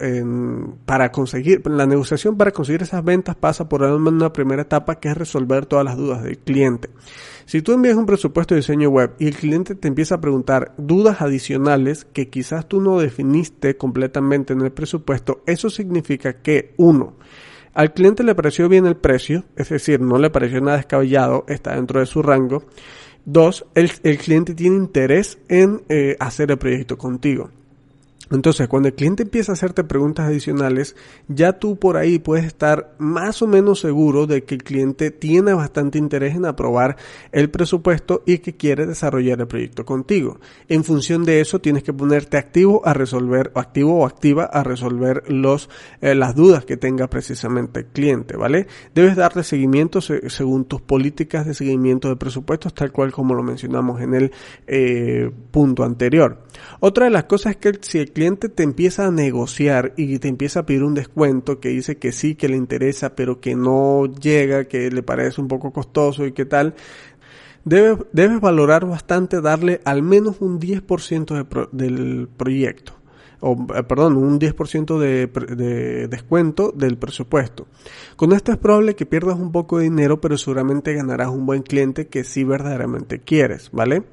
para 0.85 1.11
conseguir, 1.11 1.61
la 1.67 1.85
negociación 1.85 2.37
para 2.37 2.49
conseguir 2.49 2.81
esas 2.81 3.03
ventas 3.03 3.35
pasa 3.35 3.69
por 3.69 3.83
una 3.83 4.33
primera 4.33 4.63
etapa 4.63 4.99
que 4.99 5.09
es 5.09 5.17
resolver 5.17 5.66
todas 5.67 5.85
las 5.85 5.97
dudas 5.97 6.23
del 6.23 6.37
cliente. 6.37 6.89
Si 7.45 7.61
tú 7.61 7.71
envías 7.71 7.95
un 7.95 8.05
presupuesto 8.05 8.55
de 8.55 8.59
diseño 8.59 8.89
web 8.89 9.13
y 9.19 9.27
el 9.27 9.35
cliente 9.35 9.75
te 9.75 9.87
empieza 9.87 10.15
a 10.15 10.21
preguntar 10.21 10.73
dudas 10.77 11.21
adicionales 11.21 12.05
que 12.05 12.29
quizás 12.29 12.67
tú 12.67 12.81
no 12.81 12.99
definiste 12.99 13.77
completamente 13.77 14.53
en 14.53 14.61
el 14.61 14.71
presupuesto, 14.71 15.43
eso 15.45 15.69
significa 15.69 16.41
que 16.41 16.73
uno, 16.77 17.15
al 17.77 17.93
cliente 17.93 18.23
le 18.23 18.33
pareció 18.33 18.67
bien 18.67 18.87
el 18.87 18.97
precio, 18.97 19.43
es 19.55 19.69
decir, 19.69 20.01
no 20.01 20.17
le 20.17 20.31
pareció 20.31 20.59
nada 20.59 20.77
descabellado, 20.77 21.45
está 21.47 21.75
dentro 21.75 21.99
de 21.99 22.07
su 22.07 22.23
rango. 22.23 22.63
Dos, 23.23 23.67
el, 23.75 23.91
cliente 24.17 24.55
tiene 24.55 24.77
interés 24.77 25.37
en 25.47 25.83
eh, 25.87 26.15
hacer 26.19 26.49
el 26.49 26.57
proyecto 26.57 26.97
contigo. 26.97 27.51
Entonces, 28.29 28.67
cuando 28.67 28.89
el 28.89 28.95
cliente 28.95 29.23
empieza 29.23 29.51
a 29.51 29.53
hacerte 29.53 29.85
preguntas 29.85 30.27
adicionales, 30.27 30.95
ya 31.29 31.53
tú 31.53 31.77
por 31.77 31.95
ahí 31.95 32.19
puedes 32.19 32.45
estar 32.45 32.93
más 32.97 33.41
o 33.41 33.47
menos 33.47 33.79
seguro 33.79 34.27
de 34.27 34.43
que 34.43 34.55
el 34.55 34.63
cliente 34.63 35.11
tiene 35.11 35.53
bastante 35.53 35.97
interés 35.97 36.35
en 36.35 36.45
aprobar 36.45 36.97
el 37.31 37.49
presupuesto 37.49 38.23
y 38.25 38.39
que 38.39 38.57
quiere 38.57 38.85
desarrollar 38.85 39.39
el 39.39 39.47
proyecto 39.47 39.85
contigo. 39.85 40.39
En 40.67 40.83
función 40.83 41.23
de 41.23 41.39
eso, 41.39 41.59
tienes 41.59 41.83
que 41.83 41.93
ponerte 41.93 42.37
activo 42.37 42.85
a 42.85 42.93
resolver, 42.93 43.51
o 43.55 43.59
activo 43.59 43.99
o 43.99 44.05
activa 44.05 44.43
a 44.43 44.61
resolver 44.61 45.23
los, 45.31 45.69
eh, 46.01 46.13
las 46.13 46.35
dudas 46.35 46.65
que 46.65 46.75
tenga 46.75 47.09
precisamente 47.09 47.81
el 47.81 47.85
cliente, 47.87 48.35
¿vale? 48.35 48.67
Debes 48.93 49.15
darle 49.15 49.43
seguimiento 49.43 50.01
según 50.01 50.65
tus 50.65 50.81
políticas 50.81 51.45
de 51.45 51.53
seguimiento 51.53 52.09
de 52.09 52.17
presupuestos, 52.17 52.73
tal 52.73 52.91
cual 52.91 53.13
como 53.13 53.33
lo 53.33 53.43
mencionamos 53.43 54.01
en 54.01 54.13
el 54.13 54.31
eh, 54.67 55.31
punto 55.51 55.85
anterior. 55.85 56.43
Otra 56.81 57.05
de 57.05 57.11
las 57.11 57.23
cosas 57.23 57.51
es 57.51 57.57
que 57.57 57.77
si 57.81 57.99
el 57.99 58.06
cliente 58.11 58.49
te 58.49 58.63
empieza 58.63 59.07
a 59.07 59.11
negociar 59.11 59.93
y 59.97 60.19
te 60.19 60.27
empieza 60.27 60.61
a 60.61 60.65
pedir 60.65 60.83
un 60.83 60.93
descuento 60.93 61.59
que 61.59 61.69
dice 61.69 61.97
que 61.97 62.11
sí, 62.11 62.35
que 62.35 62.49
le 62.49 62.57
interesa, 62.57 63.15
pero 63.15 63.39
que 63.39 63.55
no 63.55 64.05
llega, 64.05 64.65
que 64.65 64.89
le 64.91 65.03
parece 65.03 65.41
un 65.41 65.47
poco 65.47 65.71
costoso 65.71 66.25
y 66.25 66.31
qué 66.31 66.45
tal, 66.45 66.75
debes, 67.65 68.39
valorar 68.41 68.85
bastante 68.85 69.41
darle 69.41 69.81
al 69.85 70.01
menos 70.03 70.37
un 70.39 70.59
10% 70.59 71.69
del 71.71 72.29
proyecto 72.35 72.93
o 73.39 73.67
eh, 73.75 73.83
perdón, 73.83 74.17
un 74.17 74.39
10% 74.39 74.97
de, 74.97 75.27
de, 75.27 76.07
descuento 76.07 76.71
del 76.75 76.97
presupuesto. 76.97 77.67
Con 78.15 78.33
esto 78.33 78.51
es 78.51 78.57
probable 78.57 78.95
que 78.95 79.05
pierdas 79.05 79.37
un 79.37 79.51
poco 79.51 79.77
de 79.77 79.85
dinero, 79.85 80.19
pero 80.19 80.37
seguramente 80.37 80.93
ganarás 80.93 81.29
un 81.29 81.45
buen 81.45 81.61
cliente 81.61 82.07
que 82.07 82.23
sí 82.23 82.43
verdaderamente 82.43 83.19
quieres, 83.19 83.69
¿vale? 83.71 84.03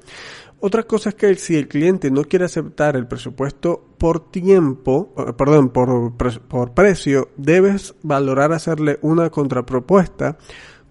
Otra 0.65 0.81
cosa 0.81 1.09
es 1.09 1.15
que 1.15 1.35
si 1.35 1.55
el 1.55 1.67
cliente 1.67 2.09
no 2.09 2.23
quiere 2.23 2.45
aceptar 2.45 2.95
el 2.95 3.05
presupuesto 3.05 3.85
por 3.99 4.31
tiempo, 4.31 5.13
eh, 5.15 5.31
perdón, 5.37 5.69
por, 5.69 6.13
por 6.17 6.73
precio, 6.73 7.29
debes 7.37 7.93
valorar 8.01 8.51
hacerle 8.51 8.97
una 9.03 9.29
contrapropuesta 9.29 10.39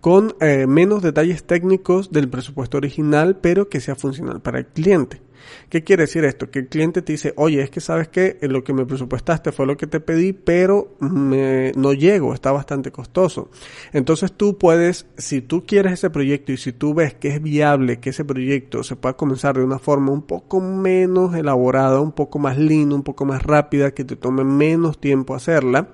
con 0.00 0.37
eh, 0.40 0.68
menos 0.68 1.02
detalles 1.02 1.42
técnicos 1.42 2.12
del 2.12 2.28
presupuesto 2.28 2.76
original, 2.76 3.38
pero 3.40 3.68
que 3.68 3.80
sea 3.80 3.96
funcional 3.96 4.40
para 4.40 4.60
el 4.60 4.66
cliente. 4.66 5.23
¿Qué 5.68 5.83
quiere 5.83 6.04
decir 6.04 6.24
esto? 6.24 6.50
Que 6.50 6.61
el 6.61 6.68
cliente 6.68 7.02
te 7.02 7.12
dice, 7.12 7.33
oye, 7.37 7.62
es 7.62 7.70
que 7.70 7.80
sabes 7.80 8.09
que 8.09 8.38
lo 8.42 8.62
que 8.64 8.72
me 8.72 8.87
presupuestaste 8.87 9.52
fue 9.52 9.66
lo 9.66 9.76
que 9.76 9.87
te 9.87 10.00
pedí, 10.00 10.33
pero 10.33 10.94
me, 11.00 11.72
no 11.76 11.92
llego, 11.92 12.35
está 12.35 12.52
bastante 12.52 12.90
costoso. 12.92 13.50
Entonces 13.92 14.33
tú 14.33 14.59
puedes, 14.59 15.07
si 15.16 15.40
tú 15.40 15.64
quieres 15.66 15.94
ese 15.94 16.11
proyecto 16.11 16.52
y 16.52 16.57
si 16.57 16.72
tú 16.72 16.94
ves 16.94 17.14
que 17.14 17.28
es 17.28 17.42
viable 17.42 18.00
que 18.00 18.11
ese 18.11 18.24
proyecto 18.24 18.83
se 18.83 18.96
pueda 18.96 19.16
comenzar 19.16 19.57
de 19.57 19.64
una 19.64 19.78
forma 19.78 20.12
un 20.12 20.22
poco 20.22 20.61
menos 20.61 21.35
elaborada, 21.35 22.00
un 22.00 22.12
poco 22.12 22.38
más 22.38 22.59
linda, 22.59 22.94
un 22.94 23.02
poco 23.02 23.24
más 23.24 23.42
rápida, 23.42 23.92
que 23.92 24.04
te 24.04 24.16
tome 24.16 24.44
menos 24.44 25.00
tiempo 25.00 25.35
hacerla, 25.35 25.88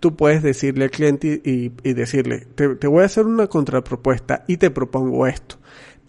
tú 0.00 0.16
puedes 0.16 0.42
decirle 0.42 0.84
al 0.84 0.90
cliente 0.90 1.40
y, 1.44 1.68
decirle, 1.92 2.46
te 2.54 2.86
voy 2.86 3.02
a 3.02 3.06
hacer 3.06 3.26
una 3.26 3.46
contrapropuesta 3.46 4.44
y 4.46 4.56
te 4.56 4.70
propongo 4.70 5.26
esto 5.26 5.60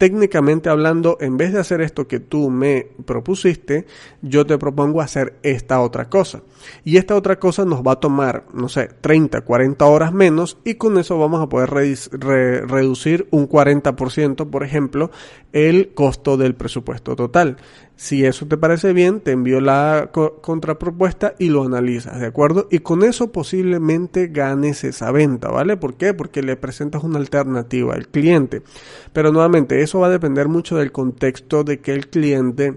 técnicamente 0.02 0.68
hablando, 0.68 1.16
en 1.20 1.36
vez 1.36 1.52
de 1.52 1.60
hacer 1.60 1.80
esto 1.80 2.08
que 2.08 2.18
tú 2.18 2.50
me 2.50 2.88
propusiste, 3.06 3.86
yo 4.20 4.44
te 4.44 4.58
propongo 4.58 5.00
hacer 5.00 5.38
esta 5.44 5.80
otra 5.80 6.08
cosa. 6.08 6.42
Y 6.82 6.96
esta 6.96 7.14
otra 7.14 7.38
cosa 7.38 7.64
nos 7.64 7.82
va 7.82 7.92
a 7.92 8.00
tomar, 8.00 8.46
no 8.52 8.68
sé, 8.68 8.88
30, 9.00 9.42
40 9.42 9.84
horas 9.84 10.12
menos 10.12 10.58
y 10.64 10.74
con 10.74 10.98
eso 10.98 11.20
vamos 11.20 11.40
a 11.40 11.48
poder 11.48 11.70
reducir 11.70 13.28
un 13.30 13.48
40%, 13.48 14.50
por 14.50 14.64
ejemplo, 14.64 15.12
el 15.52 15.94
costo 15.94 16.36
del 16.36 16.56
presupuesto 16.56 17.14
total. 17.14 17.58
Si 18.02 18.24
eso 18.26 18.46
te 18.46 18.56
parece 18.56 18.92
bien, 18.92 19.20
te 19.20 19.30
envío 19.30 19.60
la 19.60 20.10
contrapropuesta 20.10 21.36
y 21.38 21.50
lo 21.50 21.62
analizas, 21.62 22.18
¿de 22.18 22.26
acuerdo? 22.26 22.66
Y 22.68 22.80
con 22.80 23.04
eso 23.04 23.30
posiblemente 23.30 24.26
ganes 24.26 24.82
esa 24.82 25.12
venta, 25.12 25.50
¿vale? 25.52 25.76
¿Por 25.76 25.94
qué? 25.94 26.12
Porque 26.12 26.42
le 26.42 26.56
presentas 26.56 27.04
una 27.04 27.20
alternativa 27.20 27.94
al 27.94 28.08
cliente. 28.08 28.62
Pero 29.12 29.30
nuevamente, 29.30 29.82
eso 29.82 30.00
va 30.00 30.08
a 30.08 30.10
depender 30.10 30.48
mucho 30.48 30.76
del 30.76 30.90
contexto 30.90 31.62
de 31.62 31.78
que 31.78 31.92
el 31.92 32.08
cliente... 32.08 32.76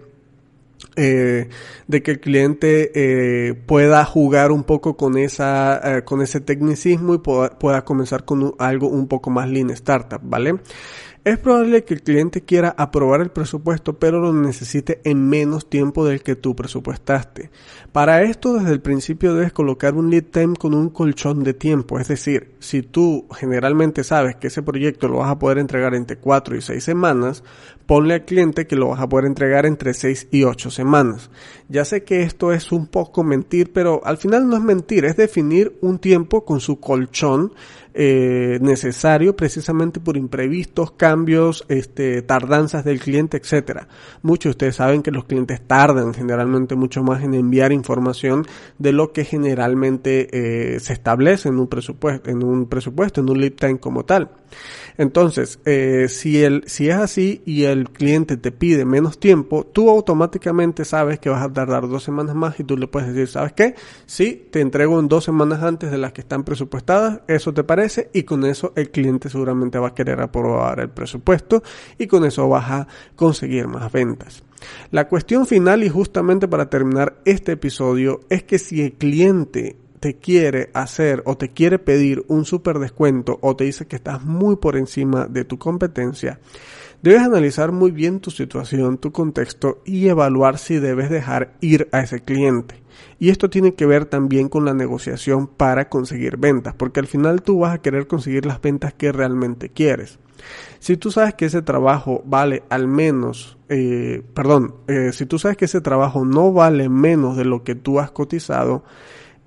Eh, 0.97 1.49
de 1.87 2.03
que 2.03 2.11
el 2.11 2.19
cliente 2.19 2.91
eh, 2.93 3.53
pueda 3.53 4.05
jugar 4.05 4.51
un 4.51 4.63
poco 4.63 4.95
con 4.95 5.17
esa 5.17 5.97
eh, 5.97 6.03
con 6.03 6.21
ese 6.21 6.39
tecnicismo 6.39 7.15
y 7.15 7.17
pueda, 7.17 7.57
pueda 7.57 7.83
comenzar 7.83 8.23
con 8.23 8.53
algo 8.59 8.87
un 8.87 9.07
poco 9.07 9.29
más 9.29 9.49
lean 9.49 9.71
startup, 9.71 10.21
¿vale? 10.23 10.59
Es 11.25 11.39
probable 11.39 11.83
que 11.83 11.95
el 11.95 12.03
cliente 12.03 12.41
quiera 12.41 12.75
aprobar 12.77 13.19
el 13.19 13.31
presupuesto, 13.31 13.97
pero 13.97 14.19
lo 14.19 14.31
necesite 14.31 15.01
en 15.05 15.27
menos 15.27 15.67
tiempo 15.67 16.05
del 16.05 16.21
que 16.21 16.35
tú 16.35 16.55
presupuestaste. 16.55 17.49
Para 17.91 18.21
esto, 18.21 18.53
desde 18.53 18.73
el 18.73 18.79
principio 18.79 19.33
debes 19.33 19.51
colocar 19.51 19.95
un 19.95 20.11
lead 20.11 20.25
time 20.25 20.55
con 20.55 20.75
un 20.75 20.91
colchón 20.91 21.43
de 21.43 21.55
tiempo. 21.55 21.97
Es 21.97 22.09
decir, 22.09 22.51
si 22.59 22.83
tú 22.83 23.25
generalmente 23.35 24.03
sabes 24.03 24.35
que 24.35 24.47
ese 24.47 24.61
proyecto 24.61 25.07
lo 25.07 25.17
vas 25.17 25.31
a 25.31 25.39
poder 25.39 25.57
entregar 25.57 25.95
entre 25.95 26.17
4 26.17 26.57
y 26.57 26.61
6 26.61 26.83
semanas, 26.83 27.43
ponle 27.87 28.13
al 28.13 28.25
cliente 28.25 28.67
que 28.67 28.75
lo 28.75 28.89
vas 28.89 28.99
a 28.99 29.09
poder 29.09 29.25
entregar 29.25 29.65
entre 29.65 29.95
6 29.95 30.27
y 30.29 30.43
8 30.43 30.69
semanas. 30.69 31.31
Ya 31.69 31.85
sé 31.85 32.03
que 32.03 32.21
esto 32.21 32.51
es 32.51 32.71
un 32.71 32.85
poco 32.85 33.23
mentir, 33.23 33.73
pero 33.73 33.99
al 34.05 34.17
final 34.17 34.47
no 34.47 34.57
es 34.57 34.61
mentir, 34.61 35.05
es 35.05 35.17
definir 35.17 35.75
un 35.81 35.97
tiempo 35.97 36.45
con 36.45 36.59
su 36.59 36.79
colchón 36.79 37.51
eh, 37.97 38.59
necesario 38.61 39.37
precisamente 39.37 40.01
por 40.01 40.17
imprevistos, 40.17 40.91
cambios, 40.91 41.63
este, 41.69 42.21
tardanzas 42.21 42.83
del 42.83 42.99
cliente, 42.99 43.37
etcétera. 43.37 43.87
Muchos 44.21 44.43
de 44.43 44.51
ustedes 44.51 44.75
saben 44.75 45.01
que 45.01 45.11
los 45.11 45.23
clientes 45.23 45.61
tardan 45.65 46.13
generalmente 46.13 46.75
mucho 46.75 47.03
más 47.03 47.23
en 47.23 47.33
enviar 47.33 47.71
información 47.71 48.45
de 48.79 48.91
lo 48.91 49.13
que 49.13 49.23
generalmente 49.23 50.27
eh, 50.31 50.79
se 50.81 50.91
establece 50.91 51.47
en 51.47 51.57
un 51.57 51.67
presupuesto, 51.67 52.29
en 52.29 52.43
un 52.43 52.67
presupuesto, 52.67 53.21
en 53.21 53.29
un 53.29 53.39
lead 53.39 53.53
time 53.53 53.79
como 53.79 54.03
tal. 54.03 54.29
Entonces, 54.97 55.59
eh, 55.65 56.07
si, 56.09 56.43
el, 56.43 56.63
si 56.67 56.89
es 56.89 56.95
así 56.95 57.41
y 57.45 57.63
el 57.63 57.89
cliente 57.89 58.37
te 58.37 58.51
pide 58.51 58.85
menos 58.85 59.19
tiempo, 59.19 59.65
tú 59.65 59.89
automáticamente 59.89 60.85
sabes 60.85 61.19
que 61.19 61.29
vas 61.29 61.43
a 61.43 61.51
tardar 61.51 61.87
dos 61.87 62.03
semanas 62.03 62.35
más 62.35 62.59
y 62.59 62.63
tú 62.63 62.77
le 62.77 62.87
puedes 62.87 63.09
decir, 63.09 63.27
¿sabes 63.27 63.53
qué? 63.53 63.75
Sí, 64.05 64.47
te 64.51 64.61
entrego 64.61 64.99
en 64.99 65.07
dos 65.07 65.25
semanas 65.25 65.63
antes 65.63 65.91
de 65.91 65.97
las 65.97 66.13
que 66.13 66.21
están 66.21 66.43
presupuestadas, 66.43 67.21
eso 67.27 67.53
te 67.53 67.63
parece, 67.63 67.84
y 68.13 68.23
con 68.23 68.45
eso 68.45 68.73
el 68.75 68.89
cliente 68.91 69.29
seguramente 69.29 69.79
va 69.79 69.89
a 69.89 69.93
querer 69.93 70.21
aprobar 70.21 70.79
el 70.79 70.89
presupuesto 70.89 71.63
y 71.97 72.07
con 72.07 72.25
eso 72.25 72.47
vas 72.49 72.71
a 72.71 72.87
conseguir 73.15 73.67
más 73.67 73.91
ventas. 73.91 74.43
La 74.91 75.07
cuestión 75.07 75.45
final 75.45 75.83
y 75.83 75.89
justamente 75.89 76.47
para 76.47 76.69
terminar 76.69 77.17
este 77.25 77.53
episodio 77.53 78.21
es 78.29 78.43
que 78.43 78.57
si 78.57 78.81
el 78.81 78.93
cliente 78.93 79.77
te 79.99 80.15
quiere 80.15 80.69
hacer 80.73 81.23
o 81.25 81.37
te 81.37 81.49
quiere 81.49 81.79
pedir 81.79 82.23
un 82.27 82.45
super 82.45 82.79
descuento 82.79 83.39
o 83.41 83.55
te 83.55 83.63
dice 83.63 83.87
que 83.87 83.95
estás 83.95 84.23
muy 84.23 84.55
por 84.55 84.77
encima 84.77 85.25
de 85.25 85.45
tu 85.45 85.57
competencia, 85.57 86.39
debes 87.01 87.21
analizar 87.21 87.71
muy 87.71 87.91
bien 87.91 88.19
tu 88.19 88.31
situación, 88.31 88.97
tu 88.97 89.11
contexto 89.11 89.81
y 89.85 90.07
evaluar 90.07 90.57
si 90.57 90.79
debes 90.79 91.09
dejar 91.09 91.53
ir 91.61 91.87
a 91.91 92.01
ese 92.01 92.21
cliente. 92.21 92.83
Y 93.19 93.29
esto 93.29 93.49
tiene 93.49 93.73
que 93.73 93.85
ver 93.85 94.05
también 94.05 94.49
con 94.49 94.65
la 94.65 94.73
negociación 94.73 95.47
para 95.47 95.89
conseguir 95.89 96.37
ventas, 96.37 96.73
porque 96.75 96.99
al 96.99 97.07
final 97.07 97.41
tú 97.41 97.59
vas 97.59 97.73
a 97.73 97.81
querer 97.81 98.07
conseguir 98.07 98.45
las 98.45 98.61
ventas 98.61 98.93
que 98.93 99.11
realmente 99.11 99.69
quieres. 99.69 100.19
Si 100.79 100.97
tú 100.97 101.11
sabes 101.11 101.33
que 101.33 101.45
ese 101.45 101.61
trabajo 101.61 102.21
vale 102.25 102.63
al 102.69 102.87
menos, 102.87 103.57
eh, 103.69 104.21
perdón, 104.33 104.75
eh, 104.87 105.11
si 105.13 105.25
tú 105.25 105.39
sabes 105.39 105.57
que 105.57 105.65
ese 105.65 105.81
trabajo 105.81 106.25
no 106.25 106.51
vale 106.51 106.89
menos 106.89 107.37
de 107.37 107.45
lo 107.45 107.63
que 107.63 107.75
tú 107.75 107.99
has 107.99 108.11
cotizado, 108.11 108.83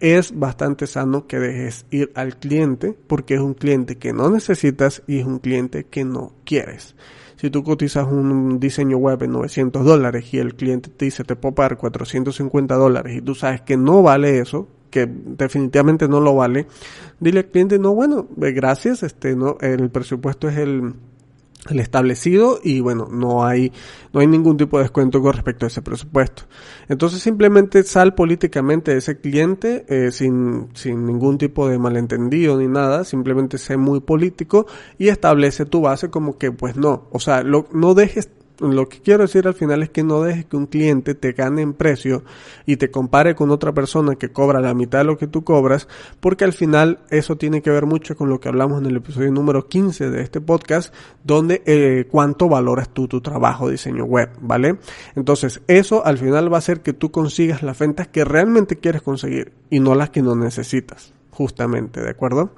es 0.01 0.39
bastante 0.39 0.87
sano 0.87 1.27
que 1.27 1.39
dejes 1.39 1.85
ir 1.91 2.13
al 2.15 2.37
cliente 2.37 2.97
porque 3.07 3.35
es 3.35 3.41
un 3.41 3.55
cliente 3.55 3.99
que 3.99 4.13
no 4.13 4.31
necesitas 4.31 5.03
y 5.07 5.19
es 5.19 5.27
un 5.27 5.39
cliente 5.39 5.85
que 5.85 6.05
no 6.05 6.33
quieres. 6.45 6.95
Si 7.39 7.51
tú 7.51 7.62
cotizas 7.62 8.07
un 8.07 8.59
diseño 8.59 8.97
web 8.97 9.22
en 9.22 9.30
900 9.30 9.84
dólares 9.84 10.34
y 10.34 10.39
el 10.39 10.57
cliente 10.57 10.91
te 10.91 11.05
dice 11.05 11.22
te 11.22 11.36
puedo 11.36 11.55
pagar 11.55 11.78
450 11.78 12.74
dólares 12.74 13.16
y 13.16 13.22
tú 13.22 13.36
sabes 13.36 13.61
que 13.61 13.76
no 13.76 14.03
vale 14.03 14.41
eso, 14.41 14.66
que 14.91 15.07
definitivamente 15.09 16.09
no 16.09 16.20
lo 16.20 16.34
vale, 16.34 16.66
dile 17.20 17.41
al 17.41 17.47
cliente 17.47 17.78
no, 17.78 17.95
bueno, 17.95 18.26
gracias, 18.36 19.05
este 19.05 19.36
no, 19.36 19.57
el 19.61 19.89
presupuesto 19.89 20.49
es 20.49 20.59
el 20.59 20.95
el 21.69 21.81
establecido 21.81 22.61
y 22.63 22.81
bueno, 22.81 23.09
no 23.11 23.45
hay, 23.45 23.73
no 24.13 24.21
hay 24.21 24.27
ningún 24.27 24.57
tipo 24.57 24.79
de 24.79 24.85
descuento 24.85 25.21
con 25.21 25.33
respecto 25.33 25.67
a 25.67 25.69
ese 25.69 25.83
presupuesto. 25.83 26.45
Entonces 26.89 27.21
simplemente 27.21 27.83
sal 27.83 28.15
políticamente 28.15 28.93
de 28.93 28.99
ese 28.99 29.21
cliente 29.21 29.85
eh, 29.89 30.11
sin, 30.13 30.69
sin 30.75 31.05
ningún 31.05 31.37
tipo 31.37 31.69
de 31.69 31.79
malentendido 31.79 32.59
ni 32.59 32.69
nada, 32.69 33.05
simplemente 33.05 33.59
sé 33.59 33.77
muy 33.77 34.01
político 34.01 34.67
y 34.99 35.09
establece 35.09 35.67
tu 35.67 35.83
base 35.83 36.11
como 36.11 36.39
que 36.39 36.53
pues 36.53 36.77
no, 36.77 37.09
o 37.11 37.21
sea, 37.21 37.43
lo, 37.43 37.67
no 37.73 37.95
dejes 37.95 38.31
lo 38.61 38.89
que 38.89 39.01
quiero 39.01 39.23
decir 39.23 39.47
al 39.47 39.55
final 39.55 39.83
es 39.83 39.91
que 39.91 40.03
no 40.03 40.23
dejes 40.23 40.47
que 40.47 40.57
un 40.57 40.67
cliente 40.67 41.15
te 41.15 41.33
gane 41.33 41.63
en 41.63 41.73
precio 41.73 42.25
y 42.67 42.77
te 42.77 42.91
compare 42.91 43.35
con 43.35 43.51
otra 43.51 43.73
persona 43.73 44.17
que 44.17 44.31
cobra 44.31 44.61
la 44.61 44.75
mitad 44.75 44.99
de 44.99 45.05
lo 45.05 45.19
que 45.19 45.27
tú 45.27 45.45
cobras, 45.45 45.89
porque 46.21 46.45
al 46.45 46.53
final 46.53 46.99
eso 47.11 47.37
tiene 47.37 47.63
que 47.63 47.71
ver 47.71 47.87
mucho 47.87 48.17
con 48.17 48.29
lo 48.29 48.41
que 48.41 48.49
hablamos 48.49 48.81
en 48.81 48.87
el 48.87 48.97
episodio 48.97 49.31
número 49.31 49.69
15 49.69 50.11
de 50.11 50.23
este 50.23 50.41
podcast, 50.41 50.93
donde 51.25 51.63
eh, 51.67 52.07
cuánto 52.11 52.49
valoras 52.49 52.89
tú 52.89 53.09
tu 53.09 53.21
trabajo 53.21 53.69
diseño 53.69 54.05
web, 54.05 54.31
¿vale? 54.41 54.79
Entonces, 55.15 55.61
eso 55.67 56.05
al 56.05 56.19
final 56.19 56.53
va 56.53 56.57
a 56.57 56.59
hacer 56.59 56.81
que 56.81 56.93
tú 56.93 57.11
consigas 57.11 57.63
las 57.63 57.79
ventas 57.79 58.09
que 58.09 58.25
realmente 58.25 58.77
quieres 58.77 59.03
conseguir 59.03 59.53
y 59.71 59.81
no 59.81 59.95
las 59.95 60.11
que 60.11 60.23
no 60.23 60.35
necesitas, 60.35 61.13
justamente, 61.31 62.01
¿de 62.01 62.11
acuerdo? 62.11 62.51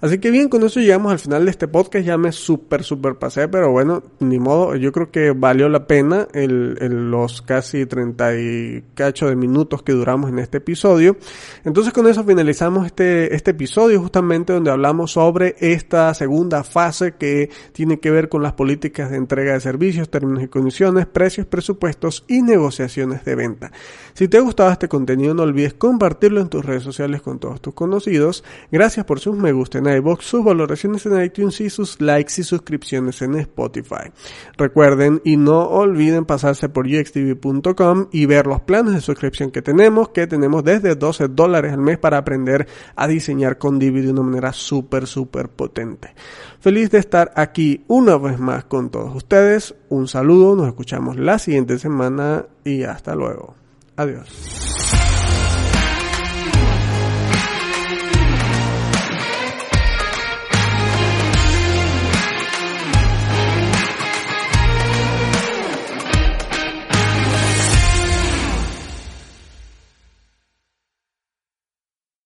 Así 0.00 0.18
que 0.18 0.30
bien, 0.30 0.48
con 0.48 0.62
eso 0.62 0.78
llegamos 0.78 1.10
al 1.10 1.18
final 1.18 1.44
de 1.44 1.50
este 1.50 1.66
podcast. 1.66 2.06
Ya 2.06 2.16
me 2.16 2.30
súper, 2.30 2.84
súper 2.84 3.16
pasé, 3.16 3.48
pero 3.48 3.72
bueno, 3.72 4.02
ni 4.20 4.38
modo. 4.38 4.76
Yo 4.76 4.92
creo 4.92 5.10
que 5.10 5.32
valió 5.32 5.68
la 5.68 5.88
pena 5.88 6.28
los 6.34 7.42
casi 7.42 7.84
30 7.84 8.36
y 8.36 8.84
cacho 8.94 9.26
de 9.26 9.34
minutos 9.34 9.82
que 9.82 9.92
duramos 9.92 10.30
en 10.30 10.38
este 10.38 10.58
episodio. 10.58 11.16
Entonces 11.64 11.92
con 11.92 12.06
eso 12.06 12.22
finalizamos 12.22 12.86
este, 12.86 13.34
este 13.34 13.50
episodio 13.50 14.00
justamente 14.00 14.52
donde 14.52 14.70
hablamos 14.70 15.12
sobre 15.12 15.56
esta 15.58 16.14
segunda 16.14 16.62
fase 16.62 17.14
que 17.18 17.50
tiene 17.72 17.98
que 17.98 18.12
ver 18.12 18.28
con 18.28 18.42
las 18.42 18.52
políticas 18.52 19.10
de 19.10 19.16
entrega 19.16 19.54
de 19.54 19.60
servicios, 19.60 20.10
términos 20.10 20.44
y 20.44 20.48
condiciones, 20.48 21.06
precios, 21.06 21.46
presupuestos 21.46 22.24
y 22.28 22.42
negociaciones 22.42 23.24
de 23.24 23.34
venta. 23.34 23.72
Si 24.14 24.28
te 24.28 24.38
ha 24.38 24.42
gustado 24.42 24.70
este 24.70 24.88
contenido, 24.88 25.34
no 25.34 25.42
olvides 25.42 25.74
compartirlo 25.74 26.40
en 26.40 26.48
tus 26.48 26.64
redes 26.64 26.84
sociales 26.84 27.20
con 27.20 27.40
todos 27.40 27.60
tus 27.60 27.74
conocidos. 27.74 28.44
Gracias 28.70 29.04
por 29.04 29.18
sus 29.18 29.36
me 29.36 29.52
gusta 29.52 29.78
sus 30.20 30.44
valoraciones 30.44 31.06
en 31.06 31.22
iTunes 31.22 31.60
y 31.60 31.70
sus 31.70 32.00
likes 32.00 32.34
y 32.38 32.42
suscripciones 32.42 33.22
en 33.22 33.34
Spotify. 33.36 34.10
Recuerden 34.56 35.20
y 35.24 35.36
no 35.36 35.60
olviden 35.60 36.24
pasarse 36.24 36.68
por 36.68 36.88
gxtv.com 36.88 38.08
y 38.12 38.26
ver 38.26 38.46
los 38.46 38.60
planes 38.60 38.94
de 38.94 39.00
suscripción 39.00 39.50
que 39.50 39.62
tenemos, 39.62 40.10
que 40.10 40.26
tenemos 40.26 40.64
desde 40.64 40.94
12 40.94 41.28
dólares 41.28 41.72
al 41.72 41.80
mes 41.80 41.98
para 41.98 42.18
aprender 42.18 42.66
a 42.96 43.06
diseñar 43.06 43.58
con 43.58 43.78
Divi 43.78 44.02
de 44.02 44.10
una 44.10 44.22
manera 44.22 44.52
súper, 44.52 45.06
súper 45.06 45.48
potente. 45.48 46.14
Feliz 46.60 46.90
de 46.90 46.98
estar 46.98 47.32
aquí 47.36 47.84
una 47.88 48.16
vez 48.16 48.38
más 48.38 48.64
con 48.64 48.90
todos 48.90 49.14
ustedes. 49.14 49.74
Un 49.88 50.08
saludo, 50.08 50.56
nos 50.56 50.68
escuchamos 50.68 51.16
la 51.16 51.38
siguiente 51.38 51.78
semana 51.78 52.46
y 52.64 52.82
hasta 52.82 53.14
luego. 53.14 53.54
Adiós. 53.96 55.07